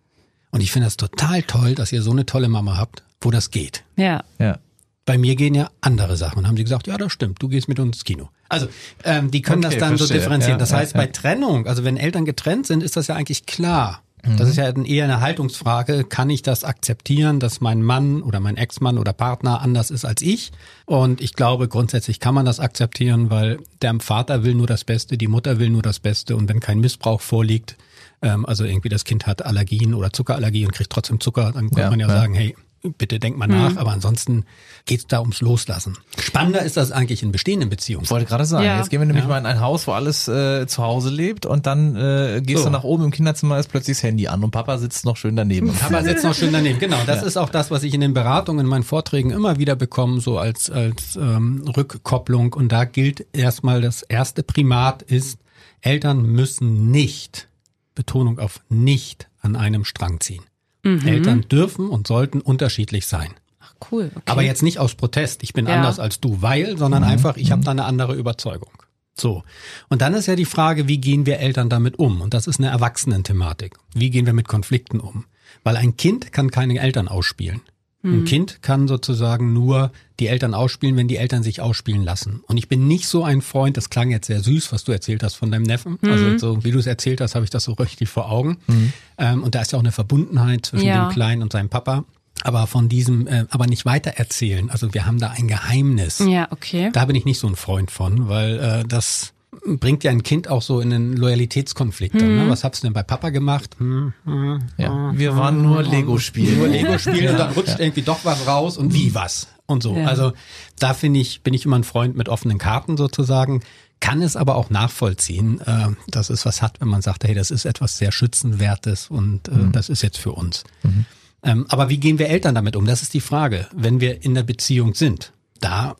Und 0.51 0.61
ich 0.61 0.71
finde 0.71 0.87
das 0.87 0.97
total 0.97 1.43
toll, 1.43 1.75
dass 1.75 1.91
ihr 1.91 2.01
so 2.01 2.11
eine 2.11 2.25
tolle 2.25 2.47
Mama 2.47 2.77
habt, 2.77 3.03
wo 3.21 3.31
das 3.31 3.51
geht. 3.51 3.83
Ja. 3.95 4.23
Ja. 4.37 4.59
Bei 5.05 5.17
mir 5.17 5.35
gehen 5.35 5.53
ja 5.53 5.69
andere 5.81 6.15
Sachen. 6.15 6.39
Und 6.39 6.47
haben 6.47 6.57
sie 6.57 6.63
gesagt, 6.63 6.87
ja, 6.87 6.97
das 6.97 7.11
stimmt, 7.11 7.41
du 7.41 7.49
gehst 7.49 7.67
mit 7.67 7.79
uns 7.79 7.97
ins 7.97 8.03
Kino. 8.05 8.29
Also 8.49 8.67
ähm, 9.03 9.31
die 9.31 9.41
können 9.41 9.65
okay, 9.65 9.75
das 9.75 9.79
dann 9.79 9.97
verstehe. 9.97 10.07
so 10.07 10.13
differenzieren. 10.13 10.55
Ja, 10.55 10.59
das 10.59 10.73
heißt, 10.73 10.93
ja, 10.93 11.01
bei 11.01 11.07
Trennung, 11.07 11.67
also 11.67 11.83
wenn 11.83 11.97
Eltern 11.97 12.25
getrennt 12.25 12.67
sind, 12.67 12.83
ist 12.83 12.95
das 12.95 13.07
ja 13.07 13.15
eigentlich 13.15 13.45
klar. 13.45 14.03
Mhm. 14.25 14.37
Das 14.37 14.47
ist 14.47 14.55
ja 14.55 14.69
eher 14.69 15.03
eine 15.03 15.19
Haltungsfrage. 15.19 16.05
Kann 16.05 16.29
ich 16.29 16.41
das 16.41 16.63
akzeptieren, 16.63 17.39
dass 17.39 17.59
mein 17.59 17.81
Mann 17.83 18.21
oder 18.21 18.39
mein 18.39 18.55
Ex-Mann 18.55 18.97
oder 18.97 19.11
Partner 19.13 19.61
anders 19.61 19.91
ist 19.91 20.05
als 20.05 20.21
ich? 20.21 20.51
Und 20.85 21.19
ich 21.19 21.33
glaube, 21.33 21.67
grundsätzlich 21.67 22.19
kann 22.19 22.33
man 22.33 22.45
das 22.45 22.59
akzeptieren, 22.59 23.29
weil 23.29 23.59
der 23.81 23.93
Vater 23.99 24.43
will 24.43 24.55
nur 24.55 24.67
das 24.67 24.85
Beste, 24.85 25.17
die 25.17 25.27
Mutter 25.27 25.59
will 25.59 25.69
nur 25.69 25.81
das 25.81 25.99
Beste. 25.99 26.35
Und 26.37 26.47
wenn 26.47 26.61
kein 26.61 26.79
Missbrauch 26.79 27.21
vorliegt, 27.21 27.75
ähm, 28.21 28.45
also 28.45 28.63
irgendwie 28.63 28.89
das 28.89 29.03
Kind 29.03 29.27
hat 29.27 29.45
Allergien 29.45 29.93
oder 29.93 30.13
Zuckerallergie 30.13 30.65
und 30.65 30.71
kriegt 30.71 30.89
trotzdem 30.89 31.19
Zucker, 31.19 31.51
dann 31.51 31.69
kann 31.69 31.89
man 31.89 31.99
ja, 31.99 32.07
sagen, 32.07 32.33
hey, 32.33 32.55
bitte 32.97 33.19
denk 33.19 33.37
mal 33.37 33.47
nach, 33.47 33.71
mhm. 33.71 33.77
aber 33.77 33.91
ansonsten 33.91 34.45
geht's 34.85 35.07
da 35.07 35.21
ums 35.21 35.39
Loslassen. 35.39 35.97
Spannender 36.19 36.63
ist 36.63 36.75
das 36.75 36.91
eigentlich 36.91 37.23
in 37.23 37.31
bestehenden 37.31 37.69
Beziehungen. 37.69 38.03
Ich 38.03 38.11
wollte 38.11 38.25
gerade 38.25 38.45
sagen, 38.45 38.65
ja. 38.65 38.77
jetzt 38.77 38.89
gehen 38.89 38.99
wir 38.99 39.05
nämlich 39.05 39.23
ja. 39.23 39.29
mal 39.29 39.37
in 39.37 39.45
ein 39.45 39.61
Haus, 39.61 39.87
wo 39.87 39.93
alles 39.93 40.27
äh, 40.27 40.67
zu 40.67 40.83
Hause 40.83 41.09
lebt 41.09 41.45
und 41.45 41.65
dann 41.65 41.95
äh, 41.95 42.41
gehst 42.45 42.59
so. 42.59 42.65
du 42.65 42.71
nach 42.71 42.83
oben 42.83 43.05
im 43.05 43.11
Kinderzimmer, 43.11 43.57
ist 43.57 43.69
plötzlich 43.69 43.97
das 43.97 44.03
Handy 44.03 44.27
an 44.27 44.43
und 44.43 44.51
Papa 44.51 44.77
sitzt 44.77 45.05
noch 45.05 45.15
schön 45.15 45.35
daneben. 45.35 45.69
Und 45.69 45.79
Papa 45.79 46.03
sitzt 46.03 46.25
noch 46.25 46.35
schön 46.35 46.51
daneben, 46.51 46.79
genau. 46.79 46.99
Das 47.05 47.21
ja. 47.21 47.27
ist 47.27 47.37
auch 47.37 47.49
das, 47.49 47.71
was 47.71 47.83
ich 47.83 47.93
in 47.93 48.01
den 48.01 48.13
Beratungen, 48.13 48.65
in 48.65 48.69
meinen 48.69 48.83
Vorträgen 48.83 49.31
immer 49.31 49.57
wieder 49.57 49.77
bekomme, 49.77 50.19
so 50.19 50.37
als, 50.37 50.69
als 50.69 51.15
ähm, 51.15 51.63
Rückkopplung. 51.75 52.53
Und 52.53 52.71
da 52.71 52.83
gilt 52.83 53.25
erstmal, 53.33 53.81
das 53.81 54.01
erste 54.01 54.43
Primat 54.43 55.01
ist, 55.03 55.39
Eltern 55.79 56.23
müssen 56.23 56.91
nicht, 56.91 57.47
Betonung 57.95 58.39
auf 58.39 58.59
nicht, 58.69 59.29
an 59.41 59.55
einem 59.55 59.85
Strang 59.85 60.19
ziehen. 60.19 60.43
Mhm. 60.83 61.07
Eltern 61.07 61.41
dürfen 61.49 61.89
und 61.89 62.07
sollten 62.07 62.41
unterschiedlich 62.41 63.07
sein. 63.07 63.33
Ach 63.59 63.73
cool. 63.91 64.11
Okay. 64.13 64.23
Aber 64.25 64.41
jetzt 64.41 64.63
nicht 64.63 64.79
aus 64.79 64.95
Protest, 64.95 65.43
ich 65.43 65.53
bin 65.53 65.67
ja. 65.67 65.75
anders 65.75 65.99
als 65.99 66.19
du, 66.19 66.41
weil, 66.41 66.77
sondern 66.77 67.03
mhm. 67.03 67.09
einfach, 67.09 67.37
ich 67.37 67.51
habe 67.51 67.61
mhm. 67.61 67.65
da 67.65 67.71
eine 67.71 67.85
andere 67.85 68.15
Überzeugung. 68.15 68.71
So. 69.15 69.43
Und 69.89 70.01
dann 70.01 70.13
ist 70.13 70.25
ja 70.25 70.35
die 70.35 70.45
Frage, 70.45 70.87
wie 70.87 70.97
gehen 70.97 71.25
wir 71.25 71.39
Eltern 71.39 71.69
damit 71.69 71.99
um? 71.99 72.21
Und 72.21 72.33
das 72.33 72.47
ist 72.47 72.59
eine 72.59 72.69
Erwachsenen-Thematik. 72.69 73.77
Wie 73.93 74.09
gehen 74.09 74.25
wir 74.25 74.33
mit 74.33 74.47
Konflikten 74.47 74.99
um? 74.99 75.25
Weil 75.63 75.77
ein 75.77 75.97
Kind 75.97 76.31
kann 76.31 76.49
keine 76.51 76.79
Eltern 76.79 77.07
ausspielen. 77.07 77.61
Ein 78.03 78.21
mhm. 78.21 78.25
Kind 78.25 78.61
kann 78.61 78.89
sozusagen 78.89 79.53
nur 79.53 79.91
die 80.19 80.27
Eltern 80.27 80.53
ausspielen, 80.53 80.97
wenn 80.97 81.07
die 81.07 81.15
Eltern 81.15 81.41
sich 81.41 81.61
ausspielen 81.61 82.03
lassen. 82.03 82.43
Und 82.47 82.57
ich 82.57 82.67
bin 82.67 82.85
nicht 82.87 83.07
so 83.07 83.23
ein 83.23 83.41
Freund, 83.41 83.77
das 83.77 83.89
klang 83.89 84.11
jetzt 84.11 84.27
sehr 84.27 84.41
süß, 84.41 84.73
was 84.73 84.83
du 84.83 84.91
erzählt 84.91 85.23
hast 85.23 85.35
von 85.35 85.51
deinem 85.51 85.63
Neffen. 85.63 85.97
Mhm. 86.01 86.11
Also 86.11 86.37
so 86.37 86.63
wie 86.65 86.71
du 86.71 86.79
es 86.79 86.85
erzählt 86.85 87.21
hast, 87.21 87.35
habe 87.35 87.45
ich 87.45 87.49
das 87.49 87.63
so 87.63 87.73
richtig 87.79 88.09
vor 88.09 88.29
Augen. 88.29 88.57
Mhm. 88.67 88.93
Ähm, 89.17 89.43
und 89.43 89.55
da 89.55 89.61
ist 89.61 89.71
ja 89.71 89.77
auch 89.77 89.83
eine 89.83 89.93
Verbundenheit 89.93 90.65
zwischen 90.65 90.85
ja. 90.85 91.07
dem 91.07 91.13
Kleinen 91.13 91.41
und 91.41 91.53
seinem 91.53 91.69
Papa. 91.69 92.03
Aber 92.41 92.67
von 92.67 92.89
diesem, 92.89 93.27
äh, 93.27 93.45
aber 93.49 93.67
nicht 93.67 93.85
weiter 93.85 94.11
erzählen. 94.11 94.69
Also 94.69 94.93
wir 94.93 95.05
haben 95.05 95.19
da 95.19 95.29
ein 95.29 95.47
Geheimnis. 95.47 96.19
Ja, 96.19 96.47
okay. 96.51 96.89
Da 96.91 97.05
bin 97.05 97.15
ich 97.15 97.23
nicht 97.23 97.39
so 97.39 97.47
ein 97.47 97.55
Freund 97.55 97.89
von, 97.89 98.27
weil 98.27 98.59
äh, 98.59 98.83
das 98.85 99.32
bringt 99.65 100.03
ja 100.03 100.11
ein 100.11 100.23
Kind 100.23 100.49
auch 100.49 100.61
so 100.61 100.79
in 100.79 100.93
einen 100.93 101.17
Loyalitätskonflikt. 101.17 102.15
Hm. 102.15 102.35
Ne? 102.35 102.49
Was 102.49 102.61
du 102.61 102.69
denn 102.81 102.93
bei 102.93 103.03
Papa 103.03 103.29
gemacht? 103.29 103.75
Hm, 103.77 104.13
hm, 104.25 104.59
ja, 104.77 105.11
wir 105.15 105.35
waren 105.35 105.61
nur 105.61 105.83
Lego 105.83 106.17
spielen. 106.17 106.57
Nur 106.57 106.67
Lego 106.67 106.97
spielen 106.97 107.23
ja, 107.23 107.31
und 107.31 107.37
dann 107.39 107.51
rutscht 107.53 107.79
ja. 107.79 107.79
irgendwie 107.79 108.01
doch 108.01 108.19
was 108.23 108.47
raus 108.47 108.77
und 108.77 108.93
wie 108.93 109.13
was 109.15 109.47
und 109.65 109.83
so. 109.83 109.95
Ja. 109.95 110.07
Also 110.07 110.33
da 110.79 110.93
finde 110.93 111.19
ich, 111.19 111.41
bin 111.41 111.53
ich 111.53 111.65
immer 111.65 111.77
ein 111.77 111.83
Freund 111.83 112.15
mit 112.15 112.29
offenen 112.29 112.57
Karten 112.57 112.97
sozusagen. 112.97 113.61
Kann 113.99 114.21
es 114.21 114.35
aber 114.35 114.55
auch 114.55 114.69
nachvollziehen, 114.69 115.61
äh, 115.61 115.87
dass 116.07 116.29
es 116.29 116.45
was 116.45 116.61
hat, 116.61 116.81
wenn 116.81 116.89
man 116.89 117.01
sagt, 117.01 117.23
hey, 117.23 117.33
das 117.33 117.51
ist 117.51 117.65
etwas 117.65 117.97
sehr 117.97 118.11
schützenwertes 118.11 119.09
und 119.09 119.47
äh, 119.47 119.51
mhm. 119.51 119.71
das 119.71 119.89
ist 119.89 120.01
jetzt 120.01 120.17
für 120.17 120.33
uns. 120.33 120.65
Mhm. 120.83 121.05
Ähm, 121.41 121.65
aber 121.69 121.89
wie 121.89 121.97
gehen 121.97 122.19
wir 122.19 122.29
Eltern 122.29 122.55
damit 122.55 122.75
um? 122.75 122.85
Das 122.85 123.01
ist 123.01 123.13
die 123.13 123.21
Frage. 123.21 123.67
Wenn 123.73 124.01
wir 124.01 124.23
in 124.23 124.35
der 124.35 124.43
Beziehung 124.43 124.93
sind, 124.93 125.31
da 125.61 125.95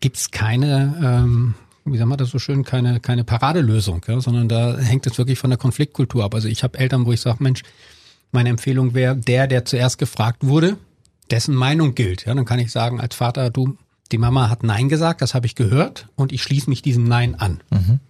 gibt's 0.00 0.30
keine 0.30 0.98
ähm, 1.02 1.54
wie 1.92 1.98
sagen 1.98 2.10
wir 2.10 2.16
das 2.16 2.30
so 2.30 2.38
schön, 2.38 2.64
keine, 2.64 3.00
keine 3.00 3.24
Paradelösung, 3.24 4.02
ja, 4.06 4.20
sondern 4.20 4.48
da 4.48 4.78
hängt 4.78 5.06
es 5.06 5.18
wirklich 5.18 5.38
von 5.38 5.50
der 5.50 5.58
Konfliktkultur 5.58 6.24
ab. 6.24 6.34
Also 6.34 6.48
ich 6.48 6.62
habe 6.62 6.78
Eltern, 6.78 7.06
wo 7.06 7.12
ich 7.12 7.20
sage, 7.20 7.42
Mensch, 7.42 7.62
meine 8.32 8.50
Empfehlung 8.50 8.94
wäre, 8.94 9.16
der, 9.16 9.46
der 9.46 9.64
zuerst 9.64 9.98
gefragt 9.98 10.46
wurde, 10.46 10.76
dessen 11.30 11.54
Meinung 11.54 11.94
gilt. 11.94 12.26
Ja, 12.26 12.34
dann 12.34 12.44
kann 12.44 12.58
ich 12.58 12.70
sagen, 12.70 13.00
als 13.00 13.14
Vater, 13.14 13.50
du, 13.50 13.76
die 14.12 14.18
Mama 14.18 14.48
hat 14.48 14.62
Nein 14.62 14.88
gesagt, 14.88 15.22
das 15.22 15.34
habe 15.34 15.46
ich 15.46 15.54
gehört 15.54 16.08
und 16.16 16.32
ich 16.32 16.42
schließe 16.42 16.68
mich 16.68 16.82
diesem 16.82 17.04
Nein 17.04 17.34
an. 17.34 17.60
Mhm. 17.70 18.00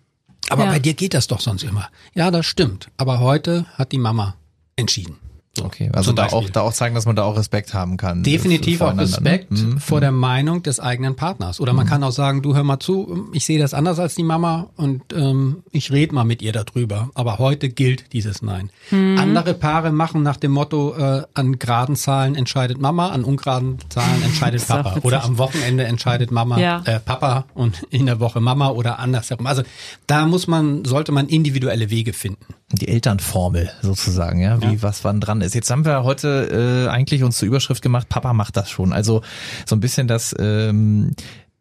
Aber 0.48 0.64
ja. 0.64 0.70
bei 0.70 0.78
dir 0.78 0.94
geht 0.94 1.14
das 1.14 1.26
doch 1.26 1.40
sonst 1.40 1.62
immer. 1.62 1.88
Ja, 2.14 2.30
das 2.30 2.46
stimmt. 2.46 2.88
Aber 2.96 3.20
heute 3.20 3.66
hat 3.74 3.92
die 3.92 3.98
Mama 3.98 4.34
entschieden. 4.76 5.16
Okay, 5.64 5.90
also 5.92 6.12
da 6.12 6.26
auch, 6.26 6.48
da 6.50 6.62
auch 6.62 6.72
zeigen, 6.72 6.94
dass 6.94 7.06
man 7.06 7.16
da 7.16 7.24
auch 7.24 7.36
Respekt 7.36 7.74
haben 7.74 7.96
kann. 7.96 8.22
Definitiv 8.22 8.80
auch 8.80 8.96
Respekt 8.96 9.50
mhm. 9.50 9.78
vor 9.78 10.00
der 10.00 10.12
Meinung 10.12 10.62
des 10.62 10.80
eigenen 10.80 11.16
Partners. 11.16 11.60
Oder 11.60 11.72
man 11.72 11.86
mhm. 11.86 11.90
kann 11.90 12.04
auch 12.04 12.12
sagen, 12.12 12.42
du 12.42 12.54
hör 12.54 12.64
mal 12.64 12.80
zu, 12.80 13.28
ich 13.32 13.44
sehe 13.44 13.58
das 13.58 13.74
anders 13.74 13.98
als 13.98 14.14
die 14.14 14.22
Mama 14.22 14.68
und 14.76 15.02
ähm, 15.12 15.62
ich 15.70 15.92
rede 15.92 16.14
mal 16.14 16.24
mit 16.24 16.42
ihr 16.42 16.52
darüber. 16.52 17.10
Aber 17.14 17.38
heute 17.38 17.68
gilt 17.68 18.12
dieses 18.12 18.42
Nein. 18.42 18.70
Mhm. 18.90 19.18
Andere 19.18 19.54
Paare 19.54 19.92
machen 19.92 20.22
nach 20.22 20.36
dem 20.36 20.52
Motto, 20.52 20.94
äh, 20.96 21.22
an 21.34 21.58
geraden 21.58 21.96
Zahlen 21.96 22.34
entscheidet 22.34 22.80
Mama, 22.80 23.08
an 23.08 23.24
ungeraden 23.24 23.78
Zahlen 23.88 24.22
entscheidet 24.22 24.66
Papa. 24.68 24.98
Oder 25.02 25.24
am 25.24 25.38
Wochenende 25.38 25.84
entscheidet 25.84 26.30
Mama, 26.30 26.58
ja. 26.58 26.82
äh, 26.84 27.00
Papa 27.00 27.44
und 27.54 27.82
in 27.90 28.06
der 28.06 28.20
Woche 28.20 28.40
Mama 28.40 28.70
oder 28.70 28.98
andersherum. 28.98 29.46
Also 29.46 29.62
da 30.06 30.26
muss 30.26 30.46
man, 30.46 30.84
sollte 30.84 31.12
man 31.12 31.28
individuelle 31.28 31.90
Wege 31.90 32.12
finden. 32.12 32.54
Die 32.72 32.88
Elternformel 32.88 33.70
sozusagen, 33.80 34.40
ja, 34.40 34.60
wie 34.60 34.74
ja. 34.74 34.82
was 34.82 35.02
wann 35.02 35.20
dran 35.20 35.40
ist. 35.40 35.54
Jetzt 35.54 35.70
haben 35.70 35.86
wir 35.86 36.04
heute 36.04 36.86
äh, 36.86 36.90
eigentlich 36.90 37.22
uns 37.22 37.38
zur 37.38 37.48
Überschrift 37.48 37.82
gemacht, 37.82 38.08
Papa 38.08 38.34
macht 38.34 38.56
das 38.56 38.68
schon. 38.70 38.92
Also 38.92 39.22
so 39.64 39.74
ein 39.74 39.80
bisschen 39.80 40.06
das 40.06 40.34
ähm, 40.38 41.12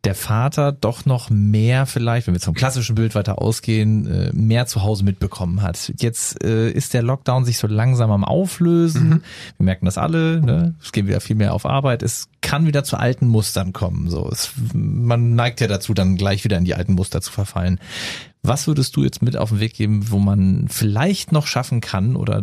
der 0.07 0.15
Vater 0.15 0.71
doch 0.71 1.05
noch 1.05 1.29
mehr 1.29 1.85
vielleicht, 1.85 2.27
wenn 2.27 2.33
wir 2.33 2.39
zum 2.39 2.53
klassischen 2.53 2.95
Bild 2.95 3.13
weiter 3.13 3.41
ausgehen, 3.41 4.05
äh, 4.07 4.31
mehr 4.31 4.65
zu 4.65 4.83
Hause 4.83 5.03
mitbekommen 5.03 5.61
hat. 5.61 5.91
Jetzt 5.99 6.41
äh, 6.43 6.71
ist 6.71 6.93
der 6.93 7.01
Lockdown 7.01 7.43
sich 7.43 7.57
so 7.57 7.67
langsam 7.67 8.11
am 8.11 8.23
Auflösen. 8.23 9.09
Mhm. 9.09 9.21
Wir 9.57 9.63
merken 9.65 9.85
das 9.85 9.97
alle. 9.97 10.39
Ne? 10.39 10.75
Es 10.81 10.93
geht 10.93 11.07
wieder 11.07 11.19
viel 11.19 11.35
mehr 11.35 11.53
auf 11.53 11.65
Arbeit. 11.65 12.03
Es 12.03 12.29
kann 12.41 12.65
wieder 12.67 12.85
zu 12.85 12.97
alten 12.97 13.27
Mustern 13.27 13.73
kommen. 13.73 14.09
So, 14.09 14.29
es, 14.31 14.53
man 14.73 15.35
neigt 15.35 15.59
ja 15.59 15.67
dazu, 15.67 15.93
dann 15.93 16.15
gleich 16.15 16.45
wieder 16.45 16.57
in 16.57 16.63
die 16.63 16.75
alten 16.75 16.93
Muster 16.93 17.19
zu 17.19 17.31
verfallen. 17.31 17.79
Was 18.47 18.65
würdest 18.65 18.95
du 18.95 19.03
jetzt 19.03 19.21
mit 19.21 19.35
auf 19.35 19.49
den 19.49 19.59
Weg 19.59 19.73
geben, 19.73 20.09
wo 20.09 20.19
man 20.19 20.67
vielleicht 20.69 21.31
noch 21.31 21.47
schaffen 21.47 21.81
kann 21.81 22.15
oder 22.15 22.41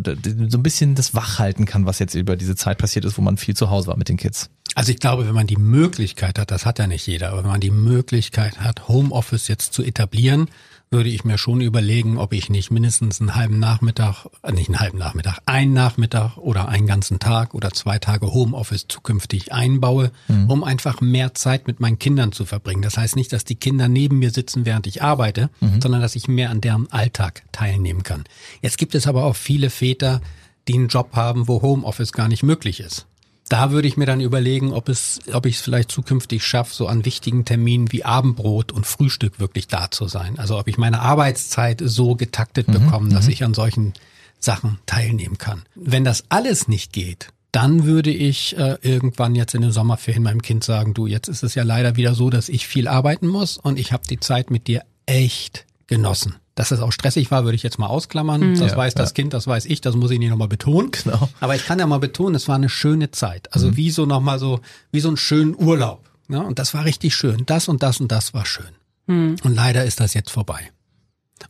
so 0.48 0.58
ein 0.58 0.62
bisschen 0.62 0.94
das 0.94 1.14
wachhalten 1.14 1.64
kann, 1.64 1.86
was 1.86 1.98
jetzt 1.98 2.14
über 2.14 2.36
diese 2.36 2.56
Zeit 2.56 2.78
passiert 2.78 3.04
ist, 3.04 3.16
wo 3.16 3.22
man 3.22 3.38
viel 3.38 3.56
zu 3.56 3.70
Hause 3.70 3.88
war 3.88 3.96
mit 3.96 4.08
den 4.08 4.18
Kids? 4.18 4.50
Also 4.74 4.92
ich 4.92 4.98
glaube, 4.98 5.26
wenn 5.26 5.34
man 5.34 5.46
die 5.46 5.56
Möglichkeit 5.56 6.38
hat, 6.38 6.50
das 6.50 6.66
hat 6.66 6.78
ja 6.78 6.86
nicht 6.86 7.06
jeder, 7.06 7.30
aber 7.30 7.44
wenn 7.44 7.50
man 7.50 7.60
die 7.60 7.70
Möglichkeit 7.70 8.60
hat, 8.60 8.88
Homeoffice 8.88 9.48
jetzt 9.48 9.72
zu 9.72 9.82
etablieren, 9.82 10.48
würde 10.94 11.10
ich 11.10 11.24
mir 11.24 11.38
schon 11.38 11.60
überlegen, 11.60 12.16
ob 12.18 12.32
ich 12.32 12.48
nicht 12.48 12.70
mindestens 12.70 13.20
einen 13.20 13.34
halben 13.34 13.58
Nachmittag, 13.58 14.26
äh, 14.42 14.52
nicht 14.52 14.68
einen 14.68 14.78
halben 14.78 14.96
Nachmittag, 14.96 15.40
einen 15.44 15.72
Nachmittag 15.72 16.38
oder 16.38 16.68
einen 16.68 16.86
ganzen 16.86 17.18
Tag 17.18 17.52
oder 17.52 17.72
zwei 17.72 17.98
Tage 17.98 18.32
Homeoffice 18.32 18.86
zukünftig 18.88 19.52
einbaue, 19.52 20.12
mhm. 20.28 20.50
um 20.50 20.64
einfach 20.64 21.00
mehr 21.00 21.34
Zeit 21.34 21.66
mit 21.66 21.80
meinen 21.80 21.98
Kindern 21.98 22.32
zu 22.32 22.46
verbringen. 22.46 22.80
Das 22.80 22.96
heißt 22.96 23.16
nicht, 23.16 23.32
dass 23.32 23.44
die 23.44 23.56
Kinder 23.56 23.88
neben 23.88 24.20
mir 24.20 24.30
sitzen, 24.30 24.64
während 24.64 24.86
ich 24.86 25.02
arbeite, 25.02 25.50
mhm. 25.60 25.82
sondern 25.82 26.00
dass 26.00 26.14
ich 26.14 26.28
mehr 26.28 26.50
an 26.50 26.60
deren 26.60 26.90
Alltag 26.92 27.42
teilnehmen 27.52 28.04
kann. 28.04 28.24
Jetzt 28.62 28.78
gibt 28.78 28.94
es 28.94 29.06
aber 29.06 29.24
auch 29.24 29.36
viele 29.36 29.70
Väter, 29.70 30.22
die 30.68 30.74
einen 30.74 30.88
Job 30.88 31.10
haben, 31.14 31.48
wo 31.48 31.60
Homeoffice 31.60 32.12
gar 32.12 32.28
nicht 32.28 32.42
möglich 32.44 32.80
ist 32.80 33.06
da 33.54 33.70
würde 33.70 33.86
ich 33.86 33.96
mir 33.96 34.04
dann 34.04 34.20
überlegen, 34.20 34.72
ob 34.72 34.88
es, 34.88 35.20
ob 35.32 35.46
ich 35.46 35.54
es 35.54 35.60
vielleicht 35.60 35.92
zukünftig 35.92 36.44
schaffe, 36.44 36.74
so 36.74 36.88
an 36.88 37.04
wichtigen 37.04 37.44
Terminen 37.44 37.92
wie 37.92 38.04
Abendbrot 38.04 38.72
und 38.72 38.84
Frühstück 38.84 39.38
wirklich 39.38 39.68
da 39.68 39.92
zu 39.92 40.08
sein. 40.08 40.40
Also 40.40 40.58
ob 40.58 40.66
ich 40.66 40.76
meine 40.76 40.98
Arbeitszeit 40.98 41.80
so 41.80 42.16
getaktet 42.16 42.66
bekomme, 42.66 43.10
dass 43.10 43.28
ich 43.28 43.44
an 43.44 43.54
solchen 43.54 43.92
Sachen 44.40 44.80
teilnehmen 44.86 45.38
kann. 45.38 45.62
Wenn 45.76 46.02
das 46.02 46.24
alles 46.30 46.66
nicht 46.66 46.92
geht, 46.92 47.28
dann 47.52 47.84
würde 47.84 48.10
ich 48.10 48.58
äh, 48.58 48.76
irgendwann 48.82 49.36
jetzt 49.36 49.54
in 49.54 49.62
den 49.62 49.70
Sommerferien 49.70 50.24
meinem 50.24 50.42
Kind 50.42 50.64
sagen, 50.64 50.92
du, 50.92 51.06
jetzt 51.06 51.28
ist 51.28 51.44
es 51.44 51.54
ja 51.54 51.62
leider 51.62 51.94
wieder 51.94 52.16
so, 52.16 52.30
dass 52.30 52.48
ich 52.48 52.66
viel 52.66 52.88
arbeiten 52.88 53.28
muss 53.28 53.56
und 53.56 53.78
ich 53.78 53.92
habe 53.92 54.02
die 54.10 54.18
Zeit 54.18 54.50
mit 54.50 54.66
dir 54.66 54.82
echt 55.06 55.64
genossen. 55.86 56.34
Dass 56.54 56.70
es 56.70 56.80
auch 56.80 56.92
stressig 56.92 57.30
war, 57.30 57.44
würde 57.44 57.56
ich 57.56 57.62
jetzt 57.64 57.78
mal 57.78 57.88
ausklammern. 57.88 58.54
Das 58.54 58.70
Ja, 58.72 58.76
weiß 58.76 58.94
das 58.94 59.10
ja. 59.10 59.14
Kind, 59.14 59.32
das 59.34 59.46
weiß 59.46 59.64
ich, 59.66 59.80
das 59.80 59.96
muss 59.96 60.10
ich 60.12 60.18
nicht 60.20 60.30
nochmal 60.30 60.48
betonen. 60.48 60.90
Genau. 60.92 61.28
Aber 61.40 61.56
ich 61.56 61.66
kann 61.66 61.78
ja 61.80 61.86
mal 61.86 61.98
betonen, 61.98 62.34
es 62.36 62.46
war 62.46 62.54
eine 62.54 62.68
schöne 62.68 63.10
Zeit. 63.10 63.52
Also 63.52 63.76
wie 63.76 63.90
so 63.90 64.06
nochmal 64.06 64.38
so, 64.38 64.60
wie 64.92 65.00
so 65.00 65.08
einen 65.08 65.16
schönen 65.16 65.56
Urlaub. 65.56 66.08
Ja, 66.28 66.40
und 66.40 66.58
das 66.58 66.72
war 66.72 66.84
richtig 66.84 67.14
schön. 67.14 67.44
Das 67.46 67.68
und 67.68 67.82
das 67.82 68.00
und 68.00 68.12
das 68.12 68.34
war 68.34 68.46
schön. 68.46 68.66
Und 69.06 69.42
leider 69.44 69.84
ist 69.84 70.00
das 70.00 70.14
jetzt 70.14 70.30
vorbei. 70.30 70.70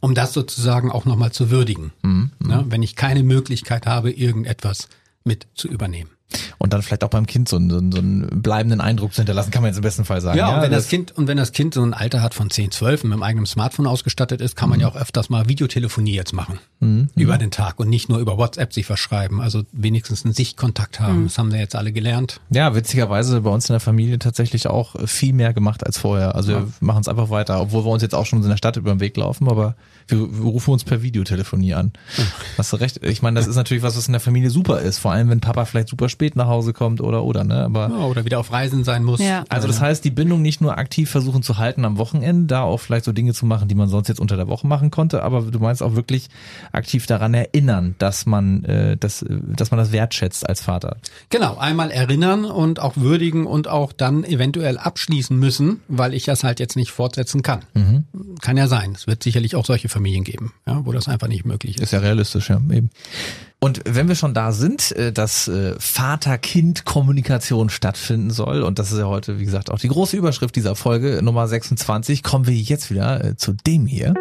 Um 0.00 0.14
das 0.14 0.32
sozusagen 0.32 0.90
auch 0.90 1.04
nochmal 1.04 1.30
zu 1.32 1.50
würdigen. 1.50 1.92
Ja, 2.48 2.64
wenn 2.68 2.82
ich 2.82 2.96
keine 2.96 3.22
Möglichkeit 3.22 3.86
habe, 3.86 4.10
irgendetwas 4.10 4.88
mit 5.22 5.46
zu 5.54 5.68
übernehmen. 5.68 6.10
Und 6.58 6.72
dann 6.72 6.82
vielleicht 6.82 7.04
auch 7.04 7.10
beim 7.10 7.26
Kind 7.26 7.48
so 7.48 7.56
einen, 7.56 7.70
so 7.70 7.76
einen, 7.76 7.92
so 7.92 7.98
einen 7.98 8.42
bleibenden 8.42 8.80
Eindruck 8.80 9.12
zu 9.12 9.18
hinterlassen, 9.18 9.50
kann 9.50 9.62
man 9.62 9.68
jetzt 9.70 9.76
im 9.76 9.82
besten 9.82 10.04
Fall 10.04 10.20
sagen. 10.20 10.38
Ja, 10.38 10.56
und 10.56 10.62
wenn 10.62 10.72
das 10.72 10.88
Kind 10.88 11.12
und 11.12 11.28
wenn 11.28 11.36
das 11.36 11.52
Kind 11.52 11.74
so 11.74 11.82
ein 11.82 11.94
Alter 11.94 12.22
hat 12.22 12.34
von 12.34 12.50
10, 12.50 12.70
12 12.70 13.04
und 13.04 13.10
mit 13.10 13.16
einem 13.16 13.22
eigenen 13.22 13.46
Smartphone 13.46 13.86
ausgestattet 13.86 14.40
ist, 14.40 14.56
kann 14.56 14.68
man 14.68 14.80
ja 14.80 14.88
auch 14.88 14.96
öfters 14.96 15.28
mal 15.28 15.48
Videotelefonie 15.48 16.14
jetzt 16.14 16.32
machen 16.32 16.58
über 17.14 17.38
den 17.38 17.50
Tag 17.50 17.80
und 17.80 17.88
nicht 17.88 18.08
nur 18.08 18.18
über 18.18 18.36
WhatsApp 18.36 18.72
sich 18.72 18.84
verschreiben. 18.84 19.40
Also 19.40 19.62
wenigstens 19.72 20.24
einen 20.24 20.34
Sichtkontakt 20.34 21.00
haben. 21.00 21.24
Das 21.24 21.38
haben 21.38 21.50
wir 21.50 21.58
jetzt 21.58 21.76
alle 21.76 21.92
gelernt. 21.92 22.40
Ja, 22.50 22.74
witzigerweise 22.74 23.40
bei 23.40 23.50
uns 23.50 23.68
in 23.68 23.72
der 23.72 23.80
Familie 23.80 24.18
tatsächlich 24.18 24.66
auch 24.66 24.94
viel 25.06 25.32
mehr 25.32 25.54
gemacht 25.54 25.84
als 25.86 25.98
vorher. 25.98 26.34
Also 26.34 26.52
wir 26.52 26.68
machen 26.80 27.00
es 27.00 27.08
einfach 27.08 27.30
weiter, 27.30 27.60
obwohl 27.60 27.84
wir 27.84 27.90
uns 27.90 28.02
jetzt 28.02 28.14
auch 28.14 28.26
schon 28.26 28.42
in 28.42 28.48
der 28.48 28.56
Stadt 28.56 28.76
über 28.76 28.92
den 28.92 29.00
Weg 29.00 29.16
laufen, 29.16 29.48
aber 29.48 29.76
wir, 30.08 30.18
wir 30.18 30.44
rufen 30.44 30.72
uns 30.72 30.84
per 30.84 31.02
Videotelefonie 31.02 31.74
an. 31.74 31.92
Hast 32.58 32.72
du 32.72 32.76
recht. 32.76 33.02
Ich 33.02 33.22
meine, 33.22 33.40
das 33.40 33.46
ist 33.46 33.56
natürlich 33.56 33.82
was, 33.82 33.96
was 33.96 34.06
in 34.06 34.12
der 34.12 34.20
Familie 34.20 34.50
super 34.50 34.80
ist. 34.80 34.98
Vor 34.98 35.12
allem, 35.12 35.30
wenn 35.30 35.40
Papa 35.40 35.64
vielleicht 35.64 35.88
super 35.88 36.08
spät 36.14 36.36
nach 36.36 36.46
Hause 36.46 36.72
kommt 36.72 37.00
oder 37.00 37.24
oder, 37.24 37.44
ne? 37.44 37.64
Aber 37.64 37.90
Ja, 37.90 38.04
oder 38.06 38.24
wieder 38.24 38.40
auf 38.40 38.50
Reisen 38.50 38.84
sein 38.84 39.04
muss. 39.04 39.20
Ja. 39.20 39.44
also 39.48 39.66
das 39.66 39.80
heißt, 39.80 40.04
die 40.04 40.10
Bindung 40.10 40.40
nicht 40.40 40.60
nur 40.60 40.78
aktiv 40.78 41.10
versuchen 41.10 41.42
zu 41.42 41.58
halten 41.58 41.84
am 41.84 41.98
Wochenende, 41.98 42.46
da 42.46 42.62
auch 42.62 42.78
vielleicht 42.78 43.04
so 43.04 43.12
Dinge 43.12 43.34
zu 43.34 43.44
machen, 43.46 43.68
die 43.68 43.74
man 43.74 43.88
sonst 43.88 44.08
jetzt 44.08 44.20
unter 44.20 44.36
der 44.36 44.48
Woche 44.48 44.66
machen 44.66 44.90
konnte, 44.90 45.22
aber 45.22 45.42
du 45.42 45.58
meinst 45.58 45.82
auch 45.82 45.94
wirklich 45.94 46.28
aktiv 46.72 47.06
daran 47.06 47.34
erinnern, 47.34 47.94
dass 47.98 48.24
man, 48.26 48.64
äh, 48.64 48.96
dass, 48.96 49.22
äh, 49.22 49.36
dass 49.42 49.70
man 49.70 49.78
das 49.78 49.92
wertschätzt 49.92 50.48
als 50.48 50.60
Vater. 50.62 50.96
Genau, 51.28 51.56
einmal 51.56 51.90
erinnern 51.90 52.44
und 52.44 52.80
auch 52.80 52.96
würdigen 52.96 53.46
und 53.46 53.68
auch 53.68 53.92
dann 53.92 54.24
eventuell 54.24 54.78
abschließen 54.78 55.38
müssen, 55.38 55.80
weil 55.88 56.14
ich 56.14 56.24
das 56.24 56.44
halt 56.44 56.60
jetzt 56.60 56.76
nicht 56.76 56.90
fortsetzen 56.92 57.42
kann. 57.42 57.60
Kann 58.40 58.56
ja 58.56 58.68
sein. 58.68 58.92
Es 58.94 59.06
wird 59.06 59.22
sicherlich 59.22 59.56
auch 59.56 59.66
solche 59.66 59.88
Familien 59.88 60.24
geben, 60.24 60.52
ja, 60.66 60.84
wo 60.86 60.92
das 60.92 61.08
einfach 61.08 61.28
nicht 61.28 61.44
möglich 61.44 61.76
ist. 61.76 61.82
Ist 61.84 61.92
ja 61.92 61.98
realistisch, 61.98 62.48
ja, 62.50 62.60
eben. 62.70 62.90
Und 63.64 63.80
wenn 63.86 64.08
wir 64.08 64.14
schon 64.14 64.34
da 64.34 64.52
sind, 64.52 64.92
äh, 64.92 65.10
dass 65.10 65.48
äh, 65.48 65.74
Vater-Kind-Kommunikation 65.78 67.70
stattfinden 67.70 68.28
soll, 68.28 68.60
und 68.60 68.78
das 68.78 68.92
ist 68.92 68.98
ja 68.98 69.06
heute, 69.06 69.40
wie 69.40 69.46
gesagt, 69.46 69.70
auch 69.70 69.78
die 69.78 69.88
große 69.88 70.18
Überschrift 70.18 70.54
dieser 70.54 70.76
Folge, 70.76 71.20
Nummer 71.22 71.48
26, 71.48 72.22
kommen 72.22 72.46
wir 72.46 72.52
jetzt 72.52 72.90
wieder 72.90 73.24
äh, 73.24 73.36
zu 73.38 73.54
dem 73.54 73.86
hier. 73.86 74.12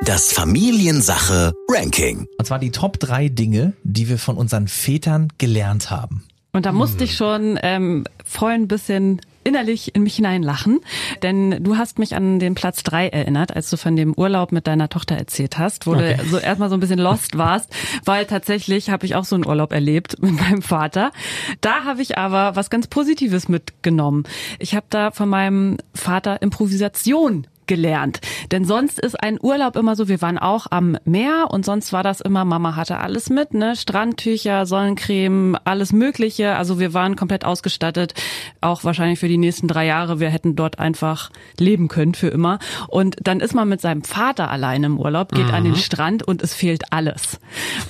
Das 0.00 0.32
Familiensache 0.32 1.52
Ranking. 1.70 2.26
Und 2.38 2.44
zwar 2.46 2.58
die 2.58 2.70
Top 2.70 2.98
drei 2.98 3.28
Dinge, 3.28 3.74
die 3.84 4.08
wir 4.08 4.18
von 4.18 4.38
unseren 4.38 4.66
Vätern 4.66 5.28
gelernt 5.36 5.90
haben. 5.90 6.24
Und 6.54 6.64
da 6.64 6.72
musste 6.72 7.04
ich 7.04 7.16
schon 7.16 7.58
ähm, 7.62 8.04
voll 8.24 8.52
ein 8.52 8.66
bisschen 8.66 9.20
innerlich 9.44 9.94
in 9.94 10.02
mich 10.02 10.16
hineinlachen, 10.16 10.80
denn 11.22 11.62
du 11.62 11.76
hast 11.78 11.98
mich 11.98 12.14
an 12.14 12.38
den 12.38 12.54
Platz 12.54 12.82
drei 12.82 13.08
erinnert, 13.08 13.54
als 13.54 13.70
du 13.70 13.76
von 13.76 13.96
dem 13.96 14.12
Urlaub 14.14 14.52
mit 14.52 14.66
deiner 14.66 14.88
Tochter 14.88 15.16
erzählt 15.16 15.58
hast, 15.58 15.86
wo 15.86 15.92
Okay. 15.92 16.16
du 16.18 16.24
so 16.28 16.38
erstmal 16.38 16.68
so 16.68 16.76
ein 16.76 16.80
bisschen 16.80 16.98
lost 16.98 17.38
warst, 17.38 17.70
weil 18.04 18.26
tatsächlich 18.26 18.90
habe 18.90 19.06
ich 19.06 19.14
auch 19.14 19.24
so 19.24 19.34
einen 19.36 19.46
Urlaub 19.46 19.72
erlebt 19.72 20.20
mit 20.22 20.32
meinem 20.32 20.62
Vater. 20.62 21.12
Da 21.60 21.84
habe 21.84 22.02
ich 22.02 22.18
aber 22.18 22.56
was 22.56 22.70
ganz 22.70 22.86
Positives 22.88 23.48
mitgenommen. 23.48 24.24
Ich 24.58 24.74
habe 24.74 24.86
da 24.90 25.10
von 25.10 25.28
meinem 25.28 25.78
Vater 25.94 26.42
Improvisation 26.42 27.46
gelernt. 27.68 28.20
Denn 28.50 28.64
sonst 28.64 28.98
ist 28.98 29.22
ein 29.22 29.38
Urlaub 29.40 29.76
immer 29.76 29.94
so, 29.94 30.08
wir 30.08 30.20
waren 30.20 30.38
auch 30.38 30.66
am 30.70 30.96
Meer 31.04 31.48
und 31.50 31.64
sonst 31.64 31.92
war 31.92 32.02
das 32.02 32.20
immer, 32.20 32.44
Mama 32.44 32.74
hatte 32.74 32.98
alles 32.98 33.30
mit, 33.30 33.54
ne? 33.54 33.76
Strandtücher, 33.76 34.66
Sonnencreme, 34.66 35.56
alles 35.64 35.92
Mögliche. 35.92 36.56
Also 36.56 36.80
wir 36.80 36.94
waren 36.94 37.14
komplett 37.14 37.44
ausgestattet, 37.44 38.14
auch 38.60 38.82
wahrscheinlich 38.82 39.20
für 39.20 39.28
die 39.28 39.38
nächsten 39.38 39.68
drei 39.68 39.86
Jahre. 39.86 40.18
Wir 40.18 40.30
hätten 40.30 40.56
dort 40.56 40.78
einfach 40.78 41.30
leben 41.58 41.88
können 41.88 42.14
für 42.14 42.28
immer. 42.28 42.58
Und 42.88 43.16
dann 43.22 43.40
ist 43.40 43.54
man 43.54 43.68
mit 43.68 43.80
seinem 43.80 44.02
Vater 44.02 44.50
alleine 44.50 44.86
im 44.86 44.98
Urlaub, 44.98 45.32
geht 45.32 45.52
an 45.52 45.64
den 45.64 45.76
Strand 45.76 46.22
und 46.22 46.42
es 46.42 46.54
fehlt 46.54 46.92
alles. 46.92 47.38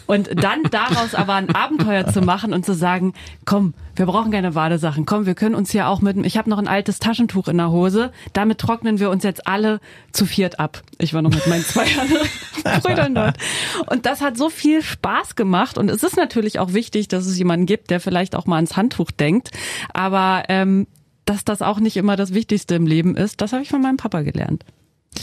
Und 0.07 0.29
dann 0.43 0.64
daraus 0.71 1.14
aber 1.14 1.35
ein 1.35 1.55
Abenteuer 1.55 2.07
zu 2.09 2.21
machen 2.21 2.53
und 2.53 2.67
zu 2.67 2.75
sagen, 2.75 3.14
komm, 3.45 3.75
wir 3.95 4.07
brauchen 4.07 4.31
keine 4.31 4.53
Badesachen. 4.53 5.07
Komm, 5.07 5.27
wir 5.27 5.35
können 5.35 5.55
uns 5.55 5.71
hier 5.71 5.88
auch 5.88 6.01
mit, 6.01 6.17
ich 6.25 6.37
habe 6.37 6.49
noch 6.51 6.59
ein 6.59 6.69
altes 6.69 6.99
Taschentuch 6.99 7.49
in 7.49 7.57
der 7.57 7.71
Hose. 7.71 8.12
Damit 8.33 8.59
trocknen 8.59 9.01
wir 9.01 9.11
uns 9.11 9.25
jetzt 9.25 9.47
alle 9.47 9.68
zu 10.13 10.27
viert 10.27 10.59
ab. 10.59 10.83
Ich 10.99 11.15
war 11.15 11.23
noch 11.23 11.31
mit 11.31 11.47
meinen 11.47 11.65
zwei 11.65 11.87
anderen 12.01 12.29
Brüdern 12.83 13.15
dort. 13.15 13.37
Und 13.87 14.07
das 14.07 14.21
hat 14.21 14.37
so 14.37 14.51
viel 14.51 14.83
Spaß 14.83 15.37
gemacht. 15.37 15.79
Und 15.79 15.91
es 15.91 16.03
ist 16.03 16.17
natürlich 16.17 16.59
auch 16.59 16.73
wichtig, 16.73 17.09
dass 17.09 17.27
es 17.27 17.39
jemanden 17.39 17.67
gibt, 17.67 17.91
der 17.91 18.01
vielleicht 18.01 18.35
auch 18.35 18.47
mal 18.47 18.57
ans 18.57 18.77
Handtuch 18.77 19.11
denkt. 19.11 19.51
Aber 19.93 20.45
ähm, 20.49 20.87
dass 21.25 21.45
das 21.45 21.63
auch 21.63 21.79
nicht 21.79 21.97
immer 21.97 22.17
das 22.17 22.33
Wichtigste 22.33 22.75
im 22.75 22.87
Leben 22.87 23.17
ist, 23.17 23.41
das 23.41 23.53
habe 23.53 23.63
ich 23.63 23.69
von 23.69 23.83
meinem 23.83 23.99
Papa 23.99 24.23
gelernt. 24.23 24.65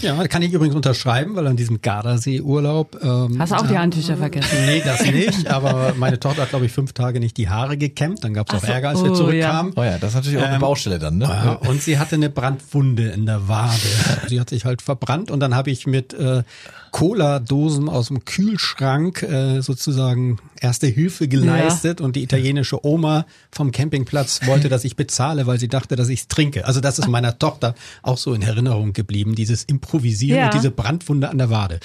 Ja, 0.02 0.28
kann 0.28 0.42
ich 0.42 0.54
übrigens 0.54 0.76
unterschreiben, 0.76 1.36
weil 1.36 1.48
an 1.48 1.56
diesem 1.56 1.82
Gardasee-Urlaub. 1.82 2.98
Ähm, 3.02 3.40
Hast 3.40 3.52
du 3.52 3.56
auch 3.56 3.68
die 3.68 3.78
Handtücher 3.78 4.18
vergessen? 4.18 4.58
Nee, 4.66 4.82
das 4.84 5.06
nicht, 5.06 5.48
aber 5.48 5.94
meine 5.98 6.20
Tochter 6.20 6.44
hat, 6.44 6.50
glaube 6.50 6.66
ich, 6.66 6.72
fünf 6.72 6.94
Tage 6.94 7.20
nicht 7.20 7.38
die 7.38 7.50
Haare 7.50 7.78
gekämmt. 7.78 8.24
Dann 8.24 8.34
gab 8.34 8.50
es 8.50 8.56
auch 8.56 8.66
so, 8.66 8.72
Ärger, 8.72 8.90
als 8.90 9.04
wir 9.04 9.12
oh, 9.12 9.16
zurückkamen. 9.16 9.74
Oh 9.76 9.84
ja, 9.84 9.98
das 9.98 10.10
ist 10.12 10.16
natürlich 10.16 10.40
auch 10.40 10.44
eine 10.44 10.56
Ähm, 10.56 10.62
Baustelle 10.62 11.00
dann, 11.00 11.18
ne? 11.18 11.26
Ja, 11.26 11.54
und 11.70 11.82
sie 11.82 11.98
hatte 12.00 12.16
eine 12.16 12.30
Brandwunde 12.30 13.10
in 13.10 13.26
der 13.26 13.48
Wade. 13.48 13.72
Sie 14.28 14.40
hat 14.40 14.50
sich 14.50 14.66
halt 14.66 14.82
verbrannt 14.82 15.32
und 15.32 15.40
dann 15.40 15.56
habe 15.56 15.72
ich 15.72 15.88
mit 15.88 16.14
äh, 16.14 16.44
Cola-Dosen 16.92 17.90
aus 17.90 18.08
dem 18.08 18.24
Kühlschrank 18.24 19.22
äh, 19.22 19.60
sozusagen 19.62 20.38
erste 20.62 20.88
Hilfe 20.88 21.28
geleistet 21.28 22.00
und 22.00 22.16
die 22.16 22.24
italienische 22.24 22.86
Oma 22.86 23.26
vom 23.52 23.74
Campingplatz 23.74 24.46
wollte, 24.46 24.70
dass 24.70 24.86
ich 24.86 24.96
bezahle, 24.96 25.46
weil 25.46 25.60
sie 25.60 25.68
dachte, 25.68 25.98
dass 25.98 26.08
ich 26.08 26.30
trinke. 26.30 26.66
Also 26.66 26.80
das 26.80 26.98
ist 26.98 27.10
meiner 27.10 27.38
Tochter 27.38 27.76
auch 28.02 28.18
so 28.18 28.34
in 28.34 28.42
Erinnerung 28.42 28.94
geblieben, 28.94 29.36
dieses 29.36 29.64
Improvisieren 29.86 30.40
Ja. 30.40 30.46
und 30.46 30.54
diese 30.54 30.72
Brandwunde 30.72 31.30
an 31.30 31.38
der 31.38 31.50
Wade. 31.50 31.80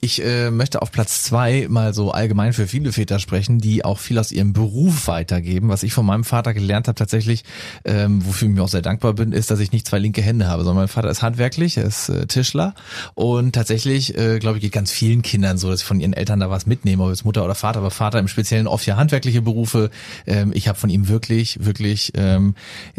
Ich 0.00 0.24
äh, 0.24 0.50
möchte 0.50 0.80
auf 0.80 0.90
Platz 0.90 1.22
zwei 1.22 1.66
mal 1.68 1.92
so 1.92 2.12
allgemein 2.12 2.54
für 2.54 2.66
viele 2.66 2.92
Väter 2.92 3.18
sprechen, 3.18 3.58
die 3.58 3.84
auch 3.84 3.98
viel 3.98 4.18
aus 4.18 4.32
ihrem 4.32 4.54
Beruf 4.54 5.06
weitergeben. 5.06 5.68
Was 5.68 5.82
ich 5.82 5.92
von 5.92 6.06
meinem 6.06 6.24
Vater 6.24 6.54
gelernt 6.54 6.88
habe 6.88 6.94
tatsächlich, 6.94 7.44
ähm, 7.84 8.24
wofür 8.24 8.48
ich 8.48 8.54
mir 8.54 8.62
auch 8.62 8.70
sehr 8.70 8.80
dankbar 8.80 9.12
bin, 9.12 9.32
ist, 9.32 9.50
dass 9.50 9.60
ich 9.60 9.70
nicht 9.70 9.86
zwei 9.86 9.98
linke 9.98 10.22
Hände 10.22 10.46
habe, 10.46 10.64
sondern 10.64 10.84
mein 10.84 10.88
Vater 10.88 11.10
ist 11.10 11.20
handwerklich, 11.20 11.76
er 11.76 11.84
ist 11.84 12.08
äh, 12.08 12.26
Tischler 12.26 12.74
und 13.14 13.52
tatsächlich, 13.54 14.16
äh, 14.16 14.38
glaube 14.38 14.56
ich, 14.56 14.62
geht 14.62 14.72
ganz 14.72 14.90
vielen 14.92 15.20
Kindern 15.20 15.58
so, 15.58 15.68
dass 15.68 15.80
sie 15.80 15.84
von 15.86 16.00
ihren 16.00 16.14
Eltern 16.14 16.40
da 16.40 16.48
was 16.48 16.64
mitnehmen, 16.64 17.02
ob 17.02 17.10
jetzt 17.10 17.26
Mutter 17.26 17.44
oder 17.44 17.54
Vater, 17.54 17.80
aber 17.80 17.90
Vater 17.90 18.18
im 18.20 18.28
Speziellen 18.28 18.66
oft 18.66 18.86
ja 18.86 18.96
handwerkliche 18.96 19.42
Berufe. 19.42 19.90
Ähm, 20.26 20.52
ich 20.54 20.68
habe 20.68 20.78
von 20.78 20.88
ihm 20.88 21.08
wirklich, 21.08 21.62
wirklich, 21.62 22.12
ähm, 22.14 22.54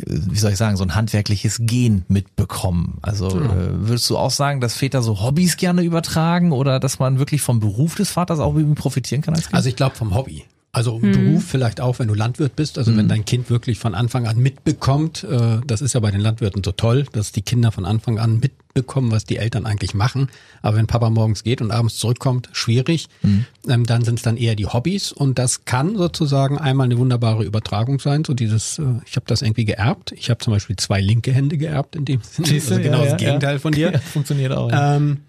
wie 0.06 0.38
soll 0.38 0.52
ich 0.52 0.58
sagen, 0.58 0.78
so 0.78 0.84
ein 0.84 0.94
handwerkliches 0.94 1.58
Gen 1.64 2.04
mitbekommen. 2.08 3.00
Also 3.02 3.30
äh, 3.30 3.79
würdest 3.88 4.10
du 4.10 4.18
auch 4.18 4.32
sagen, 4.32 4.62
dass 4.62 4.76
Väter 4.76 5.02
so 5.02 5.22
Hobbys 5.22 5.58
gerne 5.58 5.82
übertragen 5.82 6.52
oder 6.52 6.80
dass 6.80 7.00
man 7.00 7.20
wirklich 7.20 7.42
vom 7.42 7.60
Beruf 7.60 7.96
des 7.96 8.12
Vaters 8.12 8.40
auch 8.40 8.56
profitieren 8.76 9.22
kann 9.22 9.36
als 9.36 9.46
Kind? 9.46 9.56
Also 9.56 9.70
ich 9.70 9.76
glaube 9.76 9.96
vom 9.96 10.14
Hobby. 10.14 10.46
Also 10.72 11.00
Beruf 11.00 11.46
vielleicht 11.46 11.82
auch, 11.82 11.98
wenn 11.98 12.08
du 12.08 12.14
Landwirt 12.14 12.56
bist. 12.56 12.78
Also 12.78 12.96
wenn 12.96 13.08
dein 13.08 13.26
Kind 13.26 13.50
wirklich 13.50 13.80
von 13.80 13.96
Anfang 13.96 14.28
an 14.28 14.38
mitbekommt, 14.38 15.24
äh, 15.24 15.58
das 15.66 15.82
ist 15.82 15.94
ja 15.94 16.00
bei 16.00 16.12
den 16.12 16.22
Landwirten 16.22 16.64
so 16.64 16.72
toll, 16.72 17.06
dass 17.12 17.32
die 17.32 17.42
Kinder 17.42 17.72
von 17.72 17.86
Anfang 17.86 18.20
an 18.20 18.40
mitbekommen, 18.40 19.12
was 19.12 19.26
die 19.26 19.38
Eltern 19.38 19.66
eigentlich 19.66 19.96
machen. 19.96 20.30
Aber 20.62 20.78
wenn 20.78 20.86
Papa 20.86 21.10
morgens 21.10 21.44
geht 21.44 21.62
und 21.62 21.72
abends 21.72 21.98
zurückkommt, 21.98 22.50
schwierig. 22.52 23.08
Ähm, 23.68 23.86
dann 23.88 24.04
sind 24.04 24.20
es 24.20 24.22
dann 24.22 24.38
eher 24.38 24.56
die 24.56 24.68
Hobbys 24.68 25.12
und 25.12 25.40
das 25.40 25.66
kann 25.66 25.98
sozusagen 25.98 26.60
einmal 26.60 26.86
eine 26.86 27.00
wunderbare 27.00 27.44
Übertragung 27.44 28.00
sein. 28.00 28.24
So 28.24 28.36
dieses, 28.36 28.78
äh, 28.78 28.84
ich 29.08 29.16
habe 29.16 29.26
das 29.26 29.42
irgendwie 29.42 29.66
geerbt. 29.66 30.12
Ich 30.12 30.30
habe 30.30 30.38
zum 30.38 30.54
Beispiel 30.54 30.76
zwei 30.76 31.02
linke 31.02 31.32
Hände 31.32 31.58
geerbt 31.58 31.96
in 31.96 32.06
dem 32.06 32.22
Sinne. 32.22 32.48
Also 32.48 32.76
genau 32.76 33.00
Ja, 33.00 33.04
das 33.06 33.12
ja, 33.14 33.18
Gegenteil 33.18 33.56
ja. 33.56 33.60
von 33.60 33.72
dir. 33.72 34.00
Funktioniert 34.14 34.52
auch. 34.52 34.70
Ähm, 34.72 35.22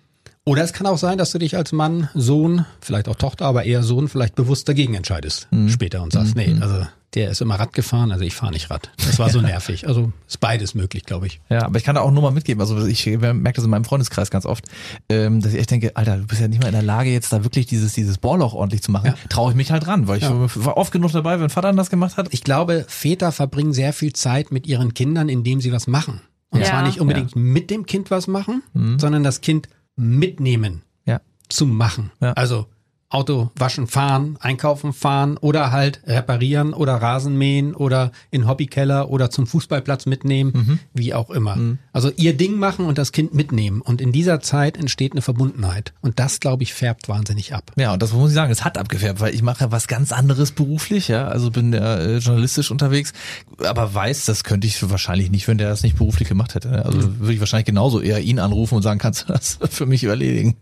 oder 0.44 0.62
es 0.62 0.72
kann 0.72 0.86
auch 0.86 0.98
sein, 0.98 1.18
dass 1.18 1.30
du 1.30 1.38
dich 1.38 1.56
als 1.56 1.72
Mann, 1.72 2.08
Sohn, 2.14 2.64
vielleicht 2.80 3.08
auch 3.08 3.16
Tochter, 3.16 3.46
aber 3.46 3.64
eher 3.64 3.82
Sohn, 3.82 4.08
vielleicht 4.08 4.34
bewusst 4.34 4.68
dagegen 4.68 4.94
entscheidest 4.94 5.48
Mhm. 5.50 5.68
später 5.68 6.02
und 6.02 6.12
sagst, 6.12 6.34
nee, 6.34 6.56
also 6.60 6.86
der 7.14 7.30
ist 7.30 7.40
immer 7.40 7.56
Rad 7.56 7.72
gefahren, 7.72 8.12
also 8.12 8.24
ich 8.24 8.34
fahre 8.34 8.52
nicht 8.52 8.70
Rad. 8.70 8.90
Das 8.96 9.18
war 9.18 9.30
so 9.30 9.40
nervig. 9.42 9.88
Also 9.88 10.12
ist 10.28 10.38
beides 10.38 10.74
möglich, 10.74 11.04
glaube 11.04 11.26
ich. 11.26 11.40
Ja, 11.50 11.64
aber 11.64 11.76
ich 11.76 11.84
kann 11.84 11.96
da 11.96 12.02
auch 12.02 12.12
nur 12.12 12.22
mal 12.22 12.30
mitgeben. 12.30 12.60
Also 12.60 12.86
ich 12.86 13.04
merke 13.06 13.52
das 13.54 13.64
in 13.64 13.70
meinem 13.70 13.84
Freundeskreis 13.84 14.30
ganz 14.30 14.46
oft, 14.46 14.66
ähm, 15.08 15.40
dass 15.40 15.52
ich 15.52 15.58
echt 15.58 15.72
denke, 15.72 15.96
Alter, 15.96 16.18
du 16.18 16.26
bist 16.26 16.40
ja 16.40 16.46
nicht 16.46 16.62
mal 16.62 16.68
in 16.68 16.74
der 16.74 16.82
Lage, 16.82 17.10
jetzt 17.10 17.32
da 17.32 17.42
wirklich 17.42 17.66
dieses, 17.66 17.94
dieses 17.94 18.18
Bohrloch 18.18 18.54
ordentlich 18.54 18.82
zu 18.82 18.92
machen. 18.92 19.06
Ja. 19.06 19.14
Traue 19.28 19.50
ich 19.50 19.56
mich 19.56 19.72
halt 19.72 19.88
ran, 19.88 20.06
weil 20.06 20.18
ich 20.18 20.24
ja. 20.24 20.48
war 20.54 20.76
oft 20.76 20.92
genug 20.92 21.10
dabei, 21.10 21.40
wenn 21.40 21.50
Vater 21.50 21.72
das 21.72 21.90
gemacht 21.90 22.16
hat. 22.16 22.28
Ich 22.30 22.44
glaube, 22.44 22.84
Väter 22.86 23.32
verbringen 23.32 23.72
sehr 23.72 23.92
viel 23.92 24.12
Zeit 24.12 24.52
mit 24.52 24.68
ihren 24.68 24.94
Kindern, 24.94 25.28
indem 25.28 25.60
sie 25.60 25.72
was 25.72 25.88
machen. 25.88 26.20
Und 26.50 26.60
ja. 26.60 26.66
zwar 26.66 26.82
nicht 26.82 27.00
unbedingt 27.00 27.34
mit 27.36 27.70
dem 27.70 27.86
Kind 27.86 28.10
was 28.10 28.26
machen, 28.26 28.62
mhm. 28.72 28.98
sondern 28.98 29.22
das 29.24 29.40
Kind 29.40 29.68
mitnehmen 29.96 30.82
ja. 31.04 31.20
zu 31.48 31.66
machen. 31.66 32.10
Ja. 32.20 32.32
Also 32.32 32.66
Auto 33.10 33.50
waschen, 33.56 33.88
fahren, 33.88 34.36
einkaufen 34.40 34.92
fahren 34.92 35.36
oder 35.36 35.72
halt 35.72 36.00
reparieren 36.06 36.72
oder 36.72 36.94
Rasenmähen 36.94 37.74
oder 37.74 38.12
in 38.30 38.46
Hobbykeller 38.46 39.10
oder 39.10 39.30
zum 39.30 39.48
Fußballplatz 39.48 40.06
mitnehmen, 40.06 40.52
mhm. 40.54 40.78
wie 40.94 41.12
auch 41.12 41.30
immer. 41.30 41.56
Mhm. 41.56 41.78
Also 41.92 42.12
ihr 42.16 42.36
Ding 42.36 42.56
machen 42.56 42.86
und 42.86 42.98
das 42.98 43.10
Kind 43.10 43.34
mitnehmen. 43.34 43.80
Und 43.80 44.00
in 44.00 44.12
dieser 44.12 44.40
Zeit 44.40 44.76
entsteht 44.76 45.12
eine 45.12 45.22
Verbundenheit. 45.22 45.92
Und 46.02 46.20
das, 46.20 46.38
glaube 46.38 46.62
ich, 46.62 46.72
färbt 46.72 47.08
wahnsinnig 47.08 47.52
ab. 47.52 47.72
Ja, 47.76 47.92
und 47.92 48.00
das 48.00 48.12
muss 48.12 48.30
ich 48.30 48.34
sagen, 48.36 48.52
es 48.52 48.64
hat 48.64 48.78
abgefärbt, 48.78 49.20
weil 49.20 49.34
ich 49.34 49.42
mache 49.42 49.72
was 49.72 49.88
ganz 49.88 50.12
anderes 50.12 50.52
beruflich, 50.52 51.08
ja. 51.08 51.26
Also 51.26 51.50
bin 51.50 51.72
äh, 51.72 52.18
journalistisch 52.18 52.70
unterwegs, 52.70 53.12
aber 53.58 53.92
weiß, 53.92 54.24
das 54.26 54.44
könnte 54.44 54.68
ich 54.68 54.88
wahrscheinlich 54.88 55.32
nicht, 55.32 55.48
wenn 55.48 55.58
der 55.58 55.68
das 55.68 55.82
nicht 55.82 55.96
beruflich 55.96 56.28
gemacht 56.28 56.54
hätte. 56.54 56.70
Ne? 56.70 56.84
Also 56.84 56.98
mhm. 56.98 57.18
würde 57.18 57.34
ich 57.34 57.40
wahrscheinlich 57.40 57.66
genauso 57.66 58.00
eher 58.00 58.20
ihn 58.20 58.38
anrufen 58.38 58.76
und 58.76 58.82
sagen, 58.82 58.98
kannst 59.00 59.28
du 59.28 59.32
das 59.32 59.58
für 59.68 59.86
mich 59.86 60.04
überledigen 60.04 60.54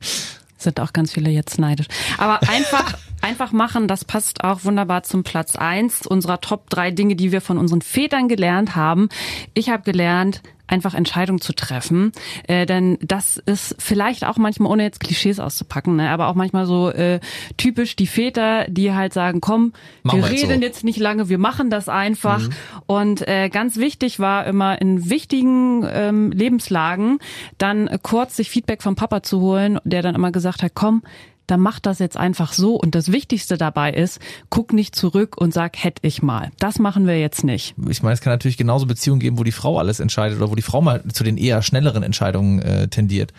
sind 0.59 0.81
auch 0.81 0.93
ganz 0.93 1.13
viele 1.13 1.31
jetzt 1.31 1.59
neidisch. 1.59 1.87
Aber 2.19 2.41
einfach, 2.49 2.99
einfach 3.21 3.53
machen, 3.53 3.89
das 3.89 4.05
passt 4.05 4.45
auch 4.45 4.65
wunderbar 4.65 5.03
zum 5.03 5.23
Platz 5.23 5.57
eins 5.57 6.07
unserer 6.07 6.41
Top 6.41 6.69
drei 6.71 6.91
Dinge, 6.91 7.17
die 7.17 7.33
wir 7.33 7.41
von 7.41 7.59
unseren 7.59 7.83
Vätern 7.83 8.29
gelernt 8.29 8.77
haben. 8.77 9.09
Ich 9.55 9.71
habe 9.71 9.83
gelernt, 9.83 10.43
einfach 10.69 10.95
Entscheidungen 10.95 11.41
zu 11.41 11.53
treffen. 11.53 12.12
Äh, 12.47 12.66
denn 12.66 12.99
das 13.01 13.37
ist 13.39 13.75
vielleicht 13.79 14.25
auch 14.25 14.37
manchmal, 14.37 14.71
ohne 14.71 14.85
jetzt 14.85 15.01
Klischees 15.01 15.41
auszupacken, 15.41 15.97
ne, 15.97 16.11
aber 16.11 16.29
auch 16.29 16.35
manchmal 16.35 16.66
so 16.66 16.91
äh, 16.91 17.21
typisch 17.57 17.97
die 17.97 18.07
Väter, 18.07 18.66
die 18.69 18.93
halt 18.93 19.12
sagen, 19.12 19.41
komm, 19.41 19.73
machen 20.03 20.23
wir, 20.23 20.31
reden 20.31 20.61
so. 20.61 20.61
jetzt 20.61 20.85
nicht 20.85 20.99
lange, 20.99 21.29
wir 21.29 21.39
machen 21.39 21.71
das 21.71 21.89
einfach. 21.89 22.41
Mhm. 22.41 22.53
Und 22.87 23.29
äh, 23.29 23.49
ganz 23.49 23.77
wichtig 23.77 24.21
war 24.21 24.47
immer 24.47 24.81
in 24.81 25.11
wichtigen 25.11 25.87
ähm, 25.91 26.31
Lebenslagen 26.31 27.19
dann 27.59 27.89
kurz 28.03 28.37
sich 28.37 28.51
Feedback 28.51 28.83
vom 28.83 28.95
Papa 28.95 29.23
zu 29.23 29.41
holen, 29.41 29.79
der 29.85 30.03
dann 30.03 30.14
immer 30.14 30.33
gesagt 30.33 30.62
hat, 30.62 30.73
komm, 30.75 31.03
dann 31.51 31.61
mach 31.61 31.81
das 31.81 31.99
jetzt 31.99 32.17
einfach 32.17 32.53
so. 32.53 32.77
Und 32.77 32.95
das 32.95 33.11
Wichtigste 33.11 33.57
dabei 33.57 33.93
ist, 33.93 34.21
guck 34.51 34.73
nicht 34.73 34.95
zurück 34.95 35.37
und 35.37 35.53
sag, 35.53 35.83
hätte 35.83 36.07
ich 36.07 36.23
mal. 36.23 36.51
Das 36.59 36.79
machen 36.79 37.07
wir 37.07 37.19
jetzt 37.19 37.43
nicht. 37.43 37.75
Ich 37.89 38.03
meine, 38.03 38.15
es 38.15 38.21
kann 38.21 38.33
natürlich 38.33 38.57
genauso 38.57 38.87
Beziehungen 38.87 39.21
geben, 39.21 39.39
wo 39.39 39.45
die 39.45 39.53
Frau 39.53 39.79
alles 39.79 40.01
entscheidet 40.01 40.39
oder 40.39 40.51
wo 40.51 40.55
die 40.55 40.63
Frau 40.63 40.81
mal 40.81 41.03
zu 41.13 41.25
den 41.25 41.37
eher 41.37 41.63
schnelleren 41.63 42.03
Entscheidungen 42.03 42.61
äh, 42.61 42.89
tendiert. 42.89 43.33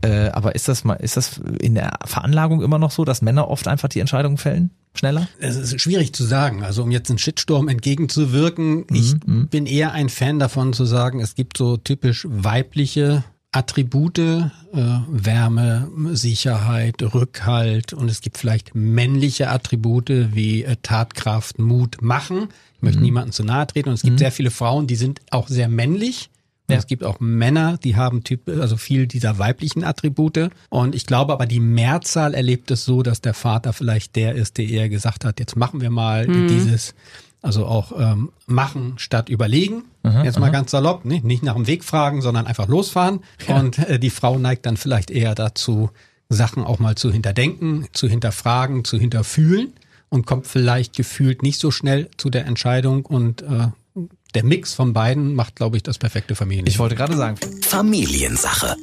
Äh, 0.00 0.30
aber 0.30 0.54
ist 0.54 0.68
das 0.68 0.84
mal, 0.84 0.94
ist 0.94 1.16
das 1.16 1.40
in 1.60 1.74
der 1.74 1.98
Veranlagung 2.04 2.62
immer 2.62 2.78
noch 2.78 2.90
so, 2.90 3.04
dass 3.04 3.22
Männer 3.22 3.48
oft 3.48 3.68
einfach 3.68 3.88
die 3.88 4.00
Entscheidungen 4.00 4.38
fällen? 4.38 4.70
Schneller? 4.94 5.26
Es 5.38 5.56
ist 5.56 5.80
schwierig 5.80 6.12
zu 6.12 6.24
sagen. 6.24 6.62
Also 6.62 6.82
um 6.82 6.90
jetzt 6.90 7.08
einen 7.08 7.18
Shitstorm 7.18 7.68
entgegenzuwirken, 7.68 8.78
mhm, 8.78 8.86
ich 8.92 9.14
mhm. 9.26 9.48
bin 9.48 9.66
eher 9.66 9.92
ein 9.92 10.08
Fan 10.08 10.38
davon 10.38 10.72
zu 10.74 10.84
sagen, 10.84 11.20
es 11.20 11.34
gibt 11.34 11.56
so 11.56 11.78
typisch 11.78 12.26
weibliche 12.28 13.24
Attribute, 13.52 14.18
äh, 14.18 14.50
Wärme, 14.72 15.90
Sicherheit, 16.12 17.02
Rückhalt 17.02 17.92
und 17.92 18.10
es 18.10 18.22
gibt 18.22 18.38
vielleicht 18.38 18.74
männliche 18.74 19.50
Attribute 19.50 20.08
wie 20.34 20.64
äh, 20.64 20.76
Tatkraft, 20.82 21.58
Mut, 21.58 22.00
Machen. 22.00 22.48
Ich 22.76 22.82
möchte 22.82 22.98
mhm. 22.98 23.04
niemandem 23.04 23.32
zu 23.32 23.44
nahe 23.44 23.66
treten 23.66 23.90
und 23.90 23.94
es 23.94 24.02
gibt 24.02 24.14
mhm. 24.14 24.18
sehr 24.18 24.32
viele 24.32 24.50
Frauen, 24.50 24.86
die 24.86 24.96
sind 24.96 25.20
auch 25.30 25.48
sehr 25.48 25.68
männlich. 25.68 26.30
Ja. 26.70 26.78
Es 26.78 26.86
gibt 26.86 27.04
auch 27.04 27.20
Männer, 27.20 27.76
die 27.76 27.96
haben 27.96 28.24
Typ, 28.24 28.48
also 28.48 28.78
viel 28.78 29.06
dieser 29.06 29.38
weiblichen 29.38 29.84
Attribute. 29.84 30.50
Und 30.70 30.94
ich 30.94 31.06
glaube 31.06 31.32
aber, 31.34 31.44
die 31.44 31.60
Mehrzahl 31.60 32.32
erlebt 32.34 32.70
es 32.70 32.84
so, 32.84 33.02
dass 33.02 33.20
der 33.20 33.34
Vater 33.34 33.72
vielleicht 33.74 34.16
der 34.16 34.34
ist, 34.34 34.56
der 34.56 34.66
eher 34.66 34.88
gesagt 34.88 35.24
hat, 35.26 35.40
jetzt 35.40 35.56
machen 35.56 35.82
wir 35.82 35.90
mal 35.90 36.26
mhm. 36.26 36.48
dieses 36.48 36.94
also 37.42 37.66
auch 37.66 37.92
ähm, 37.98 38.30
machen 38.46 38.94
statt 38.96 39.28
überlegen. 39.28 39.84
Aha, 40.04 40.24
Jetzt 40.24 40.38
mal 40.38 40.46
aha. 40.46 40.52
ganz 40.52 40.70
salopp, 40.70 41.04
nicht, 41.04 41.24
nicht 41.24 41.42
nach 41.42 41.54
dem 41.54 41.66
Weg 41.66 41.84
fragen, 41.84 42.22
sondern 42.22 42.46
einfach 42.46 42.68
losfahren. 42.68 43.20
Ja. 43.48 43.58
Und 43.58 43.78
äh, 43.78 43.98
die 43.98 44.10
Frau 44.10 44.38
neigt 44.38 44.66
dann 44.66 44.76
vielleicht 44.76 45.10
eher 45.10 45.34
dazu, 45.34 45.90
Sachen 46.28 46.64
auch 46.64 46.78
mal 46.78 46.94
zu 46.94 47.12
hinterdenken, 47.12 47.86
zu 47.92 48.08
hinterfragen, 48.08 48.84
zu 48.84 48.98
hinterfühlen 48.98 49.72
und 50.08 50.26
kommt 50.26 50.46
vielleicht 50.46 50.94
gefühlt 50.94 51.42
nicht 51.42 51.58
so 51.58 51.70
schnell 51.70 52.08
zu 52.16 52.30
der 52.30 52.46
Entscheidung 52.46 53.04
und 53.04 53.42
äh, 53.42 53.68
der 54.34 54.44
Mix 54.44 54.72
von 54.72 54.92
beiden 54.92 55.34
macht, 55.34 55.56
glaube 55.56 55.76
ich, 55.76 55.82
das 55.82 55.98
perfekte 55.98 56.34
Familienleben. 56.34 56.72
Ich 56.72 56.78
wollte 56.78 56.94
gerade 56.94 57.16
sagen. 57.16 57.36
Familiensache. 57.62 58.76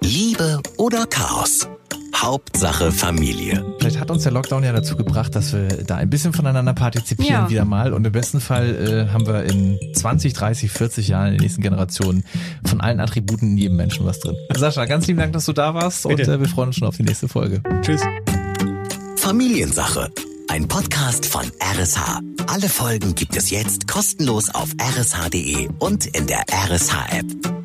Liebe 0.00 0.60
oder 0.76 1.06
Chaos? 1.06 1.68
Hauptsache 2.14 2.92
Familie. 2.92 3.64
Vielleicht 3.78 3.98
hat 3.98 4.10
uns 4.10 4.22
der 4.22 4.32
Lockdown 4.32 4.62
ja 4.64 4.72
dazu 4.72 4.96
gebracht, 4.96 5.34
dass 5.34 5.52
wir 5.52 5.68
da 5.84 5.96
ein 5.96 6.10
bisschen 6.10 6.32
voneinander 6.32 6.74
partizipieren 6.74 7.44
ja. 7.44 7.50
wieder 7.50 7.64
mal. 7.64 7.92
Und 7.92 8.06
im 8.06 8.12
besten 8.12 8.40
Fall 8.40 9.08
äh, 9.08 9.12
haben 9.12 9.26
wir 9.26 9.44
in 9.44 9.78
20, 9.94 10.32
30, 10.32 10.70
40 10.70 11.08
Jahren 11.08 11.28
in 11.28 11.32
den 11.34 11.40
nächsten 11.42 11.62
Generationen 11.62 12.24
von 12.64 12.80
allen 12.80 13.00
Attributen 13.00 13.52
in 13.52 13.56
jedem 13.56 13.76
Menschen 13.76 14.06
was 14.06 14.20
drin. 14.20 14.36
Sascha, 14.54 14.84
ganz 14.84 15.06
lieben 15.06 15.18
Dank, 15.18 15.32
dass 15.32 15.46
du 15.46 15.52
da 15.52 15.74
warst 15.74 16.06
Bitte. 16.06 16.22
und 16.22 16.28
äh, 16.28 16.40
wir 16.40 16.48
freuen 16.48 16.68
uns 16.68 16.76
schon 16.76 16.88
auf 16.88 16.96
die 16.96 17.04
nächste 17.04 17.28
Folge. 17.28 17.62
Tschüss. 17.82 18.02
Familiensache. 19.16 20.10
Ein 20.48 20.68
Podcast 20.68 21.26
von 21.26 21.44
RSH. 21.60 22.20
Alle 22.46 22.68
Folgen 22.68 23.14
gibt 23.14 23.36
es 23.36 23.50
jetzt 23.50 23.88
kostenlos 23.88 24.54
auf 24.54 24.70
rsh.de 24.78 25.68
und 25.78 26.06
in 26.06 26.26
der 26.26 26.44
RSH-App. 26.50 27.61